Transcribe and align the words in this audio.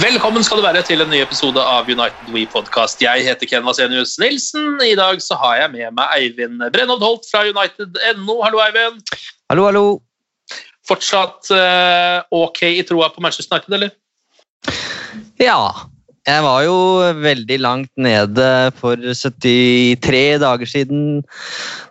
Velkommen 0.00 0.40
skal 0.40 0.56
du 0.56 0.62
være 0.64 0.80
til 0.88 1.02
en 1.04 1.10
ny 1.12 1.18
episode 1.20 1.60
av 1.60 1.84
United 1.84 2.30
We 2.32 2.46
Podcast. 2.48 3.02
Jeg 3.04 3.26
heter 3.26 3.48
Ken 3.50 3.64
Vasenius 3.66 4.14
Nilsen. 4.16 4.78
I 4.80 4.94
dag 4.96 5.20
så 5.20 5.36
har 5.36 5.58
jeg 5.58 5.72
med 5.74 5.92
meg 5.98 6.14
Eivind 6.16 6.62
Brennhovd 6.72 7.04
Holt 7.04 7.28
fra 7.28 7.42
United.no. 7.44 8.38
Hallo, 8.40 8.62
Eivind. 8.64 9.02
Hallo, 9.52 9.66
hallo. 9.68 9.82
Fortsatt 10.88 11.50
uh, 11.52 12.24
ok 12.32 12.62
i 12.70 12.80
troa 12.88 13.10
på 13.12 13.20
Manchester 13.20 13.58
United, 13.58 13.76
eller? 13.76 13.92
Ja, 15.42 15.60
jeg 16.22 16.42
var 16.44 16.60
jo 16.62 16.76
veldig 17.18 17.56
langt 17.58 17.90
nede 17.98 18.46
for 18.78 18.94
73 18.94 20.38
dager 20.38 20.70
siden 20.70 21.00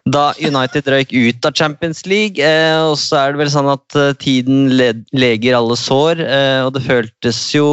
da 0.07 0.29
United 0.39 0.87
røyk 0.87 1.11
ut 1.11 1.47
av 1.47 1.55
Champions 1.59 2.05
League. 2.07 2.39
Eh, 2.39 2.79
og 2.79 2.95
så 3.01 3.19
er 3.19 3.33
det 3.33 3.41
vel 3.43 3.51
sånn 3.51 3.67
at 3.73 3.97
eh, 3.99 4.13
tiden 4.21 4.69
le 4.79 4.93
leger 5.11 5.57
alle 5.59 5.75
sår, 5.75 6.23
eh, 6.23 6.61
og 6.63 6.71
det 6.77 6.85
føltes 6.87 7.43
jo 7.57 7.67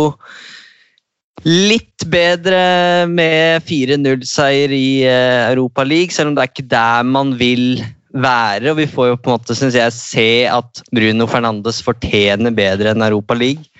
litt 1.46 2.02
bedre 2.10 3.06
med 3.06 3.62
4-0-seier 3.68 4.74
i 4.74 5.06
Europa 5.06 5.86
League, 5.86 6.10
selv 6.10 6.32
om 6.32 6.34
det 6.34 6.42
er 6.42 6.50
ikke 6.50 6.70
der 6.74 7.06
man 7.06 7.36
vil 7.38 7.78
være. 8.10 8.72
Og 8.72 8.80
vi 8.80 8.88
får 8.90 9.12
jo 9.12 9.20
på 9.22 9.30
en 9.30 9.38
måte, 9.38 9.54
syns 9.54 9.78
jeg, 9.78 9.94
se 9.94 10.30
at 10.50 10.82
Bruno 10.90 11.30
Fernandes 11.30 11.78
fortjener 11.86 12.50
bedre 12.50 12.90
enn 12.90 13.06
Europa 13.06 13.38
League. 13.38 13.70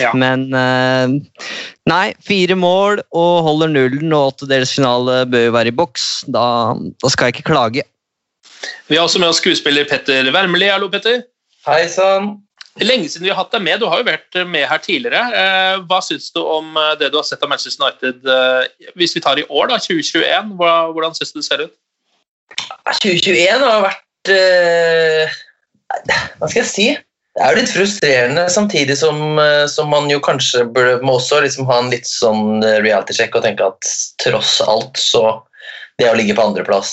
Ja. 0.00 0.12
Men 0.16 0.48
eh, 0.54 1.16
nei, 1.90 2.06
fire 2.24 2.56
mål 2.58 3.02
og 3.16 3.34
holder 3.46 3.72
nullen, 3.72 4.14
og 4.16 4.34
åttedelsfinale 4.34 5.22
bør 5.32 5.46
jo 5.48 5.54
være 5.56 5.72
i 5.72 5.76
boks. 5.76 6.08
Da, 6.32 6.46
da 7.02 7.12
skal 7.12 7.30
jeg 7.30 7.38
ikke 7.38 7.52
klage. 7.52 7.86
Vi 8.88 8.98
har 8.98 9.06
også 9.06 9.20
med 9.22 9.30
oss 9.30 9.40
skuespiller 9.42 9.86
Petter 9.88 10.28
Wermeli. 10.32 10.68
Hallo, 10.72 10.90
Petter. 10.92 11.22
Hei 11.66 11.86
sann. 11.90 12.36
Lenge 12.76 13.08
siden 13.08 13.24
vi 13.24 13.32
har 13.32 13.40
hatt 13.40 13.54
deg 13.54 13.64
med. 13.64 13.80
Du 13.80 13.88
har 13.88 14.02
jo 14.02 14.08
vært 14.08 14.36
med 14.50 14.66
her 14.68 14.80
tidligere. 14.84 15.22
Eh, 15.32 15.78
hva 15.88 16.02
syns 16.04 16.28
du 16.34 16.42
om 16.44 16.76
eh, 16.76 16.92
det 17.00 17.08
du 17.12 17.16
har 17.18 17.24
sett 17.24 17.42
av 17.42 17.50
Manchester 17.50 17.86
United 17.86 18.92
hvis 19.00 19.16
vi 19.16 19.24
tar 19.24 19.40
i 19.40 19.46
år, 19.48 19.72
da, 19.72 19.80
2021? 19.80 20.54
Hva, 20.60 20.76
hvordan 20.92 21.16
syns 21.16 21.32
du 21.32 21.40
det 21.40 21.48
ser 21.48 21.64
ut? 21.64 21.74
2021 23.02 23.64
har 23.64 23.82
vært 23.84 24.32
eh, 24.32 25.36
Hva 26.38 26.48
skal 26.48 26.60
jeg 26.60 26.70
si? 26.70 26.86
Det 27.36 27.44
er 27.44 27.52
jo 27.52 27.60
litt 27.60 27.72
frustrerende, 27.72 28.46
samtidig 28.48 28.96
som, 28.96 29.18
eh, 29.38 29.66
som 29.68 29.90
man 29.92 30.08
jo 30.08 30.22
kanskje 30.24 30.64
burde, 30.72 31.02
må 31.04 31.18
også 31.18 31.42
liksom 31.44 31.68
ha 31.68 31.82
en 31.82 31.90
litt 31.92 32.08
sånn 32.08 32.62
eh, 32.64 32.78
reality-sjekk 32.80 33.36
og 33.36 33.44
tenke 33.44 33.66
at 33.68 33.90
tross 34.22 34.58
alt 34.64 34.96
så 35.00 35.42
Det 35.96 36.10
å 36.10 36.16
ligge 36.16 36.34
på 36.36 36.44
andreplass 36.44 36.90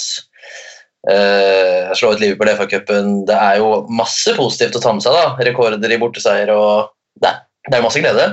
uh, 1.12 1.92
Slå 1.92 2.14
ut 2.14 2.22
Liverpool 2.22 2.48
i 2.48 2.54
FA-cupen 2.56 3.26
Det 3.28 3.36
er 3.36 3.58
jo 3.60 3.82
masse 3.92 4.32
positivt 4.38 4.78
å 4.80 4.82
ta 4.84 4.94
med 4.96 5.04
seg. 5.04 5.12
da, 5.12 5.34
Rekorder 5.44 5.92
i 5.92 6.00
borteseier 6.00 6.52
og 6.56 6.94
Det, 7.20 7.34
det 7.68 7.78
er 7.78 7.84
masse 7.84 8.00
glede. 8.00 8.30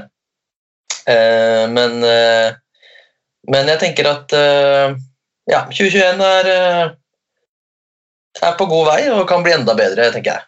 Uh, 1.10 1.66
men, 1.74 1.98
uh, 2.06 2.54
men 3.50 3.70
jeg 3.74 3.82
tenker 3.82 4.10
at 4.10 4.34
uh, 4.38 4.94
ja, 5.50 5.64
2021 5.66 6.22
er 6.24 6.50
eh, 6.50 6.90
er 8.46 8.56
på 8.58 8.68
god 8.70 8.86
vei 8.92 9.00
og 9.10 9.26
kan 9.28 9.42
bli 9.44 9.54
enda 9.56 9.74
bedre, 9.78 10.10
tenker 10.14 10.36
jeg. 10.36 10.46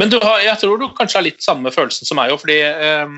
Men 0.00 0.12
har, 0.22 0.40
jeg 0.44 0.60
tror 0.62 0.80
du 0.80 0.88
kanskje 0.96 1.20
har 1.20 1.26
litt 1.26 1.44
samme 1.44 1.72
følelsen 1.74 2.08
som 2.08 2.18
meg 2.20 2.34
òg, 2.34 2.40
fordi 2.42 2.58
eh, 2.66 3.14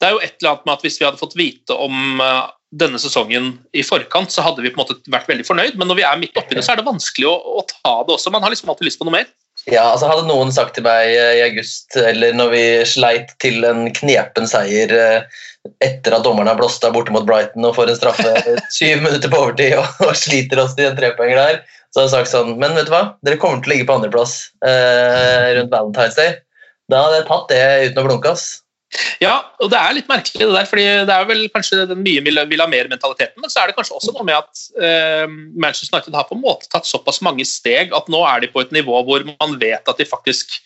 det 0.00 0.08
er 0.08 0.14
jo 0.14 0.22
et 0.22 0.36
eller 0.40 0.52
annet 0.52 0.68
med 0.68 0.74
at 0.76 0.84
hvis 0.86 1.00
vi 1.00 1.06
hadde 1.08 1.20
fått 1.20 1.36
vite 1.38 1.76
om 1.86 2.22
eh, 2.22 2.44
denne 2.76 3.00
sesongen 3.00 3.52
i 3.76 3.84
forkant, 3.86 4.32
så 4.32 4.44
hadde 4.44 4.64
vi 4.64 4.72
på 4.72 4.80
en 4.80 4.84
måte 4.84 5.12
vært 5.12 5.28
veldig 5.30 5.46
fornøyd, 5.48 5.78
men 5.78 5.90
når 5.90 6.00
vi 6.00 6.06
er 6.08 6.20
midt 6.20 6.38
oppi 6.40 6.58
det, 6.58 6.64
så 6.66 6.74
er 6.74 6.80
det 6.80 6.88
vanskelig 6.88 7.28
å, 7.30 7.36
å 7.60 7.64
ta 7.70 7.94
det 8.06 8.16
også. 8.16 8.32
Man 8.34 8.44
har 8.44 8.52
liksom 8.52 8.72
alltid 8.72 8.90
lyst 8.90 9.00
på 9.00 9.08
noe 9.08 9.18
mer. 9.18 9.30
Ja, 9.66 9.82
altså 9.90 10.06
Hadde 10.06 10.28
noen 10.28 10.52
sagt 10.54 10.76
til 10.76 10.84
meg 10.86 11.10
eh, 11.10 11.40
i 11.40 11.44
august, 11.48 11.96
eller 11.98 12.36
når 12.38 12.52
vi 12.52 12.64
sleit 12.86 13.32
til 13.42 13.66
en 13.66 13.88
knepen 13.96 14.46
seier 14.46 14.92
eh, 14.94 15.40
etter 15.82 16.14
at 16.14 16.22
dommerne 16.22 16.52
har 16.52 16.60
blåst 16.60 16.84
av 16.86 16.94
borte 16.94 17.10
mot 17.14 17.26
Brighton 17.26 17.66
og 17.66 17.74
får 17.74 17.90
en 17.90 17.98
straffe 17.98 18.34
syv 18.76 19.02
minutter 19.02 19.32
på 19.32 19.40
overtid 19.42 19.74
og, 19.80 19.88
og 20.06 20.14
sliter 20.18 20.62
oss 20.62 20.76
til 20.78 20.86
en 20.90 20.98
trepoenger 20.98 21.40
der, 21.40 21.58
så 21.90 22.04
hadde 22.04 22.06
jeg 22.06 22.14
sagt 22.14 22.34
sånn 22.34 22.54
Men 22.62 22.76
vet 22.78 22.86
du 22.86 22.94
hva, 22.94 23.02
dere 23.26 23.40
kommer 23.42 23.58
til 23.58 23.72
å 23.72 23.74
ligge 23.74 23.88
på 23.88 23.96
andreplass 23.98 24.36
eh, 24.68 25.48
rundt 25.58 25.74
Valentine's 25.74 26.18
Day. 26.18 26.36
Da 26.92 27.02
hadde 27.02 27.18
jeg 27.18 27.28
tatt 27.32 27.50
det 27.50 27.64
uten 27.88 28.02
å 28.02 28.06
blunke. 28.06 28.36
ass. 28.36 28.46
Ja, 29.20 29.34
og 29.62 29.70
det 29.72 29.80
er 29.80 29.96
litt 29.96 30.08
merkelig 30.10 30.46
det 30.46 30.54
der, 30.54 30.68
fordi 30.68 30.86
det 31.08 31.16
er 31.16 31.28
vel 31.28 31.42
kanskje 31.52 31.86
den 31.90 32.02
mye 32.04 32.22
vil, 32.24 32.62
ha 32.62 32.68
mer-mentaliteten, 32.70 33.40
men 33.42 33.52
så 33.52 33.62
er 33.62 33.70
det 33.70 33.76
kanskje 33.78 33.96
også 33.98 34.14
noe 34.16 34.26
med 34.28 34.38
at 34.38 34.64
eh, 34.80 35.26
Manchester 35.56 35.96
United 35.96 36.16
har 36.16 36.28
på 36.28 36.36
en 36.38 36.44
måte 36.44 36.70
tatt 36.72 36.88
såpass 36.88 37.22
mange 37.24 37.46
steg 37.48 37.94
at 37.96 38.10
nå 38.12 38.22
er 38.28 38.44
de 38.44 38.52
på 38.52 38.64
et 38.64 38.74
nivå 38.76 39.02
hvor 39.06 39.26
man 39.28 39.56
vet 39.60 39.88
at 39.88 40.00
de 40.00 40.08
faktisk 40.08 40.58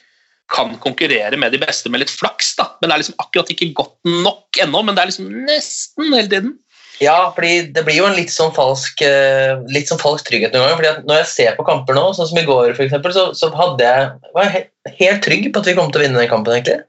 kan 0.51 0.73
konkurrere 0.83 1.39
med 1.39 1.55
de 1.55 1.61
beste 1.63 1.91
med 1.93 2.03
litt 2.03 2.11
flaks, 2.11 2.57
da. 2.59 2.73
Men 2.81 2.91
det 2.91 2.95
er 2.95 3.03
liksom 3.05 3.21
akkurat 3.23 3.53
ikke 3.55 3.71
godt 3.79 3.95
nok 4.27 4.59
ennå, 4.65 4.83
men 4.83 4.97
det 4.97 5.05
er 5.05 5.13
liksom 5.13 5.31
nesten 5.47 6.11
hele 6.11 6.31
tiden. 6.33 6.59
Ja, 7.01 7.31
fordi 7.33 7.71
det 7.73 7.87
blir 7.87 7.97
jo 7.97 8.09
en 8.11 8.19
litt 8.19 8.33
sånn 8.33 8.51
falsk, 8.53 9.01
eh, 9.07 9.55
litt 9.73 9.89
sånn 9.89 10.01
falsk 10.03 10.27
trygghet 10.29 10.53
noen 10.53 10.67
ganger. 10.67 10.81
fordi 10.81 11.09
Når 11.09 11.21
jeg 11.23 11.31
ser 11.33 11.55
på 11.57 11.65
kamper 11.65 11.97
nå, 11.97 12.11
sånn 12.13 12.29
som 12.29 12.41
i 12.41 12.45
går, 12.45 12.75
eksempel, 12.75 13.15
så, 13.17 13.31
så 13.33 13.49
hadde 13.57 13.87
jeg, 13.87 14.11
var 14.35 14.51
jeg 14.51 14.67
helt 14.99 15.25
trygg 15.25 15.49
på 15.49 15.63
at 15.63 15.71
vi 15.71 15.77
kom 15.79 15.89
til 15.89 16.03
å 16.03 16.05
vinne 16.05 16.21
den 16.21 16.29
kampen. 16.29 16.59
egentlig. 16.59 16.83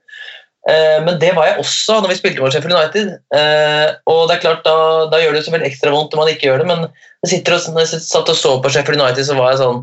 Eh, 0.70 0.98
Men 1.04 1.18
det 1.18 1.32
var 1.34 1.48
jeg 1.48 1.62
også 1.62 1.96
når 2.02 2.12
vi 2.12 2.18
spilte 2.20 2.42
mot 2.44 2.54
Sheffield 2.54 2.76
United. 2.76 3.16
Eh, 3.34 3.88
Og 4.06 4.28
det 4.28 4.36
er 4.36 4.44
klart, 4.44 4.62
Da, 4.66 5.06
da 5.10 5.18
gjør 5.22 5.34
det 5.38 5.44
så 5.46 5.54
veldig 5.54 5.70
ekstra 5.70 5.90
vondt 5.94 6.14
når 6.14 6.22
man 6.22 6.30
ikke 6.34 6.48
gjør 6.50 6.62
det, 6.62 6.68
men 6.70 6.86
jeg 7.24 7.32
sitter 7.36 7.56
og, 7.56 7.66
når 7.74 7.84
jeg 7.86 8.02
satt 8.06 8.30
og 8.30 8.38
så 8.38 8.54
på 8.62 8.70
Sheffield 8.74 9.00
United, 9.02 9.26
så 9.26 9.38
var 9.38 9.52
jeg 9.52 9.62
sånn 9.62 9.82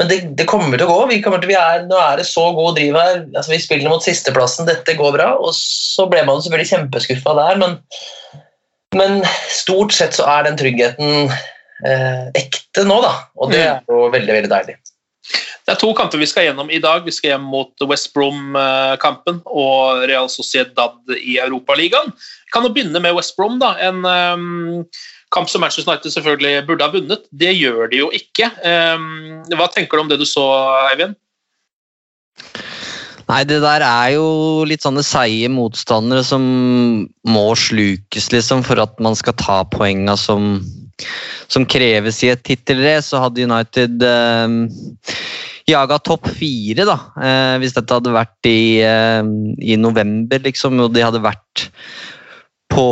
Men 0.00 0.08
det, 0.10 0.16
det 0.40 0.48
kommer 0.50 0.74
til 0.76 0.88
å 0.88 0.90
gå. 0.90 1.02
Vi 1.12 1.20
kommer 1.22 1.38
til, 1.38 1.52
vi 1.52 1.58
er, 1.60 1.84
nå 1.86 1.98
er 2.02 2.18
det 2.18 2.26
så 2.26 2.48
god 2.56 2.74
driv 2.74 2.96
her. 2.98 3.20
altså 3.36 3.52
Vi 3.52 3.60
spiller 3.62 3.92
mot 3.92 4.02
sisteplassen, 4.02 4.66
dette 4.66 4.96
går 4.98 5.12
bra. 5.14 5.28
Og 5.38 5.52
så 5.54 6.08
ble 6.10 6.24
man 6.26 6.40
selvfølgelig 6.42 6.72
kjempeskuffa 6.72 7.36
der, 7.38 7.60
men 7.62 7.76
men 8.94 9.24
stort 9.50 9.92
sett 9.94 10.14
så 10.14 10.26
er 10.30 10.44
den 10.46 10.58
tryggheten 10.58 11.30
eh, 11.86 12.26
ekte 12.38 12.84
nå, 12.86 13.00
da. 13.02 13.12
Og 13.38 13.50
det 13.50 13.62
er 13.66 13.80
jo 13.90 14.08
veldig, 14.12 14.36
veldig 14.36 14.50
deilig. 14.52 14.76
Det 15.64 15.72
er 15.72 15.80
to 15.80 15.94
kamper 15.96 16.20
vi 16.20 16.28
skal 16.28 16.50
gjennom 16.50 16.68
i 16.68 16.80
dag. 16.82 17.06
Vi 17.06 17.12
skal 17.14 17.34
hjem 17.34 17.44
mot 17.48 17.84
West 17.88 18.10
Brom-kampen 18.12 19.40
og 19.48 20.04
Real 20.10 20.28
Sociedad 20.28 20.98
i 21.16 21.38
Europaligaen. 21.40 22.12
Vi 22.12 22.52
kan 22.52 22.66
jo 22.66 22.72
begynne 22.74 23.00
med 23.00 23.16
West 23.16 23.32
Brom. 23.38 23.56
da, 23.62 23.72
En 23.80 24.04
um, 24.04 24.84
kamp 25.32 25.48
som 25.48 25.64
Manchester 25.64 25.88
United 25.88 26.12
selvfølgelig 26.12 26.66
burde 26.68 26.84
ha 26.84 26.92
vunnet. 26.92 27.24
Det 27.32 27.54
gjør 27.56 27.88
de 27.88 28.02
jo 28.02 28.10
ikke. 28.12 28.50
Um, 28.60 29.40
hva 29.56 29.70
tenker 29.72 29.96
du 29.96 30.04
om 30.04 30.12
det 30.12 30.20
du 30.20 30.26
så, 30.28 30.44
Eivind? 30.90 31.16
Nei, 33.24 33.40
det 33.48 33.62
der 33.64 33.80
er 33.80 34.10
jo 34.18 34.26
litt 34.68 34.84
sånne 34.84 35.00
seige 35.06 35.48
motstandere 35.48 36.20
som 36.28 36.44
må 37.24 37.46
slukes, 37.56 38.28
liksom, 38.34 38.60
for 38.68 38.82
at 38.84 39.00
man 39.00 39.16
skal 39.16 39.32
ta 39.40 39.62
poenga 39.72 40.12
som, 40.20 40.58
som 41.48 41.64
kreves 41.64 42.20
i 42.20 42.34
et 42.34 42.44
tittelrace. 42.44 43.08
Så 43.14 43.24
hadde 43.24 43.48
United 43.48 44.04
eh, 44.04 44.60
jaga 45.68 45.98
topp 46.02 46.28
fire, 46.36 46.84
da. 46.88 46.98
Eh, 47.16 47.54
hvis 47.62 47.76
dette 47.76 47.96
hadde 47.96 48.12
vært 48.14 48.50
i, 48.50 48.82
eh, 48.84 49.22
i 49.64 49.78
november, 49.80 50.42
liksom, 50.44 50.80
og 50.84 50.92
de 50.94 51.04
hadde 51.04 51.22
vært 51.24 51.68
på 52.74 52.86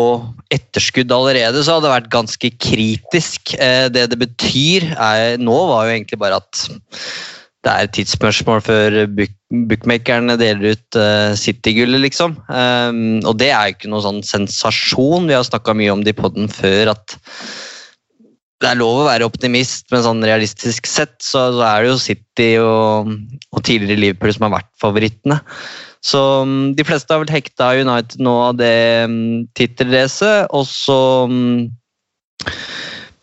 etterskudd 0.52 1.12
allerede, 1.12 1.62
så 1.64 1.76
hadde 1.76 1.88
det 1.88 1.94
vært 1.96 2.12
ganske 2.12 2.50
kritisk. 2.62 3.54
Eh, 3.58 3.88
det 3.92 4.08
det 4.12 4.18
betyr 4.20 4.92
er, 4.94 5.38
nå, 5.38 5.58
var 5.68 5.86
jo 5.86 5.96
egentlig 5.96 6.20
bare 6.22 6.40
at 6.42 6.66
det 7.62 7.70
er 7.70 7.86
et 7.86 7.92
tidsspørsmål 7.94 8.62
før 8.66 8.96
book, 9.14 9.34
bookmakerne 9.70 10.34
deler 10.40 10.74
ut 10.74 10.96
uh, 10.98 11.30
City-gullet, 11.38 12.02
liksom. 12.02 12.34
Um, 12.50 13.20
og 13.22 13.36
det 13.38 13.52
er 13.54 13.68
jo 13.68 13.76
ikke 13.76 13.90
noe 13.92 14.02
sånn 14.02 14.18
sensasjon. 14.26 15.28
Vi 15.30 15.36
har 15.36 15.46
snakka 15.46 15.76
mye 15.78 15.92
om 15.94 16.02
det 16.02 16.16
i 16.16 16.18
poden 16.18 16.50
før, 16.50 16.90
at 16.96 17.14
det 18.62 18.70
er 18.70 18.78
lov 18.78 19.00
å 19.02 19.06
være 19.08 19.26
optimist, 19.26 19.88
men 19.92 20.04
sånn 20.04 20.22
realistisk 20.24 20.86
sett 20.88 21.16
så, 21.18 21.48
så 21.56 21.64
er 21.66 21.82
det 21.82 21.90
jo 21.90 21.96
City 22.00 22.50
og, 22.62 23.10
og, 23.50 23.62
tidligere 23.66 24.00
Liverpool 24.00 24.32
som 24.36 24.46
har 24.46 24.54
vært 24.60 24.70
favorittene. 24.82 25.38
Så 26.02 26.20
um, 26.46 26.72
de 26.78 26.84
fleste 26.86 27.14
har 27.14 27.22
vel 27.22 27.34
hekta 27.34 27.72
United 27.78 28.22
nå 28.22 28.34
av 28.48 28.54
det 28.58 28.74
um, 29.10 29.42
tittelracet, 29.58 30.46
og 30.54 30.64
så 30.70 31.00
um, 31.30 31.68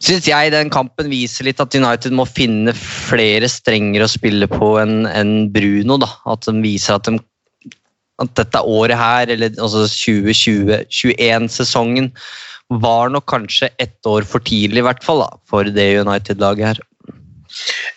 syns 0.04 0.28
jeg 0.30 0.52
den 0.56 0.70
kampen 0.72 1.10
viser 1.12 1.44
litt 1.48 1.60
at 1.64 1.76
United 1.76 2.12
må 2.16 2.26
finne 2.28 2.74
flere 2.76 3.48
strenger 3.52 4.04
å 4.04 4.12
spille 4.12 4.48
på 4.52 4.80
enn 4.82 5.06
en 5.12 5.52
Bruno. 5.56 5.98
Da. 6.02 6.10
At 6.32 6.42
de 6.48 6.54
viser 6.64 6.94
at, 6.96 7.06
de, 7.08 7.12
at 8.24 8.32
dette 8.40 8.60
året 8.64 8.98
her, 9.00 9.30
eller 9.36 9.50
altså 9.60 9.80
2020-2021-sesongen, 9.92 12.08
var 12.70 13.10
nok 13.10 13.26
kanskje 13.30 13.72
ett 13.82 14.06
år 14.06 14.28
for 14.30 14.46
tidlig, 14.46 14.84
i 14.84 14.86
hvert 14.86 15.04
fall, 15.04 15.24
da, 15.26 15.30
for 15.50 15.66
det 15.66 15.88
United-laget 16.00 16.68
her. 16.68 16.82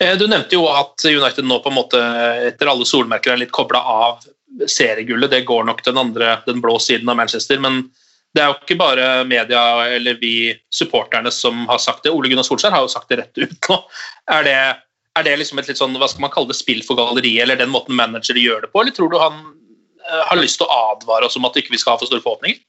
Eh, 0.01 0.15
du 0.17 0.25
nevnte 0.27 0.57
jo 0.57 0.65
at 0.73 1.05
United 1.05 1.45
nå 1.45 1.59
på 1.61 1.73
en 1.73 1.77
måte 1.77 2.01
etter 2.49 2.71
alle 2.73 2.89
solmerker 2.89 3.35
er 3.35 3.43
litt 3.43 3.53
kobla 3.53 3.83
av 3.85 4.25
seriegullet. 4.67 5.31
Det 5.31 5.45
går 5.49 5.69
nok 5.69 5.85
den 5.85 6.01
andre, 6.01 6.39
den 6.47 6.63
blå 6.65 6.79
siden 6.81 7.13
av 7.13 7.21
Manchester. 7.21 7.61
men 7.61 7.85
det 8.33 8.41
er 8.41 8.49
jo 8.49 8.61
ikke 8.63 8.79
bare 8.81 9.07
media 9.29 9.61
eller 9.93 10.17
vi 10.21 10.55
supporterne 10.73 11.29
som 11.31 11.67
har 11.69 11.81
sagt 11.83 12.07
det. 12.07 12.15
Ole 12.17 12.31
Gunnar 12.33 12.47
Solskjær 12.49 12.73
har 12.73 12.87
jo 12.87 12.89
sagt 12.89 13.11
det 13.13 13.19
rett 13.21 13.43
ut 13.43 13.69
nå. 13.69 13.77
Er 14.33 14.47
det, 14.47 14.59
er 15.21 15.27
det 15.27 15.35
liksom 15.37 15.61
et 15.61 15.69
litt 15.69 15.81
sånn, 15.81 15.99
hva 16.01 16.09
skal 16.09 16.25
man 16.25 16.33
kalle 16.33 16.49
det, 16.49 16.57
spill 16.57 16.81
for 16.87 16.97
galleriet, 16.97 17.43
eller 17.45 17.61
den 17.61 17.73
måten 17.75 17.99
managere 17.99 18.41
gjør 18.41 18.65
det 18.65 18.71
på, 18.73 18.81
eller 18.81 18.97
tror 18.97 19.13
du 19.13 19.19
han 19.21 19.37
uh, 19.45 20.23
har 20.31 20.41
lyst 20.41 20.63
til 20.63 20.65
å 20.65 20.79
advare 20.95 21.29
oss 21.29 21.37
om 21.37 21.45
at 21.45 21.59
ikke 21.61 21.75
vi 21.75 21.83
skal 21.83 21.93
ha 21.93 22.01
for 22.01 22.09
store 22.09 22.25
forhåpninger? 22.25 22.63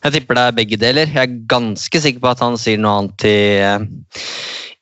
Jeg 0.00 0.14
tipper 0.16 0.38
det 0.38 0.46
er 0.46 0.56
begge 0.56 0.80
deler. 0.80 1.12
Jeg 1.12 1.22
er 1.22 1.38
ganske 1.50 2.02
sikker 2.02 2.22
på 2.22 2.32
at 2.32 2.42
han 2.44 2.58
sier 2.60 2.80
noe 2.80 3.02
annet 3.02 3.16
til 3.20 3.64
uh, 3.66 4.20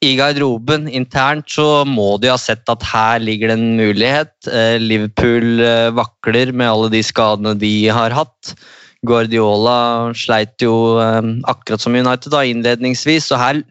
i 0.05 0.15
garderoben. 0.19 0.87
Internt 0.95 1.51
så 1.51 1.85
må 1.89 2.13
de 2.23 2.31
ha 2.31 2.39
sett 2.39 2.69
at 2.71 2.87
her 2.87 3.23
ligger 3.25 3.51
det 3.51 3.59
en 3.59 3.79
mulighet. 3.81 4.35
Uh, 4.47 4.77
Liverpool 4.83 5.63
vakler 5.99 6.55
med 6.55 6.71
alle 6.71 6.93
de 6.95 7.03
skadene 7.07 7.57
de 7.59 7.73
har 7.91 8.15
hatt. 8.15 8.55
Guardiola 9.07 10.13
sleit 10.19 10.59
jo 10.63 10.99
eh, 10.99 11.23
akkurat 11.51 11.83
som 11.83 11.95
United 11.95 12.33
da, 12.35 12.43
innledningsvis, 12.43 13.29
så 13.31 13.39
her 13.39 13.63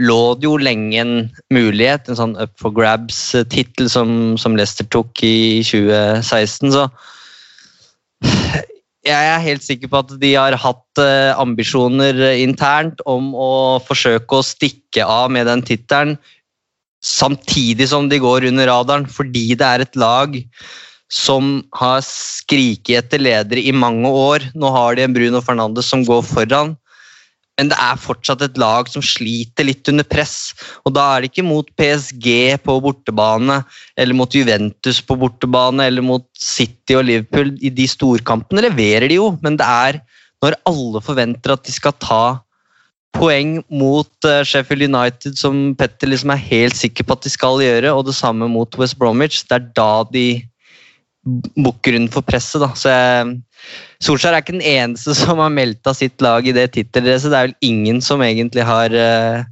lå 0.00 0.20
det 0.38 0.46
jo 0.46 0.56
lenge 0.60 1.00
en 1.02 1.14
mulighet, 1.52 2.08
en 2.08 2.16
sånn 2.16 2.36
up 2.40 2.54
for 2.60 2.72
grabs-tittel 2.72 3.90
som, 3.92 4.38
som, 4.40 4.56
Leicester 4.56 4.86
tok 4.88 5.20
i 5.26 5.60
2016. 5.66 6.72
Så 6.72 6.86
jeg 9.06 9.28
er 9.32 9.44
helt 9.44 9.64
sikker 9.64 9.88
på 9.88 10.02
at 10.02 10.12
de 10.20 10.34
har 10.34 10.56
hatt 10.60 11.00
eh, 11.00 11.32
ambisjoner 11.40 12.18
internt 12.36 13.00
om 13.08 13.32
å 13.32 13.78
forsøke 13.84 14.36
å 14.36 14.44
stikke 14.44 15.06
av 15.06 15.30
med 15.32 15.48
den 15.48 15.64
tittelen, 15.64 16.18
samtidig 17.00 17.88
som 17.88 18.10
de 18.10 18.18
går 18.20 18.50
under 18.50 18.68
radaren, 18.68 19.06
fordi 19.08 19.54
det 19.56 19.64
er 19.64 19.86
et 19.86 19.96
lag 19.96 20.36
som 21.10 21.62
har 21.74 22.04
skriket 22.06 23.06
etter 23.06 23.22
ledere 23.24 23.64
i 23.64 23.72
mange 23.72 24.08
år. 24.08 24.44
Nå 24.54 24.68
har 24.74 24.94
de 24.94 25.06
en 25.06 25.16
Bruno 25.16 25.40
Fernandes 25.42 25.88
som 25.90 26.04
går 26.06 26.22
foran. 26.28 26.76
Men 27.60 27.68
det 27.68 27.76
er 27.76 28.00
fortsatt 28.00 28.40
et 28.46 28.58
lag 28.60 28.88
som 28.88 29.04
sliter 29.04 29.66
litt 29.68 29.88
under 29.92 30.06
press. 30.08 30.54
Og 30.88 30.94
da 30.96 31.04
er 31.12 31.20
det 31.20 31.30
ikke 31.30 31.44
mot 31.44 31.68
PSG 31.76 32.56
på 32.64 32.78
bortebane, 32.80 33.60
eller 34.00 34.16
mot 34.16 34.32
Juventus 34.32 35.02
på 35.04 35.18
bortebane, 35.20 35.90
eller 35.90 36.04
mot 36.04 36.24
City 36.40 36.96
og 36.96 37.04
Liverpool. 37.10 37.52
I 37.60 37.72
de 37.74 37.84
storkampene 37.90 38.64
leverer 38.64 39.10
de 39.12 39.20
jo, 39.20 39.34
men 39.44 39.60
det 39.60 39.68
er 39.68 40.00
når 40.40 40.56
alle 40.70 41.02
forventer 41.04 41.52
at 41.52 41.66
de 41.68 41.74
skal 41.74 41.92
ta 42.00 42.22
poeng 43.12 43.58
mot 43.68 44.28
eh, 44.28 44.40
Sheffield 44.46 44.86
United, 44.86 45.36
som 45.36 45.74
Petter 45.76 46.08
liksom 46.08 46.32
er 46.32 46.44
helt 46.46 46.78
sikker 46.78 47.04
på 47.04 47.16
at 47.16 47.26
de 47.26 47.32
skal 47.32 47.60
gjøre, 47.60 47.92
og 47.92 48.06
det 48.06 48.16
samme 48.16 48.48
mot 48.48 48.78
West 48.80 48.96
Bromwich. 49.00 49.42
Det 49.50 49.58
er 49.58 49.68
da 49.76 49.92
de 50.14 50.26
bukker 51.26 51.96
for 52.12 52.24
presset. 52.26 52.62
Da. 52.62 52.70
Så 52.78 52.92
jeg, 52.92 53.34
Solskjær 54.04 54.34
er 54.34 54.44
ikke 54.44 54.56
den 54.56 54.66
eneste 54.66 55.14
som 55.18 55.42
har 55.42 55.52
meldt 55.52 55.86
av 55.86 55.98
sitt 55.98 56.20
lag 56.24 56.46
i 56.46 56.56
det 56.56 56.70
tittelracet. 56.76 57.30
Det 57.32 57.38
er 57.38 57.50
vel 57.50 57.72
ingen 57.72 58.00
som 58.04 58.24
egentlig 58.24 58.66
har 58.66 58.94
uh, 58.94 59.44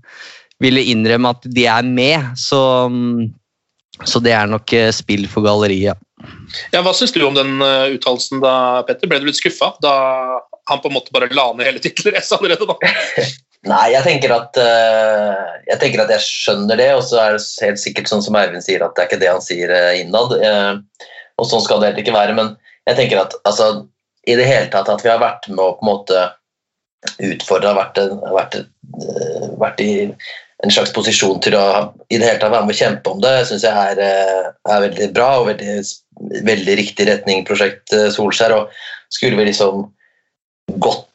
ville 0.62 0.86
innrømme 0.92 1.34
at 1.36 1.48
de 1.54 1.66
er 1.70 1.88
med. 1.88 2.32
Så, 2.40 2.60
um, 2.88 3.28
så 4.04 4.22
det 4.24 4.34
er 4.36 4.50
nok 4.50 4.72
uh, 4.74 4.90
spill 4.94 5.28
for 5.30 5.46
galleriet. 5.46 5.98
Ja, 6.72 6.80
hva 6.82 6.90
syns 6.96 7.12
du 7.14 7.20
om 7.22 7.36
den 7.36 7.60
uh, 7.62 7.90
uttalelsen 7.94 8.42
da, 8.42 8.84
Petter? 8.88 9.10
Ble 9.10 9.20
du 9.22 9.28
litt 9.28 9.38
skuffa 9.38 9.74
da 9.84 9.92
han 10.68 10.80
på 10.82 10.90
en 10.90 10.98
måte 10.98 11.12
bare 11.14 11.30
la 11.32 11.50
ned 11.56 11.68
hele 11.68 11.82
tittelracet 11.84 12.40
allerede? 12.40 12.66
da? 12.68 12.96
Nei, 13.68 13.88
jeg 13.90 14.04
tenker, 14.06 14.32
at, 14.32 14.56
uh, 14.56 15.54
jeg 15.66 15.80
tenker 15.82 16.00
at 16.04 16.12
jeg 16.14 16.24
skjønner 16.24 16.78
det, 16.78 16.92
og 16.94 17.02
så 17.04 17.18
er 17.20 17.36
det 17.36 17.42
helt 17.66 17.80
sikkert 17.82 18.08
sånn 18.08 18.22
som 18.24 18.36
Eivind 18.38 18.62
sier, 18.64 18.84
at 18.86 18.94
det 18.94 19.02
er 19.02 19.08
ikke 19.10 19.20
det 19.20 19.32
han 19.32 19.42
sier 19.44 19.72
innad. 19.98 20.34
Uh, 20.38 21.08
og 21.38 21.46
sånn 21.46 21.62
skal 21.64 21.80
det 21.80 21.92
heller 21.92 22.04
ikke 22.04 22.16
være. 22.16 22.34
Men 22.38 22.52
jeg 22.88 22.98
tenker 22.98 23.22
at 23.22 23.36
altså, 23.48 23.86
i 24.28 24.36
det 24.38 24.48
hele 24.48 24.68
tatt 24.72 24.90
at 24.92 25.04
vi 25.04 25.12
har 25.12 25.22
vært 25.22 25.48
med 25.52 25.62
å 25.62 25.72
på 25.78 25.86
en 25.86 25.92
måte 25.92 26.26
utfordre, 27.22 27.76
vært, 27.78 28.00
vært, 28.34 28.58
eh, 28.58 29.48
vært, 29.60 29.80
i 29.80 30.08
en 30.66 30.72
slags 30.74 30.90
posisjon 30.94 31.38
til 31.44 31.54
å 31.54 31.66
i 32.10 32.18
det 32.18 32.26
hele 32.26 32.40
tatt 32.42 32.50
være 32.50 32.66
med 32.66 32.74
å 32.74 32.78
kjempe 32.80 33.12
om 33.12 33.20
det, 33.22 33.34
syns 33.46 33.66
jeg 33.66 33.92
er, 33.92 34.00
eh, 34.02 34.48
er, 34.66 34.84
veldig 34.88 35.10
bra 35.14 35.28
og 35.38 35.46
veldig, 35.52 35.76
veldig 36.48 36.78
riktig 36.80 37.06
retning 37.06 37.46
prosjekt 37.46 37.94
eh, 37.94 38.08
Solskjær. 38.14 38.56
og 38.56 39.14
Skulle 39.14 39.38
vi 39.38 39.46
liksom 39.52 39.86
gått, 40.82 41.06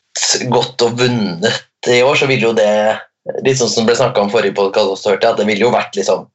gått 0.54 0.88
og 0.88 0.96
vunnet 1.02 1.92
i 1.92 2.00
år, 2.02 2.16
så 2.16 2.30
ville 2.32 2.48
jo 2.48 2.56
det 2.56 2.96
litt 3.44 3.60
sånn 3.60 3.70
som 3.72 3.84
det 3.84 3.92
ble 3.92 4.00
snakka 4.00 4.24
om 4.24 4.32
forrige 4.32 4.56
podkast, 4.56 5.08
at 5.08 5.38
det 5.40 5.48
ville 5.48 5.68
jo 5.68 5.76
vært 5.76 5.96
liksom 6.00 6.26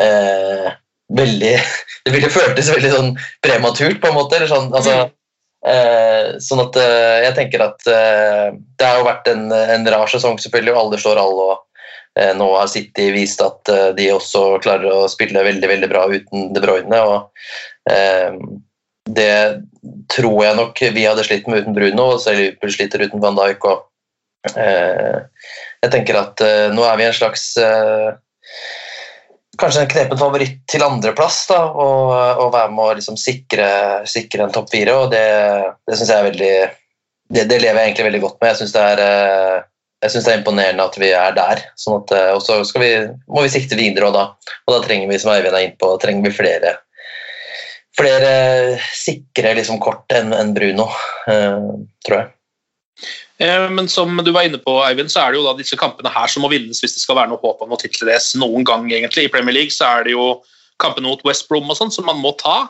eh, 0.00 0.68
veldig 1.10 1.56
Det 2.04 2.14
ville 2.14 2.30
føltes 2.32 2.70
veldig 2.72 2.92
sånn 2.92 3.10
prematurt, 3.44 4.00
på 4.02 4.10
en 4.10 4.16
måte. 4.16 4.38
eller 4.38 4.50
sånn, 4.50 4.70
altså, 4.74 5.10
eh, 5.66 6.32
sånn 6.42 6.64
at 6.64 6.78
eh, 6.80 7.18
jeg 7.28 7.36
tenker 7.38 7.66
at 7.68 7.86
eh, 7.90 8.48
Det 8.78 8.88
har 8.88 9.00
jo 9.00 9.06
vært 9.10 9.30
en, 9.30 9.44
en 9.52 9.86
rar 9.94 10.10
sesong, 10.10 10.40
selvfølgelig, 10.42 10.74
og 10.74 10.80
alle 10.80 11.02
slår 11.02 11.22
alle. 11.22 11.46
og 11.52 12.18
eh, 12.18 12.32
Nå 12.38 12.48
har 12.56 12.72
City 12.72 13.10
vist 13.14 13.42
at 13.44 13.70
eh, 13.72 13.92
de 13.98 14.10
også 14.14 14.58
klarer 14.64 14.90
å 14.90 15.06
spille 15.10 15.46
veldig 15.46 15.70
veldig 15.76 15.92
bra 15.92 16.08
uten 16.10 16.50
De 16.56 16.64
Bruyne. 16.64 17.04
og 17.06 17.92
eh, 17.92 18.34
Det 19.06 19.32
tror 20.12 20.44
jeg 20.44 20.58
nok 20.58 20.84
vi 20.94 21.06
hadde 21.06 21.24
slitt 21.26 21.48
med 21.50 21.62
uten 21.62 21.78
Bruno, 21.78 22.12
og 22.16 22.20
selv 22.22 22.42
Liverpool 22.42 22.74
sliter 22.74 23.06
uten 23.06 23.22
Van 23.22 23.38
Dijk. 23.38 23.64
og 23.70 23.88
jeg 24.42 25.90
tenker 25.92 26.16
at 26.18 26.40
nå 26.74 26.82
er 26.82 26.96
vi 26.98 27.04
en 27.06 27.14
slags 27.14 27.44
kanskje 29.60 29.82
en 29.84 29.90
knepen 29.90 30.20
favoritt 30.20 30.60
til 30.70 30.84
andreplass. 30.84 31.44
Og, 31.52 32.12
og 32.12 32.52
være 32.54 32.72
med 32.72 32.84
å 32.84 32.94
liksom 33.00 33.18
sikre, 33.20 33.66
sikre, 34.08 34.46
en 34.46 34.54
topp 34.54 34.72
fire. 34.72 34.96
og 34.96 35.12
Det, 35.12 35.26
det 35.88 35.98
syns 35.98 36.12
jeg 36.12 36.18
er 36.18 36.30
veldig 36.30 36.54
det, 37.32 37.46
det, 37.48 37.58
lever 37.62 37.80
jeg 37.80 37.90
egentlig 37.90 38.08
veldig 38.10 38.22
godt 38.26 38.40
med. 38.40 38.52
Jeg 38.52 38.60
syns 38.60 38.74
det, 38.76 38.86
eh, 39.06 39.58
det, 40.02 40.12
er 40.20 40.38
imponerende 40.38 40.86
at 40.88 40.98
vi 41.00 41.12
er 41.16 41.36
der. 41.36 41.64
Sånn 41.80 42.00
at, 42.02 42.14
eh, 42.16 42.30
og 42.36 42.42
så 42.44 42.60
vi, 42.80 42.92
må 43.32 43.44
vi 43.46 43.52
sikte 43.52 43.78
videre, 43.78 44.10
og 44.10 44.16
da, 44.16 44.26
og 44.66 44.76
da 44.76 44.80
trenger 44.84 45.10
vi 45.10 45.20
som 45.22 45.32
Eivind 45.34 45.56
er 45.56 45.68
inne 45.68 45.80
på, 45.80 45.94
trenger 46.02 46.28
vi 46.28 46.36
flere, 46.36 46.76
flere 47.96 48.34
sikre 48.96 49.54
liksom, 49.58 49.80
kort 49.82 50.12
enn 50.16 50.34
en 50.36 50.52
Bruno, 50.56 50.90
eh, 51.32 51.58
tror 52.06 52.20
jeg. 52.20 52.32
Eh, 53.42 53.66
men 53.74 53.90
som 53.90 54.16
du 54.24 54.30
var 54.34 54.46
inne 54.46 54.60
på, 54.62 54.78
Eivind, 54.86 55.10
så 55.12 55.24
er 55.24 55.32
det 55.32 55.40
jo 55.40 55.46
da 55.48 55.56
disse 55.58 55.78
kampene 55.80 56.12
her 56.14 56.30
som 56.30 56.44
må 56.44 56.52
vinnes 56.52 56.82
hvis 56.82 56.96
det 56.96 57.02
skal 57.02 57.18
være 57.18 57.32
noe 57.32 57.42
håp 57.42 57.62
om 57.64 57.72
noe 57.72 57.82
tittelrace 57.82 58.38
noen 58.40 58.66
gang. 58.68 58.88
egentlig. 58.92 59.26
I 59.26 59.32
Premier 59.32 59.56
League 59.56 59.74
så 59.74 59.88
er 59.98 60.08
det 60.08 60.16
jo 60.16 60.26
kampene 60.82 61.10
mot 61.10 61.20
West 61.26 61.46
Brom 61.50 61.70
og 61.70 61.78
sånn 61.78 61.92
som 61.94 62.08
man 62.08 62.18
må 62.18 62.32
ta. 62.40 62.64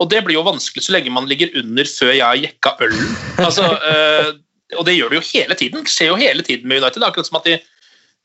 Og 0.00 0.08
det 0.08 0.22
blir 0.24 0.38
jo 0.38 0.46
vanskelig 0.46 0.86
så 0.86 0.94
lenge 0.94 1.12
man 1.12 1.28
ligger 1.28 1.52
under 1.60 1.88
før 1.88 2.14
jeg 2.14 2.24
har 2.24 2.40
jekka 2.40 2.72
ølen. 2.86 3.12
Altså, 3.42 3.66
uh, 3.68 4.32
og 4.78 4.86
det 4.88 4.96
gjør 4.96 5.12
det 5.12 5.18
jo 5.18 5.26
hele 5.28 5.58
tiden. 5.58 5.84
Det 5.84 5.92
skjer 5.92 6.08
jo 6.08 6.18
hele 6.22 6.46
tiden 6.46 6.70
med 6.70 6.80
United. 6.80 7.04
Akkurat 7.04 7.28
som 7.28 7.36
at 7.38 7.50
de 7.50 7.58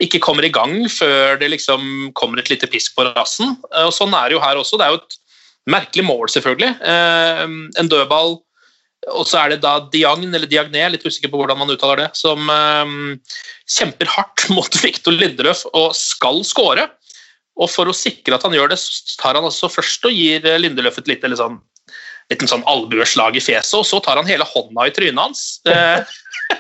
ikke 0.04 0.22
kommer 0.24 0.46
i 0.46 0.54
gang 0.54 0.78
før 0.94 1.36
det 1.42 1.52
liksom 1.52 2.14
kommer 2.16 2.40
et 2.40 2.52
lite 2.54 2.70
pisk 2.72 2.96
på 2.96 3.10
rassen. 3.10 3.58
Uh, 3.74 3.90
og 3.90 3.94
sånn 3.98 4.16
er 4.16 4.30
det 4.30 4.38
jo 4.38 4.44
her 4.46 4.62
også. 4.62 4.80
Det 4.80 4.88
er 4.88 4.96
jo 4.96 5.02
et 5.04 5.20
Merkelig 5.68 6.06
mål, 6.08 6.30
selvfølgelig. 6.32 6.70
Eh, 6.80 7.42
en 7.80 7.90
dødball. 7.92 8.38
Og 9.16 9.28
så 9.30 9.40
er 9.40 9.54
det 9.54 9.62
da 9.64 9.78
Diagne, 9.94 10.30
eller 10.36 10.50
Diagne, 10.52 10.90
litt 10.92 11.06
usikker 11.06 11.32
på 11.32 11.40
hvordan 11.40 11.60
man 11.62 11.72
uttaler 11.72 12.04
det, 12.04 12.10
som 12.20 12.50
eh, 12.52 12.92
kjemper 13.78 14.10
hardt 14.18 14.48
mot 14.56 14.80
Viktor 14.84 15.16
Lindeløf 15.16 15.66
og 15.74 15.94
skal 15.98 16.44
skåre. 16.48 16.90
Og 17.58 17.72
for 17.74 17.90
å 17.90 17.96
sikre 17.96 18.38
at 18.38 18.46
han 18.46 18.54
gjør 18.54 18.74
det, 18.74 18.80
så 18.82 19.18
tar 19.22 19.40
han 19.40 19.48
altså 19.48 19.70
først 19.72 20.06
og 20.06 20.14
gir 20.14 20.46
Lindeløf 20.60 21.00
et 21.02 21.10
lite 21.10 21.32
sånn, 21.40 21.58
liten 22.32 22.50
sånn 22.52 22.66
albueslag 22.70 23.40
i 23.40 23.44
fjeset, 23.44 23.80
og 23.80 23.88
så 23.88 24.02
tar 24.04 24.20
han 24.20 24.30
hele 24.30 24.46
hånda 24.46 24.86
i 24.86 24.94
trynet 24.94 25.24
hans. 25.24 25.46
Eh, 25.66 26.04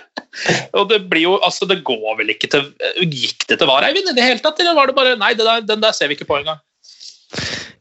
og 0.77 0.87
det 0.89 1.03
blir 1.11 1.27
jo, 1.27 1.35
altså 1.45 1.67
det 1.69 1.83
går 1.87 2.17
vel 2.21 2.33
ikke 2.33 2.49
til 2.53 2.71
Gikk 3.03 3.45
det 3.51 3.59
til 3.59 3.69
VAR, 3.69 3.85
Eivind, 3.85 4.09
i 4.09 4.17
det 4.17 4.25
hele 4.25 4.41
tatt? 4.43 4.57
Eller 4.63 4.77
var 4.77 4.89
det 4.89 4.97
bare 4.97 5.19
Nei, 5.19 5.35
der, 5.37 5.61
den 5.67 5.83
der 5.83 5.93
ser 5.95 6.09
vi 6.09 6.17
ikke 6.17 6.29
på 6.31 6.39
engang. 6.39 6.63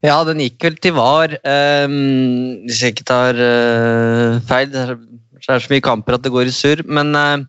Ja, 0.07 0.21
den 0.23 0.39
gikk 0.39 0.63
vel 0.63 0.77
til 0.79 0.95
VAR. 0.95 1.35
Um, 1.43 2.63
hvis 2.69 2.83
jeg 2.83 2.95
ikke 2.95 3.09
tar 3.09 3.39
uh, 3.41 4.39
feil. 4.47 4.71
Det 4.71 4.83
er, 4.85 4.95
det 4.95 5.63
så 5.65 5.73
mye 5.73 5.83
kamper 5.83 6.17
at 6.17 6.23
det 6.23 6.33
går 6.35 6.51
i 6.51 6.55
surr. 6.55 6.85
Men 6.87 7.11
uh, 7.19 7.43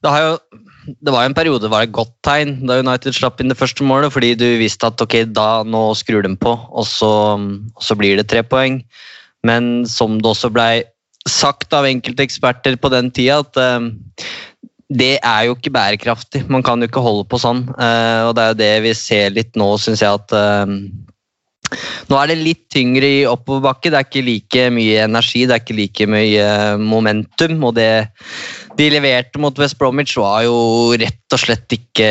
det, 0.00 0.14
jo, 0.22 0.38
det 0.94 1.12
var 1.12 1.26
jo 1.26 1.32
en 1.32 1.36
periode 1.36 1.70
var 1.72 1.84
det 1.84 1.90
et 1.90 1.98
godt 1.98 2.14
tegn 2.24 2.56
da 2.64 2.80
United 2.80 3.16
slapp 3.16 3.42
inn 3.42 3.52
det 3.52 3.58
første 3.60 3.84
målet, 3.84 4.14
fordi 4.14 4.32
du 4.40 4.46
visste 4.62 4.88
at 4.88 5.04
ok, 5.04 5.20
da 5.36 5.48
nå 5.68 5.84
skrur 5.98 6.24
de 6.24 6.32
på, 6.40 6.56
og 6.56 6.88
så, 6.88 7.12
og 7.36 7.84
så 7.84 7.98
blir 8.00 8.16
det 8.20 8.30
tre 8.32 8.40
poeng. 8.46 8.80
Men 9.44 9.84
som 9.84 10.16
det 10.22 10.32
også 10.32 10.54
blei 10.54 10.86
sagt 11.28 11.72
av 11.76 11.84
enkelte 11.88 12.24
eksperter 12.24 12.80
på 12.80 12.88
den 12.92 13.12
tida, 13.12 13.42
at 13.44 13.60
uh, 13.60 14.32
det 14.94 15.18
er 15.20 15.48
jo 15.50 15.58
ikke 15.58 15.72
bærekraftig. 15.74 16.46
Man 16.48 16.64
kan 16.64 16.80
jo 16.80 16.88
ikke 16.88 17.04
holde 17.04 17.28
på 17.28 17.40
sånn. 17.40 17.64
Og 17.72 18.32
det 18.36 18.42
er 18.42 18.50
jo 18.52 18.58
det 18.60 18.74
vi 18.84 18.92
ser 18.94 19.32
litt 19.32 19.56
nå, 19.58 19.66
syns 19.80 20.04
jeg 20.04 20.20
at 20.20 20.34
nå 22.10 22.18
er 22.18 22.30
det 22.30 22.36
litt 22.40 22.64
tyngre 22.72 23.08
i 23.20 23.26
oppoverbakke. 23.28 23.90
Det 23.90 23.98
er 23.98 24.06
ikke 24.08 24.26
like 24.26 24.62
mye 24.74 25.04
energi, 25.06 25.44
det 25.48 25.56
er 25.56 25.62
ikke 25.62 25.78
like 25.78 26.04
mye 26.10 26.46
momentum. 26.80 27.64
Og 27.64 27.72
det 27.78 27.90
de 28.78 28.90
leverte 28.90 29.38
mot 29.42 29.58
West 29.60 29.78
Bromwich 29.78 30.16
var 30.18 30.42
jo 30.46 30.56
rett 31.00 31.34
og 31.34 31.40
slett 31.40 31.76
ikke 31.76 32.08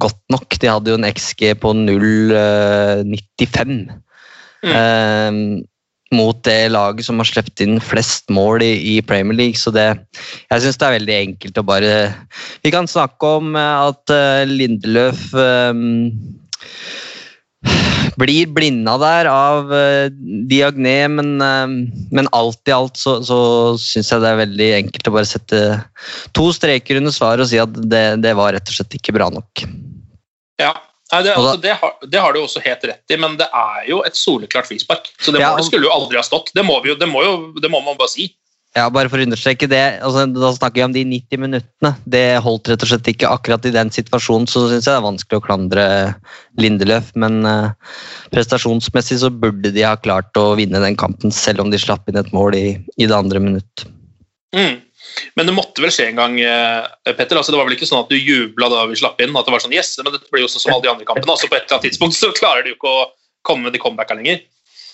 godt 0.00 0.22
nok. 0.32 0.58
De 0.60 0.70
hadde 0.70 0.90
jo 0.92 0.98
en 1.00 1.08
XG 1.08 1.40
på 1.62 1.68
0,95. 1.76 3.80
Mm. 4.66 4.72
Um, 4.72 5.40
mot 6.14 6.38
det 6.46 6.70
laget 6.70 7.02
som 7.02 7.18
har 7.18 7.26
sluppet 7.26 7.60
inn 7.64 7.80
flest 7.82 8.30
mål 8.32 8.62
i, 8.62 8.74
i 8.94 9.02
Premier 9.02 9.36
League. 9.36 9.58
Så 9.58 9.72
det, 9.74 9.88
jeg 10.52 10.62
syns 10.62 10.78
det 10.78 10.86
er 10.86 10.98
veldig 11.00 11.16
enkelt 11.16 11.58
å 11.58 11.64
bare 11.66 11.92
Vi 12.62 12.70
kan 12.74 12.86
snakke 12.90 13.26
om 13.40 13.46
at 13.58 14.04
Lindeløf 14.46 15.34
um, 15.34 16.12
blir 18.20 18.50
blinda 18.56 18.96
der 19.00 19.28
av 19.30 19.72
uh, 19.72 20.06
Diagne, 20.50 20.96
men, 21.12 21.36
uh, 21.42 21.66
men, 22.14 22.30
alt 22.36 22.68
i 22.68 22.74
alt 22.74 22.98
så, 23.00 23.18
så 23.26 23.38
syns 23.80 24.12
jeg 24.12 24.24
det 24.24 24.32
er 24.32 24.42
veldig 24.42 24.70
enkelt 24.80 25.10
å 25.10 25.14
bare 25.18 25.30
sette 25.30 25.62
to 26.36 26.50
streker 26.56 27.00
under 27.00 27.14
svaret 27.14 27.46
og 27.46 27.52
si 27.52 27.60
at 27.62 27.76
det, 27.92 28.06
det 28.24 28.34
var 28.38 28.56
rett 28.56 28.72
og 28.72 28.78
slett 28.78 28.98
ikke 28.98 29.16
bra 29.16 29.30
nok. 29.32 29.66
Ja, 30.60 30.72
Nei, 31.12 31.20
det, 31.22 31.36
altså, 31.38 31.56
det, 31.62 31.74
har, 31.78 31.92
det, 32.02 32.18
har, 32.18 32.32
du 32.34 32.40
også 32.40 32.60
helt 32.64 32.82
rett 32.88 33.12
i, 33.14 33.18
men 33.22 33.36
det 33.38 33.46
er 33.54 33.84
jo 33.86 34.00
et 34.02 34.16
soleklart 34.18 34.66
frispark. 34.66 35.06
Så 35.22 35.30
det, 35.30 35.38
ja, 35.38 35.52
målet 35.54 35.68
skulle 35.68 35.86
jo 35.86 35.92
aldri 35.94 36.18
ha 36.18 36.24
stått. 36.26 36.50
Det 36.56 36.64
må, 36.66 36.80
jo, 36.88 36.96
det 36.98 37.06
må, 37.06 37.22
jo, 37.22 37.36
det 37.62 37.70
må 37.70 37.78
man 37.86 37.98
bare 37.98 38.10
si. 38.10 38.26
Ja, 38.76 38.90
bare 38.92 39.08
for 39.08 39.16
å 39.16 39.24
understreke 39.24 39.68
det, 39.70 39.82
altså, 40.04 40.26
Da 40.36 40.50
snakker 40.52 40.82
vi 40.82 40.84
om 40.84 40.92
de 40.92 41.04
90 41.08 41.40
minuttene. 41.40 41.92
Det 42.04 42.24
holdt 42.44 42.68
rett 42.68 42.82
og 42.84 42.90
slett 42.90 43.08
ikke. 43.08 43.30
Akkurat 43.32 43.64
i 43.64 43.72
den 43.72 43.92
situasjonen 43.94 44.48
så 44.50 44.66
syns 44.68 44.84
jeg 44.84 44.92
det 44.92 44.98
er 45.00 45.06
vanskelig 45.06 45.40
å 45.40 45.44
klandre 45.46 45.84
Lindeløf, 46.60 47.08
men 47.16 47.40
uh, 47.48 47.72
prestasjonsmessig 48.34 49.22
så 49.22 49.30
burde 49.32 49.72
de 49.72 49.84
ha 49.86 49.94
klart 49.96 50.36
å 50.36 50.50
vinne 50.60 50.82
den 50.82 50.98
kampen, 51.00 51.32
selv 51.32 51.64
om 51.64 51.72
de 51.72 51.80
slapp 51.80 52.04
inn 52.10 52.20
et 52.20 52.32
mål 52.36 52.56
i, 52.58 52.66
i 53.00 53.08
det 53.08 53.16
andre 53.16 53.40
minutt. 53.40 53.86
Mm. 54.56 54.82
Men 55.40 55.48
det 55.48 55.54
måtte 55.56 55.80
vel 55.80 55.92
skje 55.94 56.10
en 56.10 56.20
gang, 56.20 56.34
eh, 56.40 57.12
Petter. 57.16 57.38
Altså, 57.38 57.54
det 57.54 57.60
var 57.60 57.68
vel 57.68 57.76
ikke 57.78 57.88
sånn 57.88 58.02
at 58.02 58.12
du 58.12 58.18
jubla 58.18 58.68
da 58.72 58.82
vi 58.90 58.98
slapp 59.00 59.20
inn? 59.24 59.36
At 59.38 59.48
det 59.48 59.54
var 59.54 59.64
sånn 59.64 59.76
yes, 59.76 59.94
men 60.02 60.12
dette 60.12 60.28
blir 60.32 60.44
jo 60.44 60.50
sånn 60.52 60.64
som 60.64 60.74
alle 60.74 60.84
de 60.84 60.92
andre 60.92 61.08
kampene. 61.08 61.32
Altså, 61.32 61.48
på 61.48 61.56
et 61.56 61.64
eller 61.64 61.78
annet 61.78 61.88
tidspunkt 61.88 62.18
så 62.18 62.32
klarer 62.36 62.66
du 62.66 62.74
ikke 62.74 62.92
å 62.92 63.06
komme 63.46 63.68
med 63.68 63.76
de 63.76 63.80
comebackene 63.80 64.20
lenger. 64.20 64.42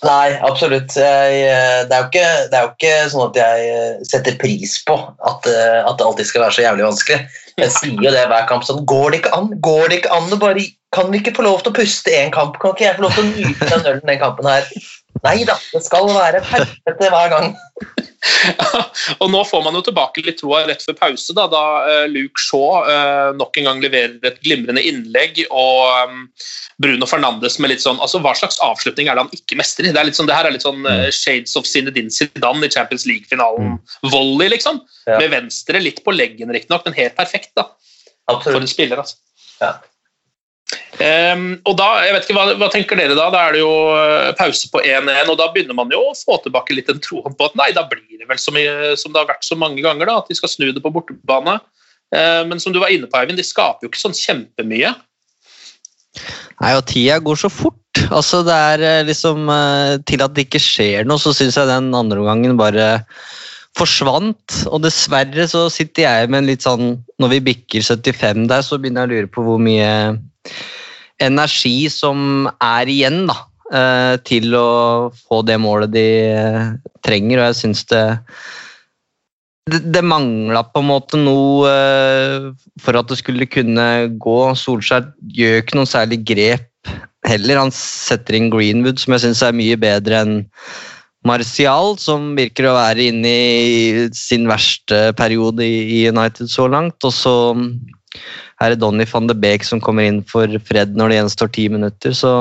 Nei, 0.02 0.34
absolutt. 0.42 0.96
Jeg, 0.98 1.42
eh, 1.46 1.82
det, 1.86 1.94
er 1.94 2.08
ikke, 2.08 2.26
det, 2.50 2.58
er 2.58 2.64
jo 2.66 2.72
ikke, 2.72 2.94
sånn 3.12 3.28
at 3.28 3.38
jeg 3.38 3.68
eh, 3.70 4.00
setter 4.08 4.38
pris 4.40 4.74
på 4.88 4.96
at, 4.98 5.46
at, 5.46 5.94
det 5.98 6.06
alltid 6.08 6.26
skal 6.26 6.46
være 6.46 6.56
så 6.56 6.64
jævlig 6.64 6.86
vanskelig. 6.88 7.18
Jeg 7.60 7.74
sier 7.76 8.00
jo 8.00 8.14
det 8.14 8.24
hver 8.30 8.46
kamp 8.48 8.64
sånn 8.64 8.80
Går 8.88 9.12
det 9.12 9.18
ikke 9.20 9.34
an? 9.36 9.50
Går 9.60 9.90
det 9.92 9.98
ikke 10.00 10.14
an 10.16 10.30
bare 10.40 10.62
Kan 10.96 11.10
vi 11.12 11.20
ikke 11.20 11.34
få 11.36 11.44
lov 11.44 11.60
til 11.60 11.68
å 11.68 11.76
puste 11.76 12.14
én 12.16 12.32
kamp? 12.32 12.56
Kan 12.62 12.72
ikke 12.72 12.86
jeg 12.86 12.96
få 12.96 13.04
lov 13.04 13.12
til 13.16 13.26
å 13.26 13.32
nyte 13.34 13.68
den 13.68 13.88
ølen 13.90 14.08
den 14.08 14.20
kampen 14.22 14.48
her? 14.48 14.70
Nei 15.22 15.44
da, 15.46 15.54
det 15.70 15.84
skal 15.84 16.08
være 16.10 16.40
helvete 16.50 17.10
hver 17.12 17.28
gang. 17.30 17.52
og 19.22 19.28
nå 19.30 19.42
får 19.46 19.62
man 19.62 19.76
jo 19.78 19.82
tilbake 19.86 20.22
litt 20.26 20.40
troa 20.40 20.62
rett 20.66 20.82
før 20.82 20.96
pause, 20.98 21.34
da, 21.36 21.44
da 21.50 21.62
uh, 21.86 22.06
Luke 22.10 22.42
Shaw 22.42 22.82
uh, 22.86 23.30
nok 23.38 23.58
en 23.60 23.68
gang 23.68 23.82
leverer 23.84 24.16
et 24.26 24.40
glimrende 24.42 24.82
innlegg. 24.82 25.44
Og 25.50 26.10
um, 26.10 26.24
Bruno 26.82 27.06
Fernandes 27.06 27.60
med 27.62 27.70
litt 27.70 27.84
sånn 27.84 28.00
altså 28.02 28.18
Hva 28.22 28.34
slags 28.38 28.58
avslutning 28.64 29.06
er 29.06 29.18
det 29.18 29.26
han 29.26 29.38
ikke 29.38 29.60
mestrer? 29.60 29.92
Det, 29.92 30.00
er 30.00 30.10
litt 30.10 30.18
sånn, 30.18 30.30
det 30.30 30.38
her 30.38 30.50
er 30.50 30.56
litt 30.56 30.66
sånn 30.66 30.82
uh, 30.88 31.06
Shades 31.14 31.54
of 31.58 31.70
Zinedine 31.70 32.10
Zidane 32.10 32.66
i 32.66 32.74
Champions 32.74 33.06
League-finalen. 33.06 33.76
Mm. 33.76 34.10
Volley, 34.10 34.50
liksom. 34.56 34.82
Ja. 35.06 35.20
Med 35.22 35.30
venstre 35.36 35.82
litt 35.82 36.02
på 36.02 36.14
leggen, 36.14 36.50
riktignok, 36.50 36.82
men 36.88 36.98
helt 36.98 37.18
perfekt 37.18 37.54
da. 37.58 37.68
For 38.42 38.58
en 38.58 38.70
spiller, 38.70 39.02
altså. 39.02 39.18
Ja. 39.62 39.76
Um, 41.02 41.46
og 41.66 41.74
da, 41.80 41.86
jeg 42.04 42.14
vet 42.14 42.26
ikke, 42.26 42.34
hva, 42.36 42.54
hva, 42.60 42.68
tenker 42.70 42.98
dere 43.00 43.16
da? 43.18 43.26
Da 43.32 43.40
er 43.48 43.56
det 43.56 43.62
jo 43.62 43.70
uh, 43.90 44.28
pause 44.38 44.68
på 44.70 44.82
1-1, 44.84 45.30
og 45.32 45.38
da 45.40 45.48
begynner 45.50 45.74
man 45.74 45.90
jo 45.90 46.02
å 46.10 46.14
få 46.14 46.36
tilbake 46.44 46.76
litt 46.76 46.90
den 46.90 47.00
troen 47.02 47.34
på 47.34 47.48
at 47.48 47.56
nei, 47.58 47.70
da 47.74 47.86
blir 47.90 48.20
det 48.20 48.28
vel 48.28 48.38
som, 48.38 48.58
i, 48.60 48.66
som 49.00 49.14
det 49.14 49.22
har 49.22 49.30
vært 49.30 49.46
så 49.46 49.56
mange 49.58 49.82
ganger, 49.82 50.06
da, 50.06 50.20
at 50.20 50.28
de 50.30 50.36
skal 50.38 50.52
snu 50.52 50.68
det 50.68 50.82
på 50.84 50.92
bortebane. 50.94 51.56
Uh, 52.14 52.42
men 52.46 52.60
som 52.62 52.74
du 52.74 52.78
var 52.82 52.92
inne 52.92 53.08
på, 53.10 53.18
Eivind, 53.18 53.40
de 53.40 53.46
skaper 53.46 53.82
jo 53.82 53.90
ikke 53.90 54.02
sånn 54.04 54.18
kjempemye. 54.18 54.92
Nei, 56.60 56.74
og 56.76 56.84
tida 56.90 57.16
går 57.24 57.40
så 57.40 57.50
fort. 57.50 57.78
Altså, 58.12 58.42
det 58.46 58.54
er 58.54 58.84
uh, 58.84 59.06
liksom 59.08 59.48
Til 60.08 60.22
at 60.24 60.34
det 60.36 60.46
ikke 60.46 60.60
skjer 60.62 61.08
noe, 61.08 61.20
så 61.20 61.32
syns 61.36 61.56
jeg 61.58 61.70
den 61.70 61.90
andre 61.96 62.20
omgangen 62.20 62.60
bare 62.60 62.90
forsvant. 63.78 64.60
Og 64.68 64.84
dessverre 64.84 65.48
så 65.50 65.64
sitter 65.72 66.04
jeg 66.04 66.30
med 66.30 66.42
en 66.42 66.52
litt 66.52 66.66
sånn 66.66 66.92
Når 67.22 67.32
vi 67.34 67.40
bikker 67.48 67.88
75 67.88 68.46
der, 68.52 68.62
så 68.66 68.78
begynner 68.78 69.08
jeg 69.08 69.08
å 69.08 69.14
lure 69.16 69.32
på 69.32 69.46
hvor 69.46 69.58
mye 69.62 69.88
energi 71.22 71.76
som 71.92 72.48
er 72.58 72.90
igjen 72.90 73.24
da, 73.30 73.38
eh, 73.72 74.16
til 74.26 74.54
å 74.58 75.12
få 75.14 75.42
det 75.46 75.60
målet 75.62 75.94
de 75.94 76.08
eh, 76.32 76.74
trenger. 77.06 77.40
Og 77.40 77.48
jeg 77.50 77.60
syns 77.62 77.86
det 77.92 78.04
det, 79.70 80.02
mangla 80.02 80.64
på 80.66 80.82
en 80.82 80.88
måte 80.88 81.18
noe 81.20 81.68
uh, 81.70 82.48
for 82.82 82.98
at 82.98 83.06
det 83.10 83.20
skulle 83.20 83.46
kunne 83.46 83.84
gå. 84.18 84.38
Solskjær 84.58 85.12
gjør 85.38 85.60
ikke 85.60 85.78
noe 85.78 85.86
særlig 85.86 86.18
grep 86.26 86.90
heller. 87.28 87.60
Han 87.60 87.70
setter 87.74 88.38
inn 88.38 88.50
Greenwood, 88.50 88.98
som 88.98 89.14
jeg 89.14 89.26
syns 89.26 89.44
er 89.46 89.54
mye 89.54 89.78
bedre 89.78 90.24
enn 90.24 90.34
Martial, 91.22 91.94
som 92.02 92.32
virker 92.34 92.66
å 92.66 92.74
være 92.74 93.06
inne 93.12 93.30
i 93.30 94.06
sin 94.18 94.48
verste 94.50 95.12
periode 95.14 95.62
i 95.62 96.02
United 96.10 96.50
så 96.50 96.66
langt. 96.66 96.98
Og 97.06 97.14
så 97.14 97.34
er 98.62 98.76
Donny 98.78 99.06
van 99.08 99.28
de 99.30 99.36
Beek 99.38 99.64
som 99.66 99.80
kommer 99.82 100.06
inn 100.08 100.22
for 100.28 100.50
Fred 100.68 100.96
når 100.98 101.12
det 101.12 101.18
gjenstår 101.18 101.52
ti 101.54 101.66
minutter. 101.72 102.14
Så 102.16 102.32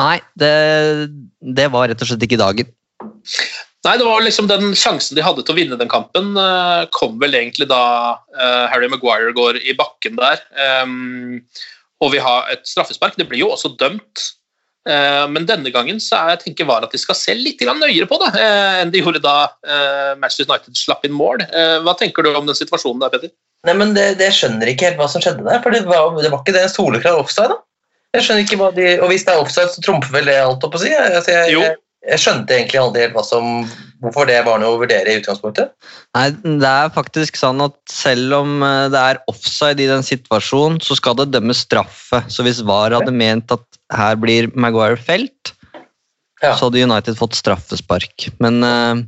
nei, 0.00 0.18
det, 0.40 0.54
det, 1.40 1.68
var 1.74 1.90
rett 1.90 2.02
og 2.02 2.10
slett 2.10 2.26
ikke 2.26 2.40
dagen. 2.40 2.70
Nei, 3.84 3.98
det 4.00 4.06
var 4.06 4.22
liksom 4.24 4.46
Den 4.48 4.72
sjansen 4.78 5.16
de 5.16 5.24
hadde 5.24 5.42
til 5.44 5.52
å 5.52 5.58
vinne 5.58 5.76
den 5.80 5.90
kampen, 5.92 6.32
eh, 6.40 6.86
kom 6.96 7.18
vel 7.20 7.36
egentlig 7.36 7.68
da 7.68 7.82
uh, 8.16 8.64
Harry 8.72 8.88
Maguire 8.88 9.34
går 9.36 9.60
i 9.60 9.76
bakken 9.76 10.16
der. 10.16 10.40
Um, 10.80 11.42
og 12.00 12.14
vi 12.14 12.22
har 12.22 12.48
et 12.52 12.64
straffespark. 12.68 13.18
Det 13.20 13.28
blir 13.28 13.44
jo 13.44 13.52
også 13.54 13.74
dømt. 13.80 14.30
Men 14.84 15.46
denne 15.48 15.70
gangen 15.72 15.96
så 15.96 16.18
er, 16.18 16.34
jeg 16.34 16.40
tenker 16.42 16.66
var 16.68 16.84
at 16.84 16.92
de 16.92 16.98
skal 17.00 17.16
se 17.16 17.32
litt 17.32 17.62
nøyere 17.64 18.04
på 18.04 18.18
det 18.20 18.26
enn 18.36 18.90
de 18.92 19.00
gjorde 19.00 19.22
da 19.24 19.46
Manchester 20.20 20.44
United 20.44 20.76
slapp 20.76 21.06
inn 21.08 21.14
mål. 21.16 21.40
hva 21.86 21.94
tenker 21.96 22.20
du 22.20 22.28
om 22.34 22.44
den 22.44 22.58
situasjonen 22.58 23.00
der, 23.00 23.14
Petter? 23.14 23.32
Nei, 23.64 23.76
men 23.80 23.94
det, 23.96 24.10
det 24.20 24.32
skjønner 24.36 24.68
ikke 24.70 24.90
helt 24.90 25.00
hva 25.00 25.08
som 25.10 25.22
skjedde 25.24 25.46
der. 25.46 25.62
for 25.64 25.72
Det 25.72 25.84
var, 25.88 26.12
det 26.20 26.32
var 26.32 26.42
ikke 26.42 26.56
det 26.56 26.66
soleklar 26.72 27.20
offside. 27.20 27.54
da. 27.54 27.62
Jeg 28.14 28.26
skjønner 28.26 28.44
ikke 28.44 28.60
hva 28.60 28.68
de, 28.76 28.90
Og 29.02 29.08
hvis 29.10 29.24
det 29.26 29.32
er 29.32 29.40
offside, 29.42 29.72
så 29.72 29.82
trumfer 29.82 30.12
vel 30.14 30.28
det 30.30 30.36
alt 30.42 30.66
opp 30.66 30.76
å 30.76 30.82
si. 30.82 30.92
Altså, 30.92 31.32
jeg, 31.32 31.56
jeg, 31.56 31.78
jeg, 32.04 32.22
skjønte 32.22 32.54
egentlig 32.54 32.82
aldri 32.82 33.04
helt 33.06 33.16
hva 33.16 33.24
som, 33.26 33.64
hvorfor 34.04 34.28
det 34.30 34.38
var 34.46 34.60
noe 34.62 34.76
å 34.76 34.82
vurdere 34.82 35.10
i 35.10 35.18
utgangspunktet. 35.22 35.72
Nei, 36.14 36.28
Det 36.44 36.70
er 36.70 36.94
faktisk 36.94 37.40
sånn 37.40 37.64
at 37.64 37.76
selv 37.90 38.38
om 38.42 38.62
eh, 38.66 38.86
det 38.94 39.00
er 39.00 39.22
offside 39.32 39.82
i 39.82 39.90
den 39.90 40.06
situasjonen, 40.06 40.78
så 40.84 40.98
skal 41.00 41.18
det 41.22 41.32
dømmes 41.34 41.64
straffe. 41.66 42.22
Så 42.30 42.46
hvis 42.46 42.62
VAR 42.68 42.94
hadde 42.94 43.16
ment 43.16 43.54
at 43.54 43.64
her 43.94 44.20
blir 44.20 44.52
Maguire 44.54 45.00
felt, 45.00 45.54
ja. 46.42 46.54
så 46.56 46.66
hadde 46.66 46.82
United 46.84 47.18
fått 47.18 47.38
straffespark. 47.38 48.28
Men 48.42 48.60
uh, 48.64 49.04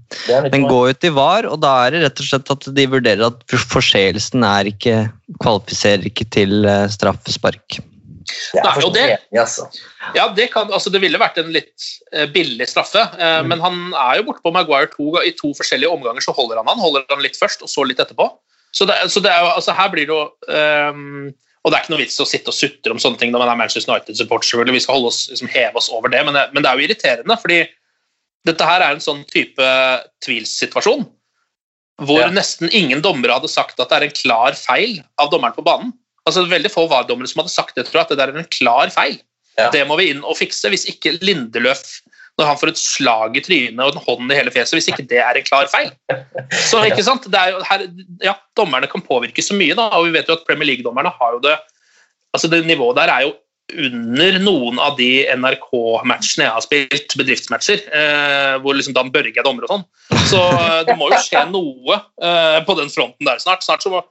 den 0.53 0.69
går 0.69 0.93
jo 0.93 1.01
til 1.07 1.17
VAR, 1.17 1.49
og 1.51 1.61
da 1.65 1.75
er 1.87 1.97
det 1.97 2.05
rett 2.07 2.23
og 2.23 2.31
slett 2.31 2.55
at 2.55 2.71
de 2.79 2.87
vurderer 2.93 3.27
at 3.29 3.59
forseelsen 3.73 4.47
er 4.47 4.71
ikke, 4.73 5.03
kvalifiserer 5.43 6.09
ikke 6.11 6.29
til 6.37 6.63
uh, 6.69 6.87
straffespark. 6.93 7.81
Det 8.27 8.63
Nei, 8.63 8.73
og 8.83 8.95
det- 8.95 9.19
altså. 9.39 9.69
Ja, 10.15 10.27
det, 10.35 10.49
kan, 10.53 10.73
altså 10.73 10.91
det 10.91 11.01
ville 11.03 11.19
vært 11.19 11.39
en 11.39 11.53
litt 11.55 11.85
eh, 12.13 12.27
billig 12.31 12.67
straffe, 12.69 13.05
eh, 13.19 13.43
men 13.47 13.63
han 13.63 13.93
er 13.95 14.19
jo 14.19 14.27
borte 14.29 14.43
på 14.43 14.53
Maguire 14.55 14.91
to, 14.91 15.13
i 15.23 15.33
to 15.39 15.53
forskjellige 15.55 15.91
omganger. 15.91 16.25
Så 16.25 16.35
holder 16.35 16.59
han 16.61 16.67
han, 16.71 16.83
holder 16.83 17.07
han 17.11 17.23
litt 17.23 17.39
først, 17.39 17.63
og 17.63 17.71
så 17.71 17.87
litt 17.87 18.03
etterpå. 18.03 18.29
Så, 18.75 18.87
det, 18.89 18.99
så 19.11 19.23
det 19.25 19.31
er 19.33 19.45
jo, 19.45 19.53
altså 19.55 19.75
her 19.79 19.93
blir 19.93 20.09
det 20.09 20.15
jo 20.15 20.23
ehm, 20.53 21.31
Og 21.67 21.73
det 21.73 21.79
er 21.81 21.83
ikke 21.83 21.95
noe 21.97 22.05
vits 22.05 22.21
å 22.23 22.29
sitte 22.31 22.53
og 22.53 22.55
sutre 22.55 22.95
om 22.95 23.01
sånne 23.03 23.19
ting 23.19 23.33
når 23.35 23.43
man 23.43 23.51
er 23.51 23.59
Manchester 23.59 23.91
United-supporter. 23.91 24.71
Vi 24.71 24.83
skal 24.85 25.01
holde 25.01 25.11
oss, 25.11 25.25
liksom, 25.33 25.51
heve 25.51 25.81
oss 25.81 25.91
over 25.91 26.13
det, 26.13 26.23
men 26.23 26.37
det, 26.39 26.45
men 26.55 26.63
det 26.63 26.71
er 26.71 26.79
jo 26.79 26.87
irriterende. 26.87 27.39
fordi 27.43 27.59
dette 28.47 28.69
her 28.69 28.85
er 28.85 28.95
en 28.95 29.03
sånn 29.03 29.25
type 29.27 29.67
tvilssituasjon 30.23 31.03
hvor 32.07 32.21
Ja. 32.21 32.29
nesten 32.31 32.69
ingen 32.71 33.01
dommere 33.03 33.33
hadde 33.33 33.49
sagt 33.51 33.81
at 33.81 33.89
det 33.89 33.97
er 33.97 34.05
en 34.07 34.15
klar 34.15 34.53
feil 34.55 35.01
av 35.19 35.31
dommeren 35.33 35.57
på 35.57 35.65
banen. 35.65 35.93
Altså 36.29 36.45
Veldig 36.47 36.71
få 36.71 36.87
VAR-dommere 36.91 37.27
som 37.31 37.41
hadde 37.43 37.55
sagt 37.55 37.75
det, 37.75 37.87
tror 37.87 38.01
jeg, 38.01 38.07
at 38.07 38.09
det 38.11 38.19
der 38.19 38.29
er 38.35 38.39
en 38.43 38.53
klar 38.53 38.91
feil. 38.93 39.19
Ja. 39.59 39.71
Det 39.73 39.87
må 39.89 39.97
vi 39.97 40.11
inn 40.13 40.23
og 40.23 40.37
fikse. 40.37 40.69
Hvis 40.69 40.85
ikke 40.91 41.17
Lindeløf 41.25 41.83
når 42.37 42.51
han 42.51 42.59
får 42.61 42.73
et 42.73 42.81
slag 42.81 43.39
i 43.39 43.43
trynet 43.45 43.81
og 43.81 43.95
en 43.95 44.05
hånd 44.05 44.33
i 44.33 44.37
hele 44.37 44.53
fjeset, 44.53 44.77
hvis 44.77 44.91
ikke 44.93 45.07
det 45.09 45.23
er 45.25 45.39
en 45.39 45.47
klar 45.47 45.71
feil. 45.73 45.89
Så 46.53 46.83
ikke 46.85 47.05
sant? 47.07 47.29
Er 47.33 47.57
her, 47.65 47.87
ja, 48.25 48.37
Dommerne 48.59 48.91
kan 48.93 49.05
påvirke 49.05 49.45
så 49.45 49.57
mye, 49.57 49.77
da, 49.79 49.89
og 49.97 50.09
vi 50.09 50.15
vet 50.19 50.29
jo 50.29 50.37
at 50.37 50.45
Premier 50.49 50.69
League-dommerne 50.75 51.15
har 51.17 51.39
jo 51.39 51.43
det 51.49 51.57
altså 52.37 52.51
Det 52.53 52.67
nivået 52.69 52.99
der 52.99 53.09
er 53.09 53.23
jo 53.25 53.31
under 53.75 54.37
noen 54.45 54.79
av 54.79 54.95
de 54.99 55.25
NRK-matchene 55.35 56.45
jeg 56.45 56.55
har 56.55 56.63
spilt, 56.63 57.15
bedriftsmatcher, 57.19 57.81
eh, 57.99 58.53
hvor 58.63 58.77
liksom 58.79 58.95
Dan 58.95 59.11
Børge 59.15 59.41
er 59.41 59.47
dommer 59.47 59.67
og 59.67 59.73
sånn. 59.73 59.87
Så 60.31 60.39
eh, 60.39 60.83
det 60.87 60.95
må 61.01 61.09
jo 61.11 61.19
skje 61.25 61.43
noe 61.51 61.97
eh, 61.97 62.61
på 62.67 62.77
den 62.79 62.93
fronten 62.93 63.27
der 63.27 63.41
snart. 63.43 63.65
Snart 63.67 63.83
så 63.83 63.91
må, 63.91 64.05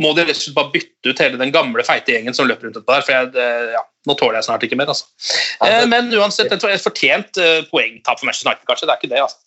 må 0.00 0.12
de 0.16 0.24
rett 0.24 0.38
og 0.38 0.42
slett 0.42 0.56
bare 0.56 0.72
bytte 0.74 1.12
ut 1.12 1.22
hele 1.22 1.40
den 1.40 1.52
gamle, 1.54 1.84
feite 1.86 2.14
gjengen 2.14 2.36
som 2.36 2.48
løper 2.48 2.68
rundt 2.68 2.78
etterpå 2.78 2.96
der. 2.96 3.04
For 3.06 3.14
jeg, 3.16 3.50
ja, 3.76 3.82
nå 4.08 4.16
tåler 4.18 4.40
jeg 4.40 4.48
snart 4.48 4.64
ikke 4.66 4.78
mer, 4.80 4.92
altså. 4.92 5.06
Eh, 5.66 5.84
men 5.90 6.10
uansett, 6.16 6.52
et 6.52 6.66
et 6.70 6.84
fortjent 6.84 7.40
eh, 7.40 7.60
poengtap 7.70 8.20
for 8.20 8.28
Manchester 8.28 8.50
United, 8.50 8.66
kanskje. 8.70 8.88
Det 8.88 8.94
er 8.94 9.02
ikke 9.02 9.12
det, 9.14 9.22
altså. 9.26 9.40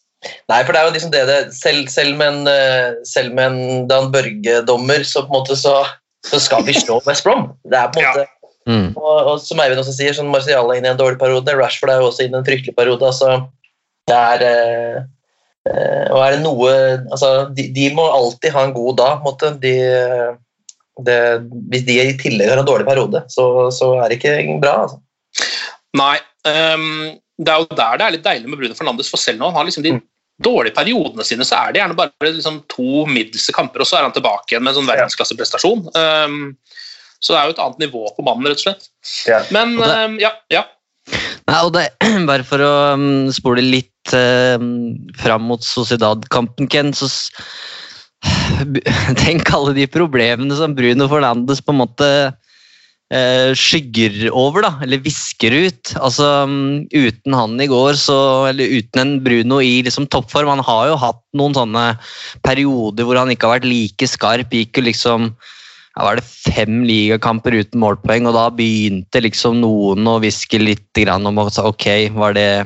Nei, 0.52 0.62
for 0.64 0.72
det 0.72 0.80
er 0.80 0.86
jo 0.88 0.94
liksom 0.96 1.12
det 1.12 1.22
det 1.28 1.40
Selv, 1.52 1.90
selv 1.92 2.16
med 2.16 2.30
en, 2.32 2.46
eh, 2.48 2.94
selv 3.04 3.34
med 3.36 3.50
en 3.52 3.90
Dan 3.90 4.12
Børge-dommer, 4.14 5.04
så 5.04 5.26
på 5.26 5.34
en 5.34 5.40
måte 5.42 5.58
så, 5.60 5.82
så 6.30 6.40
skal 6.40 6.64
vi 6.64 6.78
slå 6.78 7.02
West 7.08 7.28
Brom. 7.28 7.50
Det 7.68 7.80
er 7.80 7.92
på 7.92 8.00
en 8.00 8.08
Ja. 8.08 8.14
måte 8.14 8.30
Mm. 8.64 8.94
Og, 8.96 9.26
og 9.28 9.42
som 9.44 9.60
Eivind 9.60 9.82
også 9.82 9.92
sier, 9.92 10.14
sånn 10.16 10.30
Marcial 10.32 10.70
er 10.72 10.78
inne 10.80 10.88
i 10.88 10.94
en 10.94 11.00
dårlig 11.00 11.20
periode. 11.20 11.52
Rashford 11.60 11.92
er 11.92 12.00
jo 12.00 12.08
også 12.08 12.24
inne 12.24 12.40
i 12.40 12.40
en 12.40 12.46
fryktelig 12.48 12.76
periode. 12.78 13.04
altså 13.04 13.50
det 14.08 14.16
er 14.16 14.44
eh, 14.44 14.96
eh, 15.00 15.04
og 15.64 16.20
er 16.20 16.34
det 16.36 16.42
noe 16.44 16.72
altså 17.08 17.30
de, 17.56 17.70
de 17.72 17.86
må 17.96 18.04
alltid 18.12 18.52
ha 18.52 18.66
en 18.68 18.74
god 18.76 18.98
dag. 19.00 19.22
på 19.22 19.24
en 19.24 19.30
måte. 19.32 19.52
De, 19.64 19.74
det, 21.08 21.18
hvis 21.72 21.86
de 21.88 21.96
i 22.04 22.16
tillegg 22.20 22.52
har 22.52 22.60
en 22.62 22.68
dårlig 22.68 22.86
periode, 22.86 23.24
så, 23.32 23.46
så 23.74 23.94
er 24.04 24.12
det 24.12 24.20
ikke 24.20 24.60
bra. 24.62 24.76
altså. 24.84 25.00
Nei. 25.98 26.18
Um, 26.44 27.14
det 27.40 27.50
er 27.54 27.62
jo 27.64 27.70
der 27.78 27.98
det 27.98 28.06
er 28.06 28.14
litt 28.18 28.26
deilig 28.28 28.50
med 28.52 28.60
Bruno 28.60 28.76
Fernandes, 28.78 29.10
for 29.10 29.18
selv 29.22 29.40
når 29.40 29.54
han 29.54 29.62
har 29.62 29.70
liksom 29.70 29.86
de 29.88 29.94
dårlige 30.44 30.76
periodene 30.76 31.24
sine, 31.26 31.46
så 31.48 31.62
er 31.64 31.74
det 31.74 31.80
gjerne 31.82 31.96
bare 31.98 32.30
liksom 32.34 32.60
to 32.72 33.06
middelste 33.10 33.54
kamper, 33.56 33.82
og 33.84 33.88
så 33.90 33.98
er 34.00 34.08
han 34.08 34.14
tilbake 34.16 34.52
igjen 34.54 34.64
med 34.66 34.74
en 34.74 34.82
sånn 34.82 34.90
verdensklasseprestasjon. 34.92 35.88
Um, 35.96 36.38
så 37.24 37.34
det 37.34 37.40
er 37.40 37.48
jo 37.48 37.56
et 37.56 37.62
annet 37.64 37.84
nivå 37.86 38.04
på 38.18 38.26
mannen, 38.28 38.50
rett 38.52 38.60
og 38.60 38.66
slett. 38.66 38.90
Ja. 39.30 39.40
Men 39.56 39.78
Og 39.80 39.86
det- 39.88 39.96
ehm, 39.98 40.18
ja, 40.22 40.34
ja. 40.52 40.66
Nei, 41.48 41.60
og 41.64 41.72
det, 41.76 41.88
bare 42.30 42.44
for 42.48 42.62
å 42.64 42.74
um, 42.98 43.32
spole 43.34 43.64
litt 43.64 43.93
um, 43.93 43.93
fram 44.12 45.48
mot 45.48 45.64
Sociedad-kampen, 45.64 46.68
Ken, 46.68 46.92
så 46.94 47.08
Tenk 49.24 49.52
alle 49.54 49.74
de 49.76 49.88
problemene 49.92 50.56
som 50.56 50.76
Bruno 50.76 51.10
Fernandes 51.12 51.62
på 51.64 51.74
en 51.74 51.82
måte 51.82 52.10
eh, 53.14 53.52
skygger 53.58 54.30
over, 54.32 54.66
da, 54.66 54.72
eller 54.86 55.04
visker 55.04 55.56
ut. 55.66 55.94
Altså, 56.00 56.28
um, 56.48 56.86
uten 56.94 57.36
han 57.38 57.58
i 57.62 57.70
går, 57.72 57.98
så 58.00 58.18
Eller 58.52 58.80
uten 58.80 59.02
en 59.02 59.18
Bruno 59.26 59.60
i 59.62 59.82
liksom 59.86 60.08
toppform 60.08 60.52
Han 60.56 60.64
har 60.64 60.92
jo 60.92 61.02
hatt 61.02 61.22
noen 61.38 61.58
sånne 61.58 61.88
perioder 62.46 63.08
hvor 63.08 63.20
han 63.20 63.34
ikke 63.34 63.50
har 63.50 63.60
vært 63.60 63.70
like 63.70 64.10
skarp. 64.10 64.54
Gikk 64.54 64.80
jo 64.80 64.88
liksom 64.90 65.34
ja, 65.94 66.08
var 66.08 66.18
det 66.18 66.26
fem 66.26 66.82
ligakamper 66.88 67.54
uten 67.54 67.84
målpoeng, 67.84 68.26
og 68.26 68.34
da 68.34 68.48
begynte 68.50 69.22
liksom 69.22 69.60
noen 69.62 70.08
å 70.10 70.18
hviske 70.24 70.58
litt 70.58 71.04
om 71.14 71.38
ok, 71.38 71.86
var 72.16 72.34
det 72.34 72.66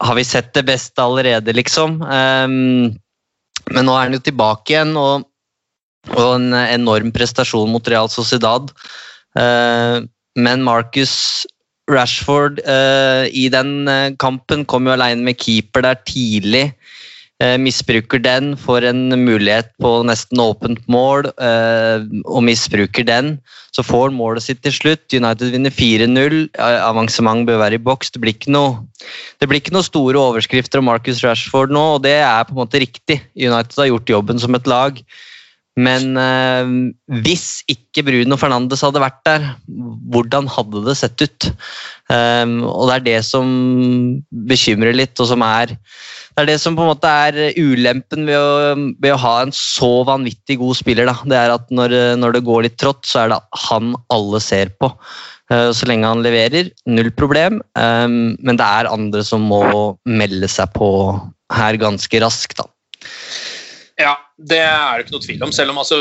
Har 0.00 0.14
vi 0.18 0.24
sett 0.24 0.52
det 0.54 0.64
beste 0.68 1.02
allerede, 1.02 1.54
liksom? 1.56 2.00
Ehm, 2.04 2.96
men 3.70 3.86
nå 3.86 3.94
er 3.96 4.08
han 4.08 4.16
jo 4.16 4.22
tilbake 4.24 4.74
igjen, 4.74 4.92
og, 4.98 5.26
og 6.14 6.34
en 6.36 6.52
enorm 6.60 7.12
prestasjon 7.14 7.70
mot 7.72 7.88
Real 7.88 8.10
Sociedad. 8.12 8.70
Eh, 9.38 10.00
men 10.40 10.66
Marcus 10.66 11.46
Rashford 11.90 12.60
eh, 12.62 13.26
i 13.34 13.48
den 13.52 13.88
eh, 13.90 14.12
kampen 14.20 14.64
kom 14.68 14.86
jo 14.86 14.94
alene 14.94 15.26
med 15.26 15.40
keeper 15.40 15.84
der 15.86 15.98
tidlig. 16.06 16.70
Eh, 17.40 17.56
misbruker 17.56 18.20
den, 18.20 18.52
får 18.60 18.84
en 18.90 19.14
mulighet 19.16 19.70
på 19.80 19.90
nesten 20.04 20.42
åpent 20.42 20.82
mål 20.92 21.30
eh, 21.40 22.02
og 22.28 22.44
misbruker 22.44 23.06
den. 23.08 23.38
Så 23.72 23.84
får 23.86 24.10
han 24.10 24.18
målet 24.18 24.44
sitt 24.44 24.60
til 24.66 24.74
slutt. 24.76 25.06
United 25.14 25.54
vinner 25.54 25.72
4-0. 25.72 26.36
Eh, 26.52 26.80
Avansement 26.84 27.48
bør 27.48 27.62
være 27.62 27.78
i 27.78 27.82
boks. 27.86 28.12
Det 28.12 28.20
blir 28.20 28.36
ikke 28.36 28.52
noe 28.52 28.84
det 29.40 29.48
blir 29.48 29.62
ikke 29.62 29.72
noen 29.72 29.86
store 29.86 30.20
overskrifter 30.20 30.82
om 30.82 30.90
Marcus 30.90 31.22
Rashford 31.24 31.72
nå, 31.72 31.84
og 31.96 32.02
det 32.04 32.18
er 32.20 32.44
på 32.44 32.52
en 32.52 32.60
måte 32.60 32.82
riktig. 32.82 33.16
United 33.32 33.78
har 33.80 33.88
gjort 33.88 34.12
jobben 34.12 34.42
som 34.42 34.58
et 34.58 34.68
lag. 34.68 35.00
Men 35.78 36.16
eh, 36.18 36.70
hvis 37.22 37.60
ikke 37.70 38.02
Bruno 38.06 38.38
Fernandes 38.40 38.82
hadde 38.82 39.02
vært 39.02 39.20
der, 39.28 39.44
hvordan 40.10 40.48
hadde 40.50 40.82
det 40.88 40.96
sett 40.98 41.22
ut? 41.22 41.50
Um, 42.10 42.64
og 42.66 42.88
det 42.90 42.96
er 42.96 43.04
det 43.06 43.18
som 43.28 43.52
bekymrer 44.50 44.96
litt, 44.96 45.14
og 45.22 45.30
som 45.30 45.44
er 45.46 45.76
det 46.30 46.44
er 46.44 46.48
det 46.52 46.60
som 46.62 46.76
på 46.78 46.84
en 46.84 46.92
måte 46.92 47.10
er 47.10 47.58
ulempen 47.58 48.22
ved 48.24 48.38
å, 48.38 48.74
ved 49.02 49.12
å 49.12 49.18
ha 49.20 49.32
en 49.42 49.50
så 49.54 50.00
vanvittig 50.08 50.56
god 50.60 50.78
spiller. 50.78 51.10
Da. 51.10 51.16
Det 51.28 51.36
er 51.36 51.52
at 51.52 51.66
når, 51.74 51.94
når 52.22 52.36
det 52.36 52.46
går 52.46 52.64
litt 52.64 52.78
trått, 52.80 53.02
så 53.06 53.24
er 53.24 53.34
det 53.34 53.40
han 53.66 53.92
alle 54.14 54.40
ser 54.42 54.72
på. 54.80 54.92
Uh, 55.50 55.70
så 55.76 55.88
lenge 55.90 56.08
han 56.08 56.24
leverer, 56.24 56.70
null 56.90 57.10
problem. 57.18 57.60
Um, 57.78 58.38
men 58.40 58.58
det 58.58 58.66
er 58.66 58.90
andre 58.90 59.22
som 59.26 59.46
må 59.50 59.62
melde 60.08 60.50
seg 60.50 60.72
på 60.74 60.90
her 61.54 61.78
ganske 61.82 62.22
raskt. 62.22 62.62
Da. 62.62 62.68
Ja, 64.00 64.14
det 64.48 64.60
er 64.62 64.98
det 64.98 65.06
ikke 65.06 65.16
noe 65.16 65.24
tvil 65.26 65.46
om. 65.46 65.54
Selv 65.54 65.74
om 65.74 65.80
altså 65.82 66.00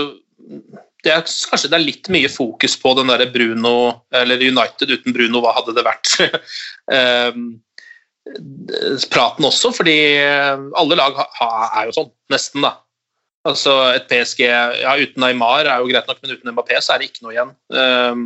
det 1.04 1.14
er, 1.14 1.24
Kanskje 1.24 1.70
det 1.72 1.78
er 1.78 1.86
litt 1.86 2.10
mye 2.12 2.30
fokus 2.32 2.76
på 2.80 2.92
den 2.98 3.12
der 3.12 3.26
Bruno, 3.32 3.74
eller 4.16 4.42
United 4.44 4.92
uten 4.92 5.16
Bruno, 5.16 5.42
hva 5.44 5.56
hadde 5.60 5.76
det 5.78 5.88
vært? 5.88 6.14
Ehm, 6.96 7.60
praten 9.14 9.46
også, 9.46 9.72
fordi 9.74 9.96
alle 10.78 10.98
lag 10.98 11.18
er 11.22 11.90
jo 11.90 11.94
sånn, 11.96 12.10
nesten, 12.34 12.66
da. 12.66 12.80
Altså 13.48 13.76
et 13.94 14.10
PSG 14.10 14.42
ja, 14.44 14.96
uten 15.00 15.22
Neymar 15.24 15.70
er 15.70 15.84
jo 15.84 15.92
greit 15.92 16.10
nok, 16.10 16.20
men 16.22 16.34
uten 16.34 16.52
Mbappé 16.52 16.82
så 16.84 16.96
er 16.96 17.02
det 17.02 17.12
ikke 17.12 17.28
noe 17.28 17.36
igjen. 17.36 17.54
Ehm, 17.74 18.26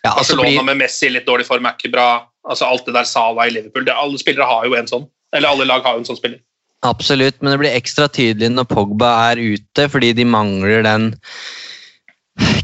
Ja, 0.00 0.14
altså 0.16 0.36
Barcelona 0.38 0.64
med 0.64 0.78
Messi 0.80 1.08
i 1.08 1.12
litt 1.12 1.26
dårlig 1.28 1.44
form 1.48 1.66
er 1.68 1.76
ikke 1.76 1.92
bra. 1.92 2.08
Altså 2.48 2.68
Alt 2.68 2.86
det 2.88 2.94
der 2.96 3.08
Sala 3.08 3.44
i 3.46 3.52
Liverpool 3.52 3.84
det, 3.84 3.92
Alle 3.92 4.20
spillere 4.20 4.48
har 4.48 4.68
jo 4.68 4.76
en 4.78 4.88
sånn. 4.88 5.04
Eller 5.36 5.52
alle 5.52 5.66
lag 5.68 5.84
har 5.84 5.96
jo 5.96 6.02
en 6.02 6.08
sånn 6.08 6.18
spiller. 6.18 6.40
Absolutt, 6.86 7.42
men 7.42 7.52
det 7.52 7.58
blir 7.60 7.76
ekstra 7.76 8.08
tydelig 8.08 8.48
når 8.54 8.68
Pogba 8.70 9.10
er 9.30 9.40
ute, 9.40 9.84
fordi 9.92 10.14
de 10.16 10.24
mangler 10.24 10.84
den 10.86 11.10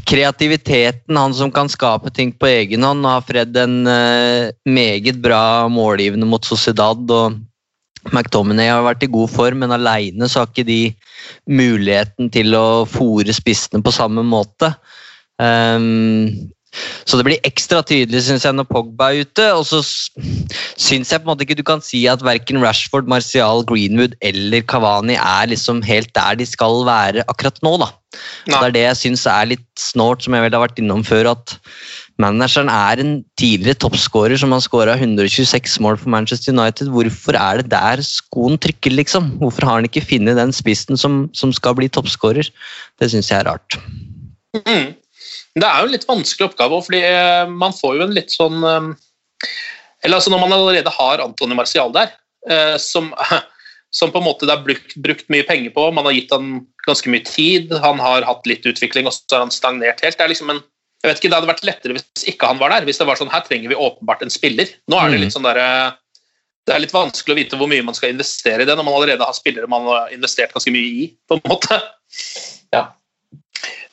kreativiteten, 0.09 1.19
han 1.19 1.35
som 1.37 1.51
kan 1.53 1.69
skape 1.69 2.09
ting 2.15 2.31
på 2.33 2.49
egen 2.49 2.85
hånd. 2.87 3.03
Nå 3.03 3.11
har 3.11 3.27
Fred 3.27 3.57
en 3.61 3.83
eh, 3.91 4.49
meget 4.65 5.21
bra 5.21 5.67
målgivende 5.69 6.25
mot 6.29 6.45
Sociedad, 6.47 7.03
og 7.13 7.37
McTominay 8.09 8.71
har 8.71 8.85
vært 8.87 9.05
i 9.05 9.11
god 9.11 9.29
form, 9.29 9.61
men 9.61 9.75
aleine 9.75 10.29
har 10.31 10.49
ikke 10.49 10.65
de 10.65 10.81
muligheten 11.45 12.31
til 12.33 12.55
å 12.57 12.87
fòre 12.89 13.35
spissene 13.35 13.83
på 13.83 13.93
samme 13.93 14.23
måte. 14.25 14.71
Um, 15.37 16.49
så 17.07 17.17
det 17.17 17.25
blir 17.27 17.45
ekstra 17.47 17.79
tydelig 17.85 18.25
synes 18.25 18.45
jeg, 18.45 18.55
når 18.57 18.67
Pogba 18.69 19.09
er 19.11 19.25
ute. 19.25 19.45
Og 19.55 19.63
så 19.69 19.79
syns 19.81 21.11
jeg 21.11 21.21
på 21.21 21.25
en 21.25 21.31
måte 21.31 21.45
ikke 21.45 21.57
du 21.57 21.65
kan 21.67 21.83
si 21.83 22.03
at 22.11 22.25
verken 22.25 22.59
Rashford, 22.63 23.07
Martial, 23.09 23.63
Greenwood 23.67 24.17
eller 24.25 24.65
Cavani 24.67 25.15
er 25.17 25.53
liksom 25.53 25.81
helt 25.87 26.11
der 26.17 26.39
de 26.39 26.47
skal 26.47 26.83
være 26.87 27.25
akkurat 27.31 27.61
nå. 27.65 27.77
da. 27.83 27.91
Det 28.47 28.57
er 28.57 28.75
det 28.75 28.83
jeg 28.85 28.99
syns 29.03 29.25
er 29.29 29.53
litt 29.53 29.67
snålt, 29.79 30.25
som 30.25 30.35
jeg 30.35 30.45
vel 30.45 30.57
har 30.57 30.67
vært 30.67 30.83
innom 30.83 31.05
før. 31.07 31.31
at 31.35 31.57
Manageren 32.17 32.69
er 32.73 32.97
en 32.97 33.11
tidligere 33.37 33.77
toppskårer 33.77 34.39
som 34.41 34.53
har 34.55 34.63
skåra 34.65 34.95
126 34.97 35.77
mål 35.85 35.99
for 36.01 36.09
Manchester 36.09 36.55
United. 36.55 36.89
Hvorfor 36.89 37.37
er 37.37 37.61
det 37.61 37.69
der 37.71 38.01
skoen 38.01 38.57
trykker, 38.57 38.95
liksom? 38.95 39.35
Hvorfor 39.37 39.67
har 39.69 39.79
han 39.79 39.85
ikke 39.89 40.05
funnet 40.05 40.39
den 40.39 40.53
spissen 40.55 40.97
som, 40.97 41.27
som 41.37 41.53
skal 41.53 41.77
bli 41.77 41.91
toppskårer? 41.93 42.49
Det 42.97 43.11
syns 43.13 43.29
jeg 43.29 43.43
er 43.43 43.51
rart. 43.51 43.77
Mm. 44.57 44.95
Det 45.57 45.65
er 45.65 45.81
jo 45.81 45.89
en 45.89 45.93
litt 45.95 46.07
vanskelig 46.07 46.49
oppgave, 46.51 46.77
òg, 46.77 46.85
fordi 46.85 47.01
eh, 47.07 47.49
man 47.49 47.73
får 47.73 47.97
jo 47.97 48.05
en 48.05 48.15
litt 48.15 48.33
sånn 48.33 48.63
eh, 48.63 48.89
Eller 50.05 50.19
altså 50.19 50.29
når 50.33 50.43
man 50.43 50.53
allerede 50.53 50.93
har 50.93 51.23
Antony 51.23 51.57
Marcial 51.57 51.93
der, 51.95 52.11
eh, 52.49 52.75
som, 52.81 53.09
som 53.99 54.13
på 54.13 54.21
en 54.21 54.27
måte 54.27 54.45
det 54.45 54.53
er 54.53 54.65
brukt, 54.65 54.95
brukt 55.01 55.29
mye 55.33 55.45
penger 55.47 55.73
på, 55.75 55.89
man 55.91 56.05
har 56.05 56.15
gitt 56.17 56.33
han 56.35 56.65
ganske 56.87 57.11
mye 57.11 57.25
tid, 57.27 57.73
han 57.83 57.99
har 57.99 58.27
hatt 58.27 58.45
litt 58.47 58.65
utvikling, 58.69 59.09
og 59.09 59.15
så 59.15 59.39
har 59.39 59.47
han 59.47 59.53
stagnert 59.53 60.03
helt. 60.05 60.17
Det 60.17 60.27
er 60.27 60.33
liksom 60.35 60.53
en 60.53 60.63
Jeg 61.03 61.11
vet 61.11 61.19
ikke, 61.19 61.29
Det 61.29 61.37
hadde 61.37 61.49
vært 61.51 61.65
lettere 61.67 61.93
hvis 61.93 62.23
ikke 62.31 62.47
han 62.49 62.57
var 62.57 62.71
der. 62.73 62.85
Hvis 62.87 62.97
det 62.97 63.05
var 63.05 63.19
sånn 63.19 63.29
her 63.29 63.43
trenger 63.45 63.69
vi 63.69 63.75
åpenbart 63.77 64.23
en 64.25 64.31
spiller. 64.33 64.71
Nå 64.89 64.97
er 64.97 65.11
det 65.11 65.19
Mm. 65.19 65.21
litt 65.21 65.35
sånn 65.35 65.45
der, 65.45 65.59
det 66.67 66.73
er 66.73 66.81
litt 66.83 66.91
vanskelig 66.95 67.35
å 67.35 67.37
vite 67.37 67.59
hvor 67.59 67.69
mye 67.69 67.85
man 67.85 67.95
skal 67.95 68.11
investere 68.11 68.65
i 68.65 68.67
det 68.67 68.75
når 68.75 68.87
man 68.87 68.97
allerede 68.97 69.23
har 69.23 69.35
spillere 69.37 69.69
man 69.71 69.85
har 69.87 70.09
investert 70.11 70.51
ganske 70.55 70.73
mye 70.73 70.89
i. 71.03 71.05
på 71.29 71.37
en 71.37 71.43
måte. 71.47 71.77
Ja. 72.73 72.81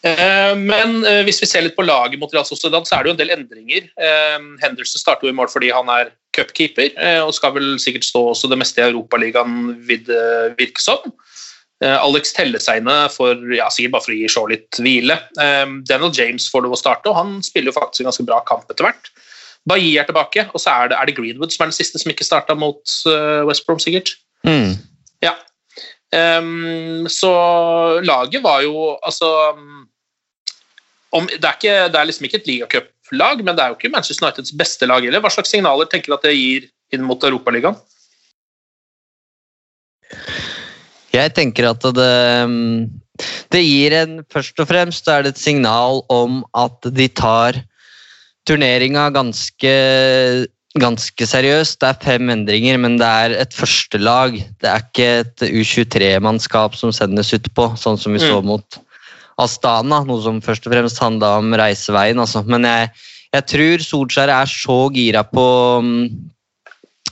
Eh, 0.04 0.52
Men 0.56 0.98
eh, 1.08 1.22
hvis 1.24 1.40
vi 1.40 1.48
ser 1.48 1.64
litt 1.64 1.76
på 1.78 1.86
laget 1.86 2.20
mot 2.20 2.32
Real 2.34 2.44
Sociedad, 2.44 2.84
så 2.84 2.96
er 2.96 3.04
det 3.04 3.10
jo 3.10 3.14
en 3.14 3.22
del 3.22 3.32
endringer. 3.38 3.86
Eh, 3.96 4.36
Henderson 4.60 5.00
starter 5.00 5.28
jo 5.28 5.32
i 5.32 5.36
mål 5.36 5.48
fordi 5.52 5.72
han 5.72 5.88
er 5.92 6.12
cupkeeper, 6.34 6.90
og 7.22 7.30
skal 7.36 7.52
vel 7.54 7.76
sikkert 7.78 8.02
stå 8.08 8.24
også 8.32 8.48
det 8.50 8.56
meste 8.58 8.80
i 8.82 8.88
Europaligaen, 8.88 9.76
vil 9.86 10.00
det 10.02 10.24
virke 10.58 10.82
som. 10.82 11.04
Alex 11.78 12.32
Telleseine 12.34 12.96
får 13.14 13.44
ja, 13.54 13.68
sikkert 13.70 13.92
bare 13.92 14.02
for 14.02 14.14
å 14.14 14.16
gi 14.18 14.30
Shaw 14.32 14.48
litt 14.50 14.80
hvile. 14.82 15.14
Daniel 15.36 16.10
James 16.10 16.48
får 16.50 16.64
lov 16.64 16.74
å 16.74 16.80
starte, 16.80 17.06
og 17.12 17.20
han 17.20 17.36
spiller 17.46 17.70
jo 17.70 17.76
faktisk 17.76 18.02
en 18.02 18.08
ganske 18.10 18.26
bra 18.26 18.40
kamp 18.50 18.66
etter 18.66 18.88
hvert. 18.88 19.12
Bailly 19.70 19.92
er 20.02 20.08
tilbake, 20.08 20.48
og 20.50 20.58
så 20.58 20.74
er 20.74 20.90
det, 20.90 20.98
er 20.98 21.06
det 21.06 21.14
Greenwood 21.20 21.54
som 21.54 21.62
er 21.62 21.70
den 21.70 21.78
siste 21.78 22.02
som 22.02 22.10
ikke 22.10 22.26
starta 22.26 22.58
mot 22.58 22.96
West 23.46 23.62
Brom, 23.68 23.78
sikkert. 23.78 24.16
Mm. 24.42 24.74
Ja. 25.22 25.36
Så 27.14 27.32
laget 28.10 28.42
var 28.42 28.66
jo 28.66 28.96
altså 29.06 29.30
om, 31.14 31.26
det, 31.30 31.42
er 31.42 31.56
ikke, 31.56 31.74
det 31.92 31.98
er 32.00 32.08
liksom 32.08 32.26
ikke 32.28 32.40
et 32.40 32.48
ligacuplag, 32.50 33.42
men 33.46 33.54
det 33.56 33.64
er 33.64 33.72
jo 33.72 33.78
ikke 33.78 33.92
Manchester 33.94 34.26
Uniteds 34.26 34.54
beste 34.58 34.88
lag 34.90 35.04
heller. 35.06 35.22
Hva 35.22 35.32
slags 35.32 35.52
signaler 35.54 35.90
tenker 35.90 36.10
du 36.10 36.16
at 36.18 36.26
det 36.26 36.34
gir 36.34 36.66
inn 36.94 37.04
mot 37.06 37.22
Europaligaen? 37.22 37.78
Jeg 41.14 41.30
tenker 41.36 41.68
at 41.70 41.84
det, 41.94 42.14
det 43.54 43.62
gir 43.62 43.94
en 44.00 44.18
Først 44.32 44.58
og 44.62 44.68
fremst 44.70 45.06
er 45.10 45.22
det 45.24 45.34
et 45.34 45.42
signal 45.42 46.02
om 46.12 46.42
at 46.58 46.90
de 46.90 47.06
tar 47.08 47.60
turneringa 48.48 49.06
ganske, 49.14 49.74
ganske 50.82 51.28
seriøst. 51.30 51.78
Det 51.80 51.88
er 51.88 52.02
fem 52.02 52.32
endringer, 52.34 52.80
men 52.82 52.98
det 53.00 53.08
er 53.08 53.36
et 53.38 53.54
førstelag. 53.56 54.36
Det 54.60 54.68
er 54.68 54.82
ikke 54.82 55.08
et 55.22 55.46
U23-mannskap 55.48 56.76
som 56.76 56.92
sendes 56.92 57.32
utpå, 57.38 57.70
sånn 57.80 58.00
som 58.00 58.12
vi 58.12 58.20
så 58.20 58.42
Mm. 58.42 58.50
mot 58.50 58.83
Astana, 59.40 60.02
noe 60.06 60.22
som 60.22 60.42
først 60.44 60.68
og 60.68 60.74
fremst 60.74 61.02
handla 61.02 61.36
om 61.40 61.54
reiseveien. 61.58 62.20
Altså. 62.22 62.44
Men 62.46 62.66
jeg, 62.68 62.92
jeg 63.34 63.48
tror 63.54 63.88
Solskjær 63.88 64.32
er 64.34 64.50
så 64.50 64.78
gira 64.94 65.24
på 65.26 65.46
mm, 65.82 66.06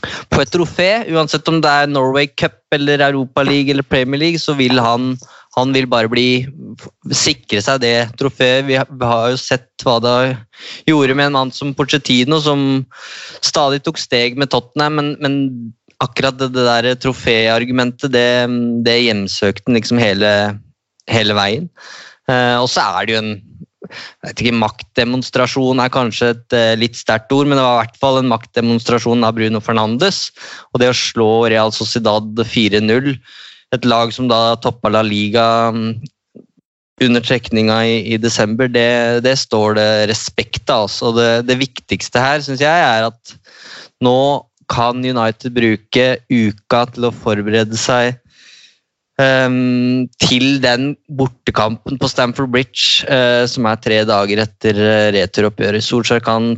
på 0.02 0.40
et 0.42 0.50
trofé, 0.50 0.90
uansett 1.14 1.46
om 1.50 1.60
det 1.62 1.70
er 1.70 1.90
Norway 1.90 2.26
Cup 2.26 2.74
eller 2.74 3.04
Europa 3.06 3.44
League 3.46 3.70
eller 3.70 3.86
Premier 3.86 4.20
League, 4.20 4.40
så 4.42 4.54
vil 4.58 4.80
han, 4.82 5.12
han 5.56 5.74
vil 5.74 5.86
bare 5.90 6.10
bli 6.10 6.44
sikre 7.14 7.62
seg 7.62 7.82
det 7.84 7.96
trofeet. 8.18 8.66
Vi 8.66 8.78
har, 8.80 9.28
jo 9.30 9.38
sett 9.40 9.84
hva 9.86 9.98
det 10.02 10.16
gjorde 10.90 11.16
med 11.18 11.30
en 11.30 11.38
mann 11.38 11.54
som 11.54 11.74
Pochettino, 11.78 12.40
som 12.42 12.82
stadig 13.40 13.82
tok 13.86 14.00
steg 14.00 14.38
med 14.40 14.50
Tottenham, 14.52 14.98
men, 14.98 15.14
men 15.22 15.38
akkurat 16.02 16.38
det, 16.40 16.50
det 16.56 16.66
der 16.66 16.94
troféargumentet, 17.02 18.10
det, 18.14 18.28
det 18.86 18.98
hjemsøkte 19.04 19.76
liksom 19.76 20.02
hele, 20.02 20.32
hele 21.10 21.38
veien. 21.38 21.68
Eh, 22.30 22.58
og 22.60 22.68
så 22.70 22.84
er 22.98 23.08
det 23.08 23.16
jo 23.16 23.22
en 23.22 23.34
jeg 23.92 24.30
vet 24.30 24.40
ikke, 24.40 24.58
Maktdemonstrasjon 24.62 25.80
er 25.82 25.92
kanskje 25.92 26.30
et 26.32 26.56
eh, 26.56 26.74
litt 26.78 26.96
sterkt 26.96 27.32
ord, 27.34 27.48
men 27.50 27.58
det 27.58 27.64
var 27.66 27.74
i 27.74 27.80
hvert 27.82 27.98
fall 28.00 28.20
en 28.20 28.30
maktdemonstrasjon 28.30 29.26
av 29.26 29.34
Bruno 29.36 29.60
Fernandes. 29.64 30.30
Og 30.72 30.80
det 30.80 30.92
å 30.92 30.96
slå 30.96 31.30
Real 31.52 31.74
Sociedad 31.74 32.40
4-0, 32.46 33.12
et 33.74 33.88
lag 33.88 34.12
som 34.14 34.28
da 34.30 34.54
toppa 34.62 34.92
La 34.92 35.02
Liga 35.04 35.44
mm, 35.74 35.90
under 37.02 37.24
trekninga 37.24 37.80
i, 37.88 37.98
i 38.14 38.20
desember, 38.20 38.70
det, 38.70 39.24
det 39.26 39.34
står 39.40 39.76
det 39.80 39.90
respekt 40.12 40.70
av. 40.70 40.86
Altså. 40.86 41.10
Og 41.10 41.18
det, 41.18 41.30
det 41.50 41.60
viktigste 41.60 42.22
her 42.22 42.42
syns 42.44 42.62
jeg 42.62 42.86
er 42.86 43.10
at 43.10 43.36
nå 44.02 44.16
kan 44.72 45.02
United 45.04 45.52
bruke 45.52 46.06
uka 46.30 46.84
til 46.94 47.08
å 47.08 47.14
forberede 47.14 47.76
seg 47.76 48.16
Ehm, 49.20 50.08
til 50.22 50.56
den 50.62 50.94
bortekampen 51.12 51.98
på 52.00 52.08
Stamford 52.08 52.52
Bridge, 52.54 53.04
uh, 53.12 53.44
som 53.50 53.68
er 53.68 53.80
tre 53.84 54.00
dager 54.08 54.40
etter 54.46 54.78
uh, 54.78 55.10
returoppgjøret. 55.12 55.84
Solskjær 55.84 56.22
kan 56.24 56.54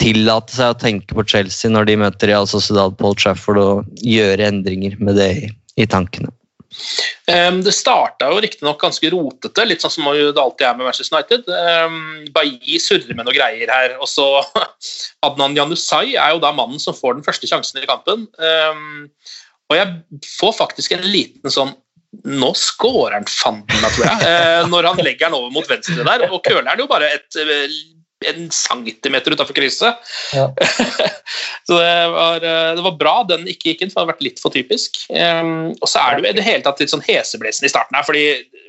tillate 0.00 0.54
seg 0.54 0.72
å 0.72 0.78
tenke 0.78 1.16
på 1.16 1.26
Chelsea 1.28 1.70
når 1.70 1.90
de 1.90 1.98
møter 2.00 2.30
Real 2.30 2.48
Sociedad 2.48 2.96
Paul 3.00 3.16
Trafford, 3.18 3.60
og 3.60 4.04
gjøre 4.04 4.48
endringer 4.48 4.96
med 5.02 5.18
det 5.20 5.30
i, 5.36 5.50
i 5.82 5.88
tankene. 5.90 6.32
Um, 7.28 7.60
det 7.64 7.72
starta 7.76 8.28
jo 8.30 8.40
riktignok 8.44 8.80
ganske 8.80 9.10
rotete, 9.12 9.64
litt 9.66 9.84
sånn 9.84 9.92
som 9.92 10.08
det 10.12 10.40
alltid 10.40 10.66
er 10.68 10.78
med 10.78 10.88
Manchester 10.88 11.18
United. 11.18 11.48
Um, 11.48 11.98
Bailly 12.32 12.78
surrer 12.80 13.16
med 13.16 13.28
noe 13.28 13.36
greier 13.36 13.72
her. 13.72 13.98
og 14.00 14.08
så 14.08 14.26
Adnan 15.26 15.56
Janusai 15.58 16.14
er 16.14 16.32
jo 16.32 16.40
da 16.44 16.54
mannen 16.56 16.80
som 16.80 16.96
får 16.96 17.18
den 17.18 17.26
første 17.26 17.50
sjansen 17.50 17.82
i 17.82 17.88
kampen. 17.88 18.28
Um, 18.40 19.10
og 19.68 19.76
jeg 19.76 20.24
får 20.38 20.56
faktisk 20.56 20.96
en 20.96 21.04
liten 21.04 21.52
sånn 21.52 21.74
Nå 22.24 22.54
scorer 22.56 23.18
han 23.18 23.28
fanden 23.28 23.82
meg, 23.82 23.92
tror 23.92 24.06
jeg, 24.08 24.28
eh, 24.30 24.62
når 24.72 24.88
han 24.90 25.00
legger 25.04 25.28
den 25.28 25.36
over 25.36 25.52
mot 25.52 25.68
venstre 25.68 26.06
der. 26.06 26.24
Og 26.32 26.40
køler 26.46 26.70
den 26.70 26.82
jo 26.84 26.88
bare 26.90 27.10
et, 27.18 27.36
eh, 27.36 27.74
en 28.26 28.48
centimeter 28.50 29.36
utafor 29.36 29.54
krysset. 29.54 30.08
Ja. 30.34 30.48
så 31.68 31.78
det 31.78 31.92
var, 32.14 32.42
eh, 32.42 32.72
det 32.78 32.84
var 32.86 32.96
bra 32.98 33.14
den 33.28 33.46
ikke 33.50 33.72
gikk 33.72 33.84
inn, 33.84 33.92
for 33.92 34.00
det 34.00 34.06
hadde 34.06 34.14
vært 34.14 34.26
litt 34.26 34.42
for 34.42 34.54
typisk. 34.54 34.98
Um, 35.12 35.76
og 35.76 35.86
så 35.86 36.02
er 36.02 36.16
det 36.16 36.24
jo 36.24 36.32
i 36.32 36.38
det 36.40 36.48
hele 36.48 36.64
tatt 36.66 36.82
litt 36.82 36.94
sånn 36.94 37.04
heseblesende 37.06 37.68
i 37.68 37.74
starten 37.74 37.98
her, 37.98 38.06
fordi 38.08 38.26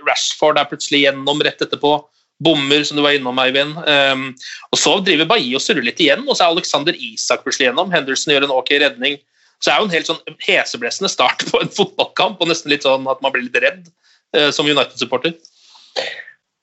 Rashford 0.08 0.60
er 0.60 0.70
plutselig 0.70 1.06
gjennom 1.08 1.44
rett 1.46 1.64
etterpå. 1.66 1.96
Bommer, 2.44 2.86
som 2.88 2.96
du 2.96 3.04
var 3.04 3.18
innom, 3.18 3.40
Eivind. 3.42 3.80
Um, 3.84 4.30
og 4.72 4.80
så 4.80 4.94
driver 5.04 5.28
Bailly 5.28 5.58
og 5.58 5.64
surrer 5.64 5.84
litt 5.84 6.00
igjen, 6.00 6.28
og 6.28 6.38
så 6.38 6.46
er 6.46 6.54
Alexander 6.54 6.96
Isak 6.96 7.44
plutselig 7.44 7.68
gjennom. 7.68 7.92
Henderson 7.92 8.36
gjør 8.36 8.48
en 8.48 8.56
ok 8.60 8.76
redning. 8.84 9.20
Så 9.60 9.70
det 9.70 9.74
er 9.76 9.82
jo 9.82 9.88
en 9.90 9.96
helt 9.98 10.10
sånn 10.10 10.40
heseblesende 10.46 11.12
start 11.12 11.44
på 11.52 11.60
en 11.60 11.72
fotballkamp, 11.76 12.40
og 12.40 12.52
nesten 12.52 12.72
litt 12.72 12.88
sånn 12.88 13.08
at 13.12 13.22
man 13.24 13.34
blir 13.36 13.46
litt 13.48 13.60
redd 13.60 13.90
eh, 14.36 14.50
som 14.56 14.70
United-supporter. 14.70 15.36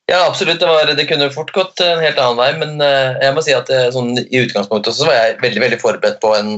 Ja, 0.06 0.22
absolutt. 0.28 0.60
Det, 0.60 0.66
var, 0.70 0.86
det 0.94 1.08
kunne 1.10 1.32
fort 1.34 1.52
gått 1.52 1.82
en 1.82 2.00
helt 2.00 2.18
annen 2.22 2.38
vei, 2.38 2.50
men 2.60 2.82
eh, 2.84 3.16
jeg 3.24 3.34
må 3.36 3.42
si 3.42 3.54
at 3.56 3.70
eh, 3.74 3.88
sånn, 3.94 4.14
i 4.22 4.42
utgangspunktet 4.44 4.92
også 4.92 5.08
var 5.08 5.18
jeg 5.18 5.38
veldig 5.42 5.62
veldig 5.64 5.80
forberedt 5.82 6.20
på 6.22 6.30
en, 6.38 6.52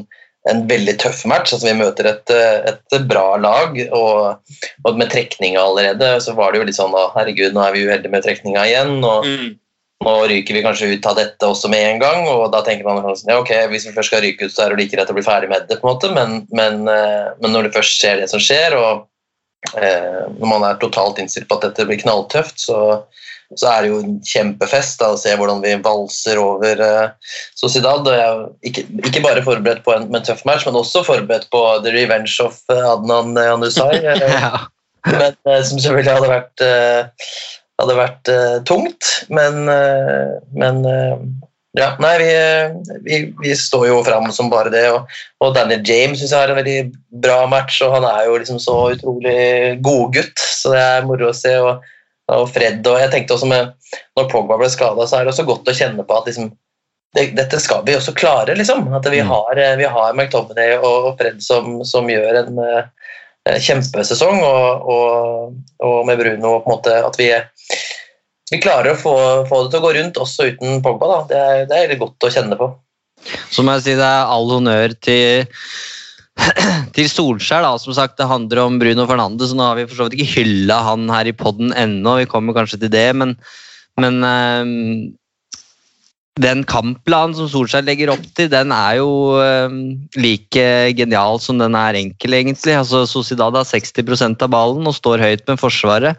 en 0.53 0.61
veldig 0.69 0.95
tøff 1.01 1.25
match. 1.29 1.55
altså 1.57 1.71
Vi 1.71 1.79
møter 1.81 2.11
et, 2.13 2.35
eh, 2.35 2.69
et 2.69 3.07
bra 3.09 3.39
lag, 3.41 3.79
og, 3.97 4.59
og 4.85 5.01
med 5.01 5.09
trekninga 5.15 5.65
allerede 5.65 6.13
så 6.25 6.37
var 6.37 6.53
det 6.53 6.61
jo 6.61 6.69
litt 6.69 6.79
sånn 6.79 6.93
da, 6.93 7.09
herregud, 7.17 7.57
nå 7.57 7.65
er 7.65 7.75
vi 7.75 7.87
uheldige 7.89 8.13
med 8.13 8.29
trekninga 8.29 8.69
igjen. 8.69 9.01
og 9.01 9.27
Mm. 9.27 9.57
Nå 10.05 10.15
ryker 10.31 10.55
vi 10.55 10.63
kanskje 10.63 10.93
ut 10.95 11.07
av 11.11 11.17
dette 11.19 11.47
også 11.47 11.71
med 11.73 11.83
en 11.83 12.03
gang, 12.03 12.27
og 12.31 12.53
da 12.55 12.63
tenker 12.67 12.87
man 12.87 13.03
sånn, 13.03 13.33
ja, 13.33 13.41
ok, 13.43 13.51
hvis 13.73 13.89
vi 13.89 13.95
først 13.97 14.13
skal 14.13 14.23
ryke 14.23 14.47
ut, 14.47 14.55
så 14.55 14.65
er 14.65 14.73
det 14.73 14.85
like 14.85 14.95
greit 14.95 15.11
å 15.11 15.17
bli 15.17 15.27
ferdig 15.27 15.51
med 15.51 15.67
det, 15.67 15.81
på 15.81 15.89
en 15.89 15.95
måte, 15.97 16.11
men, 16.15 16.43
men, 16.55 16.85
eh, 16.93 17.31
men 17.43 17.55
når 17.55 17.67
det 17.67 17.75
først 17.75 17.97
skjer 17.99 18.23
det 18.23 18.29
som 18.31 18.43
skjer, 18.43 18.77
og 18.79 19.09
eh, 19.75 20.23
når 20.39 20.53
man 20.53 20.69
er 20.69 20.79
totalt 20.79 21.19
innstilt 21.19 21.51
på 21.51 21.59
at 21.59 21.67
dette 21.67 21.89
blir 21.89 21.99
knalltøft, 21.99 22.63
så, 22.63 22.79
så 23.57 23.73
er 23.73 23.83
det 23.83 23.91
jo 23.91 23.99
en 24.05 24.17
kjempefest 24.29 25.03
da, 25.03 25.11
å 25.15 25.19
se 25.19 25.35
hvordan 25.35 25.65
vi 25.67 25.75
valser 25.83 26.39
over 26.43 26.87
eh, 26.87 27.35
Sociedad. 27.59 28.07
og 28.07 28.15
jeg 28.15 28.31
er 28.31 28.47
ikke, 28.71 28.87
ikke 29.03 29.27
bare 29.27 29.45
forberedt 29.51 29.83
på 29.87 29.97
en, 29.97 30.09
en 30.15 30.25
tøff 30.31 30.47
match, 30.47 30.67
men 30.69 30.79
også 30.79 31.03
forberedt 31.11 31.51
på 31.51 31.65
the 31.83 31.95
revenge 31.99 32.39
of 32.45 32.61
Adnan 32.71 33.35
Janusai, 33.35 33.97
eh, 34.05 34.27
Ja. 35.09 35.15
men, 35.15 35.35
eh, 35.47 35.63
som 35.65 35.79
selvfølgelig 35.79 36.15
hadde 36.21 36.31
vært, 36.37 36.63
eh, 36.63 37.29
hadde 37.79 37.99
vært 37.99 38.31
eh, 38.33 38.57
tungt. 38.69 39.11
Men, 39.33 39.69
eh, 39.71 40.39
men 40.59 40.81
eh, 40.89 41.21
ja, 41.79 41.93
nei, 42.03 42.15
vi, 42.19 42.31
vi, 43.07 43.19
vi 43.45 43.53
står 43.57 43.87
jo 43.91 44.01
fram 44.07 44.31
som 44.35 44.51
bare 44.51 44.73
det. 44.75 44.87
Og, 44.95 45.07
og 45.45 45.55
Danny 45.55 45.79
James 45.87 46.19
synes 46.19 46.33
jeg 46.33 46.41
har 46.41 46.53
en 46.53 46.59
veldig 46.59 46.79
bra 47.23 47.43
match, 47.51 47.81
og 47.87 47.95
han 47.99 48.09
er 48.09 48.27
jo 48.27 48.39
liksom 48.41 48.59
så 48.63 48.79
utrolig 48.97 49.79
godgutt, 49.85 50.39
så 50.39 50.75
det 50.75 50.83
er 50.83 51.07
moro 51.07 51.31
å 51.31 51.37
se. 51.37 51.55
Og, 51.63 51.85
og 52.35 52.49
Fred 52.53 52.85
og 52.91 52.99
jeg 53.01 53.09
tenkte 53.09 53.39
også 53.39 53.47
med 53.49 53.71
Når 54.19 54.27
Pogba 54.29 54.59
ble 54.61 54.67
skada, 54.69 55.07
så 55.09 55.17
er 55.17 55.25
det 55.25 55.33
også 55.33 55.47
godt 55.49 55.71
å 55.71 55.77
kjenne 55.77 56.05
på 56.05 56.17
at 56.19 56.27
liksom, 56.29 56.51
det, 57.17 57.31
dette 57.39 57.61
skal 57.63 57.87
vi 57.87 57.95
også 57.97 58.13
klare, 58.19 58.57
liksom. 58.59 58.91
At 58.93 59.07
vi 59.09 59.23
Mm. 59.23 59.31
har, 59.31 59.63
vi 59.79 59.87
har 59.95 60.13
McTominay 60.13 60.75
og 60.83 61.15
Fred 61.21 61.39
som, 61.41 61.79
som 61.89 62.11
gjør 62.11 62.43
en 62.43 62.59
kjempesesong, 63.63 64.43
og, 64.45 64.91
og, 64.93 65.55
og 65.85 65.99
med 66.09 66.21
Bruno 66.21 66.59
på 66.63 66.69
en 66.69 66.75
måte 66.75 66.97
at 67.05 67.19
vi, 67.21 67.31
vi 68.53 68.61
klarer 68.63 68.95
å 68.95 69.01
få, 69.01 69.15
få 69.49 69.63
det 69.65 69.73
til 69.73 69.81
å 69.81 69.87
gå 69.87 69.95
rundt 69.99 70.21
også 70.23 70.51
uten 70.53 70.83
Pogba. 70.85 71.11
Da. 71.11 71.21
Det, 71.31 71.39
er, 71.39 71.65
det 71.71 71.79
er 71.79 71.93
litt 71.93 72.03
godt 72.03 72.29
å 72.29 72.33
kjenne 72.35 72.59
på. 72.61 72.71
Så 73.51 73.65
må 73.65 73.77
jeg 73.77 73.87
si 73.87 73.97
det 73.99 74.07
er 74.07 74.31
all 74.31 74.51
honnør 74.53 74.95
til, 75.05 75.49
til 76.97 77.09
Solskjær. 77.11 77.65
da, 77.67 77.73
som 77.83 77.97
sagt 77.97 78.19
Det 78.21 78.29
handler 78.31 78.63
om 78.65 78.79
Bruno 78.81 79.07
Fernandes, 79.11 79.55
nå 79.57 79.71
har 79.71 79.79
vi 79.79 79.89
for 79.89 79.99
så 79.99 80.09
vidt 80.09 80.21
ikke 80.21 80.43
hylla 80.43 80.83
han 80.93 81.09
her 81.13 81.31
i 81.31 81.37
poden 81.37 81.75
ennå. 81.75 82.19
Vi 82.23 82.31
kommer 82.31 82.57
kanskje 82.57 82.83
til 82.85 82.93
det, 82.95 83.09
men, 83.19 83.35
men 84.01 84.21
ehm, 84.27 84.77
den 86.39 86.65
kampplanen 86.69 87.35
som 87.37 87.49
Solskjær 87.51 87.85
legger 87.87 88.13
opp 88.15 88.25
til, 88.39 88.51
den 88.53 88.73
er 88.75 88.99
jo 89.01 89.09
eh, 89.43 89.75
like 90.19 90.67
genial 90.99 91.41
som 91.43 91.59
den 91.61 91.77
er 91.79 91.99
enkel, 91.99 92.37
egentlig. 92.39 92.77
Altså, 92.79 93.05
Sociedad 93.11 93.57
har 93.59 93.67
60% 93.67 94.45
av 94.47 94.53
ballen 94.55 94.87
og 94.89 94.97
står 94.97 95.25
høyt 95.25 95.45
med 95.51 95.61
Forsvaret. 95.61 96.17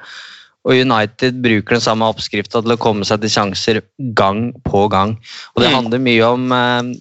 Og 0.68 0.76
United 0.76 1.40
bruker 1.42 1.78
den 1.78 1.84
samme 1.86 2.08
oppskrifta 2.12 2.60
til 2.62 2.76
å 2.76 2.82
komme 2.82 3.08
seg 3.08 3.22
til 3.24 3.32
sjanser 3.32 3.80
gang 4.14 4.50
på 4.68 4.90
gang. 4.92 5.16
Og 5.56 5.64
det 5.64 5.70
Mm. 5.72 5.76
handler 5.78 6.00
mye 6.04 6.26
om, 6.28 6.52
eh, 6.52 6.96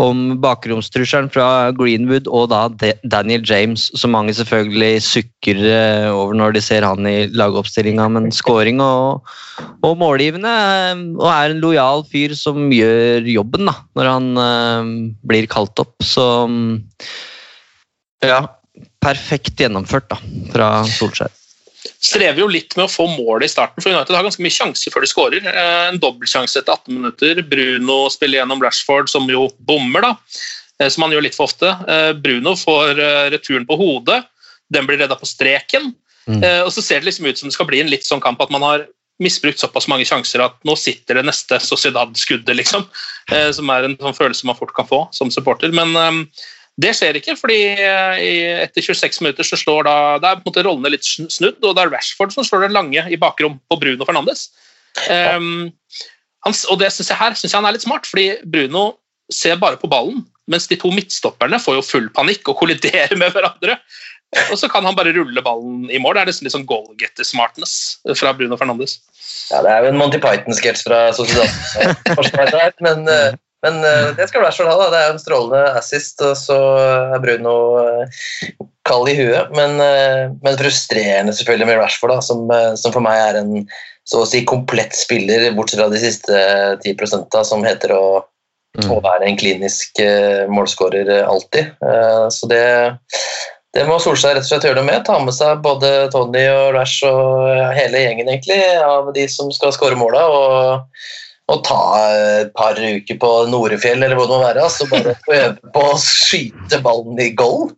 om 0.00 0.36
bakromstrusselen 0.40 1.28
fra 1.32 1.70
Greenwood 1.76 2.28
og 2.30 2.50
da 2.52 2.92
Daniel 3.04 3.42
James, 3.46 3.88
som 3.98 4.14
mange 4.14 4.34
selvfølgelig 4.36 5.02
sukker 5.04 5.60
eh, 5.60 6.08
over 6.12 6.36
når 6.36 6.56
de 6.56 6.62
ser 6.64 6.86
han 6.86 7.08
i 7.08 7.26
lagoppstillinga, 7.36 8.08
men 8.12 8.30
scoring 8.34 8.80
og, 8.84 9.26
og 9.86 9.98
målgivende, 10.00 10.52
eh, 10.52 11.02
og 11.18 11.26
er 11.32 11.54
en 11.54 11.64
lojal 11.64 12.06
fyr 12.10 12.36
som 12.38 12.70
gjør 12.74 13.28
jobben 13.28 13.68
da, 13.68 13.76
når 13.98 14.12
han 14.14 14.30
uh, 14.40 14.94
blir 15.28 15.50
kalt 15.50 15.82
opp. 15.82 15.96
Så 16.04 16.26
mm, 16.48 16.72
ja, 18.28 18.44
perfekt 19.04 19.60
gjennomført 19.60 20.08
da, 20.12 20.20
fra 20.54 20.72
Solskjær. 20.88 21.39
Strever 22.00 22.40
jo 22.40 22.48
litt 22.48 22.76
med 22.78 22.86
å 22.86 22.90
få 22.90 23.04
målet 23.12 23.48
i 23.48 23.52
starten, 23.52 23.82
for 23.82 23.92
United 23.92 24.16
har 24.16 24.24
ganske 24.24 24.42
mye 24.44 24.54
sjanser 24.54 24.92
før 24.92 25.04
de 25.04 25.10
skårer. 25.10 25.46
Eh, 25.50 25.88
En 25.90 26.00
dobbeltsjanse 26.00 26.56
etter 26.62 26.72
18 26.72 26.96
minutter. 26.96 27.42
Bruno 27.44 28.08
spiller 28.12 28.40
gjennom 28.40 28.62
Rashford, 28.64 29.10
som 29.12 29.28
jo 29.28 29.50
bommer, 29.68 30.00
da. 30.06 30.14
eh, 30.80 30.88
Som 30.88 31.04
han 31.04 31.12
gjør 31.12 31.26
litt 31.26 31.36
for 31.36 31.44
ofte. 31.50 31.68
Eh, 31.88 32.12
Bruno 32.16 32.54
får 32.56 32.94
returen 33.34 33.66
på 33.68 33.76
hodet. 33.76 34.24
Den 34.72 34.86
blir 34.86 34.98
redda 34.98 35.16
på 35.18 35.28
streken. 35.28 35.94
Mm. 36.28 36.44
Og 36.64 36.70
så 36.70 36.82
ser 36.84 37.00
det 37.00 37.08
liksom 37.08 37.26
ut 37.26 37.38
som 37.38 37.48
det 37.48 37.54
skal 37.56 37.66
bli 37.66 37.80
en 37.80 37.90
litt 37.90 38.04
sånn 38.06 38.20
kamp 38.22 38.40
at 38.40 38.50
man 38.54 38.62
har 38.62 38.86
misbrukt 39.18 39.58
såpass 39.58 39.88
mange 39.90 40.04
sjanser 40.06 40.44
at 40.44 40.54
nå 40.64 40.76
sitter 40.78 41.18
det 41.18 41.24
neste 41.26 41.58
Sociedad-skuddet, 41.58 42.54
liksom. 42.54 42.84
Som 43.52 43.72
er 43.72 43.88
en 43.88 43.96
sånn 43.98 44.14
følelse 44.14 44.46
man 44.46 44.54
fort 44.56 44.70
kan 44.76 44.86
få 44.86 45.08
som 45.12 45.32
supporter. 45.32 45.72
Men 45.74 46.28
det 46.80 46.92
skjer 46.96 47.18
ikke, 47.18 47.36
fordi 47.38 47.58
eh, 47.74 48.62
etter 48.64 48.84
26 48.84 49.20
minutter 49.24 49.46
så 49.46 49.58
slår 49.58 49.86
da 49.88 49.94
Det 50.22 50.28
er 50.28 50.38
på 50.38 50.44
en 50.44 50.50
måte 50.52 50.64
rollene 50.66 50.92
litt 50.94 51.06
snudd, 51.06 51.58
og 51.60 51.76
det 51.76 51.82
er 51.82 51.92
Rashford 51.92 52.34
som 52.34 52.46
slår 52.46 52.68
den 52.68 52.76
lange 52.76 53.04
i 53.10 53.18
bakrom 53.20 53.58
på 53.68 53.78
Bruno 53.80 54.06
Fernandes. 54.08 54.48
Um, 55.36 55.70
og 56.46 56.78
det 56.80 56.88
synes 56.94 57.10
jeg 57.12 57.20
her 57.20 57.36
synes 57.36 57.52
jeg 57.52 57.58
han 57.58 57.68
er 57.68 57.76
litt 57.76 57.84
smart, 57.84 58.08
fordi 58.08 58.32
Bruno 58.48 58.94
ser 59.32 59.58
bare 59.60 59.78
på 59.80 59.90
ballen, 59.90 60.24
mens 60.50 60.66
de 60.70 60.78
to 60.80 60.90
midtstopperne 60.94 61.60
får 61.62 61.78
jo 61.78 61.86
full 61.86 62.08
panikk 62.16 62.48
og 62.50 62.58
kolliderer 62.62 63.14
med 63.20 63.34
hverandre. 63.34 63.76
Og 64.50 64.56
så 64.58 64.70
kan 64.70 64.86
han 64.86 64.94
bare 64.94 65.12
rulle 65.14 65.42
ballen 65.42 65.88
i 65.90 65.98
mål. 65.98 66.14
Det 66.14 66.22
er 66.22 66.30
nesten 66.30 66.46
litt 66.46 66.54
sånn 66.54 66.66
goalgetter-smartness 66.70 67.74
fra 68.18 68.32
Bruno 68.38 68.58
Fernandes. 68.58 69.00
Ja, 69.50 69.62
det 69.66 69.72
er 69.72 69.84
jo 69.84 69.92
en 69.92 69.98
Monty 69.98 70.20
Python-sketsj 70.22 70.86
fra 70.86 71.00
Sociedad, 71.14 72.76
men, 72.86 73.08
eh, 73.10 73.34
men 73.62 73.84
eh, 73.84 74.08
det 74.16 74.28
skal 74.30 74.44
Rashford 74.44 74.70
ha. 74.70 74.76
da. 74.80 74.88
Det 74.92 75.00
er 75.00 75.12
en 75.14 75.20
strålende 75.22 75.60
assist, 75.80 76.20
og 76.24 76.36
så 76.38 76.58
er 77.16 77.22
Bruno 77.22 77.54
eh, 77.82 78.24
kald 78.88 79.10
i 79.12 79.18
huet. 79.18 79.52
Men, 79.56 79.76
eh, 79.84 80.32
men 80.40 80.58
frustrerende 80.60 81.34
selvfølgelig 81.36 81.68
med 81.68 81.80
Rashford, 81.82 82.14
da, 82.14 82.24
som, 82.24 82.48
som 82.80 82.96
for 82.96 83.04
meg 83.04 83.20
er 83.20 83.40
en 83.42 83.54
så 84.08 84.24
å 84.24 84.26
si 84.26 84.40
komplett 84.48 84.96
spiller, 84.96 85.50
bortsett 85.54 85.78
fra 85.78 85.90
de 85.92 86.00
siste 86.02 86.38
10 86.82 87.28
da, 87.30 87.44
som 87.46 87.62
heter 87.62 87.92
å, 87.94 88.24
å 88.88 88.96
være 89.04 89.28
en 89.28 89.38
klinisk 89.38 90.00
målskårer 90.50 91.12
alltid. 91.20 91.76
Så 92.34 92.48
det 92.50 92.64
det 93.76 93.84
må 93.86 94.00
Solskjær 94.02 94.34
rett 94.34 94.42
og 94.42 94.48
slett 94.48 94.64
gjøre 94.66 94.80
noe 94.80 94.88
med. 94.88 95.04
Ta 95.06 95.20
med 95.22 95.36
seg 95.36 95.60
både 95.62 96.08
Tony 96.10 96.42
og 96.50 96.72
Rash 96.74 97.06
og 97.06 97.44
hele 97.76 98.00
gjengen 98.02 98.32
egentlig, 98.32 98.58
av 98.82 99.12
de 99.14 99.28
som 99.30 99.52
skal 99.54 99.70
skåre 99.76 99.98
måla. 100.00 100.24
Og, 100.26 100.96
og 101.50 101.64
ta 101.66 101.80
et 102.40 102.54
par 102.56 102.78
uker 102.78 103.18
på 103.20 103.30
Norefjell 103.50 104.02
eller 104.02 104.18
hvor 104.18 104.28
det 104.28 104.36
må 104.36 104.42
være. 104.44 104.68
så 104.70 104.86
bare 104.90 105.16
øve 105.34 105.72
på 105.74 105.84
å 105.90 105.98
skyte 106.00 106.80
ballen 106.84 107.20
i 107.22 107.30
goal. 107.36 107.70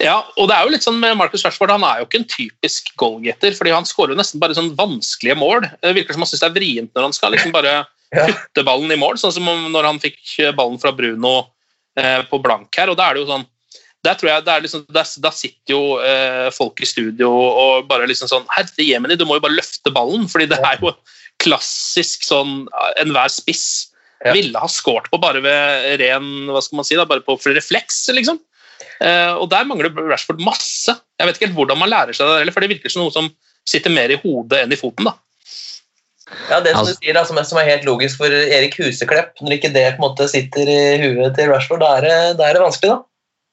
Ja, 0.00 0.22
og 0.40 0.48
det 0.48 0.56
er 0.56 0.64
jo 0.64 0.72
litt 0.72 0.84
sånn 0.84 1.00
med 1.00 1.18
Marcus 1.20 1.44
Rashford, 1.44 1.74
Han 1.74 1.84
er 1.84 2.00
jo 2.00 2.06
ikke 2.06 2.22
en 2.22 2.30
typisk 2.30 2.92
goalgetter, 3.00 3.52
fordi 3.56 3.74
han 3.74 3.88
skårer 3.88 4.14
jo 4.14 4.20
nesten 4.20 4.40
bare 4.40 4.56
sånn 4.56 4.72
vanskelige 4.78 5.36
mål. 5.36 5.66
Det 5.82 5.92
virker 5.98 6.16
som 6.16 6.24
han 6.24 6.30
syns 6.30 6.44
det 6.44 6.48
er 6.48 6.56
vrient 6.56 6.92
når 6.96 7.08
han 7.08 7.16
skal 7.16 7.34
liksom 7.36 7.52
bare 7.54 7.82
putte 8.28 8.64
ballen 8.64 8.92
i 8.92 9.00
mål, 9.00 9.18
sånn 9.20 9.34
som 9.36 9.48
når 9.72 9.88
han 9.88 10.00
fikk 10.02 10.22
ballen 10.56 10.80
fra 10.80 10.94
Bruno 10.96 11.34
eh, 12.00 12.20
på 12.28 12.40
blank 12.44 12.72
her. 12.80 12.92
og 12.92 13.00
da 13.00 13.08
er 13.08 13.16
det 13.16 13.24
jo 13.24 13.32
sånn 13.32 13.48
der 14.02 14.16
tror 14.18 14.32
jeg 14.32 14.42
det 14.42 14.52
er 14.52 14.62
liksom, 14.64 14.84
der, 14.90 15.10
Da 15.22 15.30
sitter 15.30 15.74
jo 15.76 15.82
eh, 16.02 16.48
folk 16.50 16.80
i 16.82 16.88
studio 16.88 17.28
og 17.30 17.86
bare 17.90 18.08
liksom 18.10 18.30
sånn 18.30 18.48
Herre 18.50 18.86
jemini, 18.86 19.14
du 19.18 19.24
må 19.28 19.38
jo 19.38 19.44
bare 19.44 19.54
løfte 19.54 19.92
ballen, 19.94 20.26
fordi 20.30 20.48
det 20.50 20.58
er 20.58 20.80
jo 20.82 20.90
klassisk 21.42 22.24
sånn 22.26 22.66
Enhver 23.02 23.30
spiss 23.32 23.88
Ja. 24.22 24.32
ville 24.36 24.54
ha 24.62 24.68
skåret 24.70 25.08
på 25.10 25.18
bare 25.18 25.40
ved 25.42 25.98
ren 25.98 26.26
hva 26.46 26.60
skal 26.62 26.78
man 26.78 26.86
si 26.86 26.94
da, 26.94 27.02
bare 27.10 27.24
på 27.26 27.34
refleks, 27.50 28.04
liksom. 28.14 28.38
Eh, 29.02 29.32
og 29.34 29.48
der 29.50 29.64
mangler 29.66 29.90
Rashford 29.90 30.38
masse. 30.46 30.94
Jeg 31.18 31.26
vet 31.26 31.40
ikke 31.40 31.48
helt 31.48 31.56
hvordan 31.58 31.80
man 31.80 31.90
lærer 31.90 32.14
seg 32.14 32.30
det, 32.46 32.54
for 32.54 32.62
det 32.62 32.70
virker 32.70 32.92
som 32.94 33.02
noe 33.02 33.10
som 33.10 33.26
sitter 33.66 33.90
mer 33.90 34.14
i 34.14 34.20
hodet 34.22 34.62
enn 34.62 34.72
i 34.72 34.78
foten. 34.78 35.10
da. 35.10 35.16
Ja, 36.48 36.60
det 36.60 36.70
som 36.72 36.80
Altså- 36.86 36.94
du 36.94 37.04
sier 37.06 37.14
da, 37.14 37.24
som 37.24 37.38
er, 37.38 37.42
som 37.44 37.58
er 37.58 37.64
helt 37.66 37.84
logisk 37.84 38.16
for 38.22 38.26
Erik 38.30 38.76
Huseklepp, 38.78 39.34
når 39.42 39.58
ikke 39.58 39.72
det 39.74 39.96
på 39.98 40.02
en 40.04 40.06
måte 40.06 40.28
sitter 40.30 40.70
i 40.70 40.98
huet 41.02 41.34
til 41.34 41.50
Rashford, 41.50 41.80
da 41.80 41.96
er 41.98 42.00
det, 42.06 42.36
da 42.38 42.44
er 42.48 42.52
det 42.54 42.62
vanskelig, 42.62 42.90
da. 42.94 43.02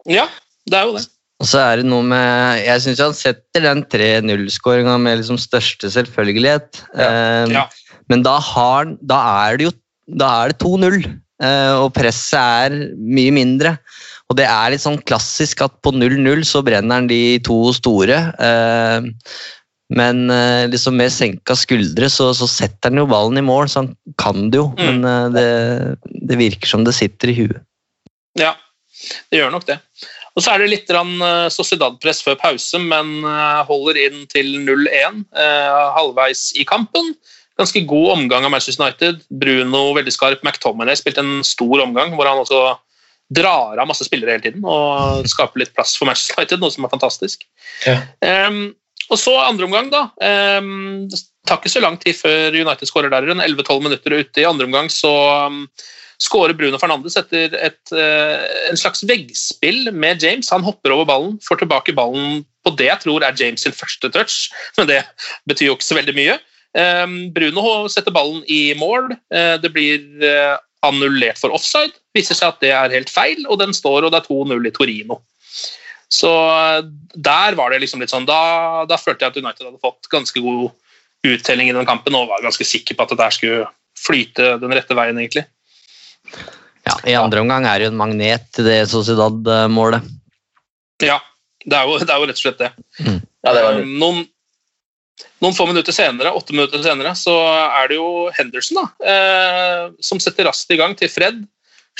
Ja, 0.05 0.27
det 0.69 0.77
er 0.77 0.85
jo 0.85 0.93
det. 0.97 1.07
Og 1.41 1.47
så 1.47 1.59
er 1.65 1.75
det 1.77 1.85
noe 1.85 2.03
med 2.03 2.65
Jeg 2.65 2.81
syns 2.83 2.99
han 2.99 3.13
setter 3.15 3.61
den 3.63 3.83
3-0-skåringa 3.85 4.99
med 5.01 5.17
liksom 5.21 5.37
største 5.39 5.89
selvfølgelighet. 5.89 6.83
Eh, 6.93 7.47
Ja. 7.57 7.65
Men 8.09 8.25
da, 8.25 8.37
har, 8.41 8.93
da 9.05 9.19
er 9.45 9.59
det 9.59 9.69
jo 9.69 9.75
da 10.19 10.29
er 10.41 10.51
det 10.51 10.63
2-0, 10.63 11.03
eh, 11.45 11.75
og 11.77 11.91
presset 11.93 12.39
er 12.39 12.77
mye 12.97 13.33
mindre. 13.35 13.75
Og 14.29 14.37
det 14.37 14.45
er 14.49 14.73
litt 14.73 14.83
sånn 14.83 14.99
klassisk 15.09 15.63
at 15.65 15.75
på 15.85 15.93
0-0 15.93 16.43
så 16.45 16.61
brenner 16.65 17.01
han 17.01 17.09
de 17.09 17.39
to 17.45 17.57
store. 17.77 18.19
Eh, 18.33 19.09
men 19.97 20.29
eh, 20.29 20.67
liksom 20.69 20.99
med 20.99 21.13
senka 21.13 21.55
skuldre 21.57 22.11
så, 22.13 22.29
så 22.37 22.45
setter 22.49 22.91
han 22.91 23.01
jo 23.01 23.07
ballen 23.09 23.41
i 23.41 23.45
mål, 23.45 23.69
så 23.69 23.83
han 23.83 23.93
kan 24.21 24.51
det 24.53 24.61
jo. 24.61 24.69
Mm. 24.77 24.85
Men 24.85 25.09
eh, 25.09 25.25
det, 25.33 26.13
det 26.29 26.41
virker 26.41 26.69
som 26.69 26.85
det 26.85 26.93
sitter 26.97 27.33
i 27.33 27.37
huet. 27.41 27.65
Ja, 28.37 28.53
det 29.31 29.41
gjør 29.41 29.53
nok 29.55 29.65
det. 29.69 29.79
Og 30.37 30.45
så 30.45 30.53
er 30.53 30.61
det 30.61 30.69
litt 30.71 30.91
eh, 30.93 31.47
Sociedad-press 31.51 32.21
før 32.23 32.37
pause, 32.39 32.79
men 32.79 33.17
eh, 33.25 33.61
holder 33.67 33.97
inn 34.05 34.23
til 34.31 34.53
0-1 34.61 35.25
eh, 35.33 35.81
halvveis 35.97 36.51
i 36.59 36.67
kampen. 36.69 37.15
Ganske 37.59 37.83
god 37.87 38.11
omgang 38.15 38.45
av 38.47 38.53
Manchester 38.53 38.85
United. 38.85 39.23
Bruno 39.41 39.89
veldig 39.97 40.13
skarp. 40.15 40.43
McTominay 40.45 40.95
spilte 40.99 41.23
en 41.25 41.41
stor 41.47 41.83
omgang 41.83 42.15
hvor 42.15 42.29
han 42.29 42.39
også 42.39 42.61
drar 43.29 43.77
av 43.77 43.89
masse 43.89 44.05
spillere 44.07 44.33
hele 44.35 44.45
tiden 44.47 44.63
og 44.65 45.27
skaper 45.29 45.61
litt 45.61 45.73
plass 45.75 45.93
for 45.99 46.09
Manchester 46.09 46.39
United, 46.39 46.61
noe 46.61 46.73
som 46.73 46.87
er 46.87 46.93
fantastisk. 46.93 47.45
Ja. 47.85 47.99
Um, 48.25 48.71
og 49.09 49.17
så 49.21 49.35
andre 49.41 49.65
omgang, 49.65 49.89
da. 49.93 50.07
Um, 50.21 51.07
det 51.09 51.21
tar 51.47 51.61
ikke 51.61 51.71
så 51.73 51.81
lang 51.81 51.97
tid 52.01 52.17
før 52.17 52.57
United 52.57 52.89
skårer 52.89 53.13
der. 53.13 53.29
en 53.29 53.41
11-12 53.41 53.85
minutter 53.85 54.17
ute 54.17 54.41
i 54.41 54.47
andre 54.49 54.69
omgang 54.69 54.89
så 54.93 55.11
um, 55.49 55.63
skårer 56.21 56.57
Bruno 56.57 56.77
Fernandes 56.81 57.17
etter 57.17 57.55
et, 57.57 57.81
uh, 57.93 58.45
en 58.69 58.77
slags 58.77 59.05
veggspill 59.07 59.89
med 59.93 60.21
James. 60.25 60.51
Han 60.53 60.65
hopper 60.65 60.93
over 60.93 61.09
ballen, 61.09 61.39
får 61.45 61.63
tilbake 61.63 61.95
ballen 61.97 62.43
på 62.65 62.75
det 62.77 62.89
jeg 62.89 63.03
tror 63.05 63.25
er 63.25 63.37
James 63.39 63.63
sin 63.65 63.73
første 63.73 64.11
touch, 64.13 64.49
men 64.77 64.89
det 64.89 65.03
betyr 65.49 65.71
jo 65.71 65.77
ikke 65.77 65.89
så 65.89 65.97
veldig 65.97 66.17
mye. 66.17 66.37
Um, 66.77 67.31
Bruno 67.33 67.87
setter 67.89 68.13
ballen 68.13 68.43
i 68.47 68.75
mål. 68.77 69.09
Eh, 69.33 69.55
det 69.61 69.71
blir 69.73 70.03
eh, 70.25 70.57
annullert 70.85 71.39
for 71.41 71.53
offside. 71.55 71.95
Viser 72.15 72.37
seg 72.37 72.53
at 72.53 72.61
det 72.61 72.73
er 72.75 72.93
helt 72.93 73.09
feil, 73.11 73.41
og 73.49 73.59
den 73.61 73.73
står, 73.75 74.05
og 74.05 74.13
det 74.13 74.21
er 74.21 74.29
2-0 74.29 74.69
i 74.69 74.73
Torino. 74.75 75.19
Så 76.09 76.29
eh, 76.29 76.83
der 77.15 77.57
var 77.57 77.73
det 77.73 77.81
liksom 77.83 78.01
litt 78.01 78.13
sånn 78.13 78.25
Da, 78.29 78.85
da 78.89 78.97
følte 78.97 79.25
jeg 79.25 79.33
at 79.33 79.41
United 79.41 79.67
hadde 79.67 79.81
fått 79.81 80.09
ganske 80.09 80.41
god 80.41 80.71
uttelling 81.27 81.69
i 81.69 81.75
den 81.75 81.89
kampen 81.89 82.15
og 82.15 82.29
var 82.31 82.45
ganske 82.45 82.65
sikker 82.65 82.95
på 82.95 83.05
at 83.05 83.11
det 83.13 83.19
der 83.19 83.35
skulle 83.35 83.67
flyte 83.99 84.53
den 84.61 84.73
rette 84.73 84.95
veien, 84.95 85.17
egentlig. 85.19 85.43
Ja, 86.87 86.95
I 87.03 87.17
andre 87.19 87.41
omgang 87.43 87.65
er 87.67 87.79
det 87.79 87.89
jo 87.89 87.93
en 87.93 87.99
magnet 87.99 88.45
til 88.55 88.69
det 88.69 88.77
Sociedad-målet. 88.89 90.05
Ja, 91.03 91.19
det 91.65 91.75
er 91.75 91.89
jo, 91.89 91.97
det 91.99 92.13
er 92.13 92.21
jo 92.21 92.29
rett 92.29 92.39
og 92.39 92.43
slett 92.45 92.61
det. 92.61 92.71
Ja, 92.99 93.53
det 93.55 93.63
var 93.63 93.79
Um, 93.79 93.91
noen, 93.99 94.23
noen 95.43 95.55
få 95.55 95.65
minutter 95.69 95.95
senere, 95.95 96.33
åtte 96.35 96.55
minutter 96.55 96.81
senere, 96.83 97.13
så 97.17 97.33
er 97.65 97.89
det 97.91 97.99
jo 97.99 98.29
Henderson 98.37 98.81
da, 98.81 98.85
eh, 99.13 99.83
som 100.03 100.21
setter 100.21 100.49
raskt 100.49 100.71
i 100.75 100.79
gang 100.79 100.95
til 100.99 101.11
Fred. 101.11 101.43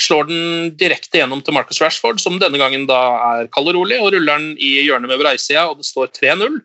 Slår 0.00 0.28
den 0.30 0.74
direkte 0.80 1.20
gjennom 1.20 1.42
til 1.44 1.56
Marcus 1.56 1.80
Rashford, 1.82 2.20
som 2.22 2.38
denne 2.40 2.60
gangen 2.60 2.86
da 2.88 3.00
er 3.34 3.50
kald 3.52 3.68
og 3.72 3.76
rolig, 3.80 4.00
og 4.00 4.12
ruller 4.14 4.40
den 4.40 4.54
i 4.56 4.78
hjørnet 4.86 5.12
med 5.12 5.20
breisida, 5.20 5.66
og 5.68 5.80
det 5.80 5.88
står 5.88 6.12
3-0. 6.16 6.60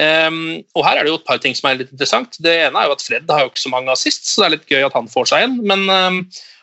Um, 0.00 0.60
og 0.78 0.84
her 0.86 1.00
er 1.00 1.04
det 1.04 1.10
jo 1.10 1.18
et 1.18 1.26
par 1.26 1.40
ting 1.42 1.56
som 1.56 1.68
er 1.68 1.80
litt 1.80 1.90
interessant. 1.92 2.36
Det 2.40 2.52
ene 2.66 2.78
er 2.78 2.88
jo 2.88 2.94
at 2.96 3.04
Fred 3.04 3.32
har 3.32 3.44
jo 3.44 3.50
ikke 3.52 3.64
så 3.64 3.72
mange 3.72 3.92
assist, 3.92 4.28
så 4.28 4.42
det 4.42 4.46
er 4.46 4.54
litt 4.58 4.70
gøy 4.70 4.86
at 4.86 4.96
han 4.96 5.08
får 5.10 5.32
seg 5.32 5.46
en. 5.46 5.56
Men 5.66 5.88
um, 5.88 6.20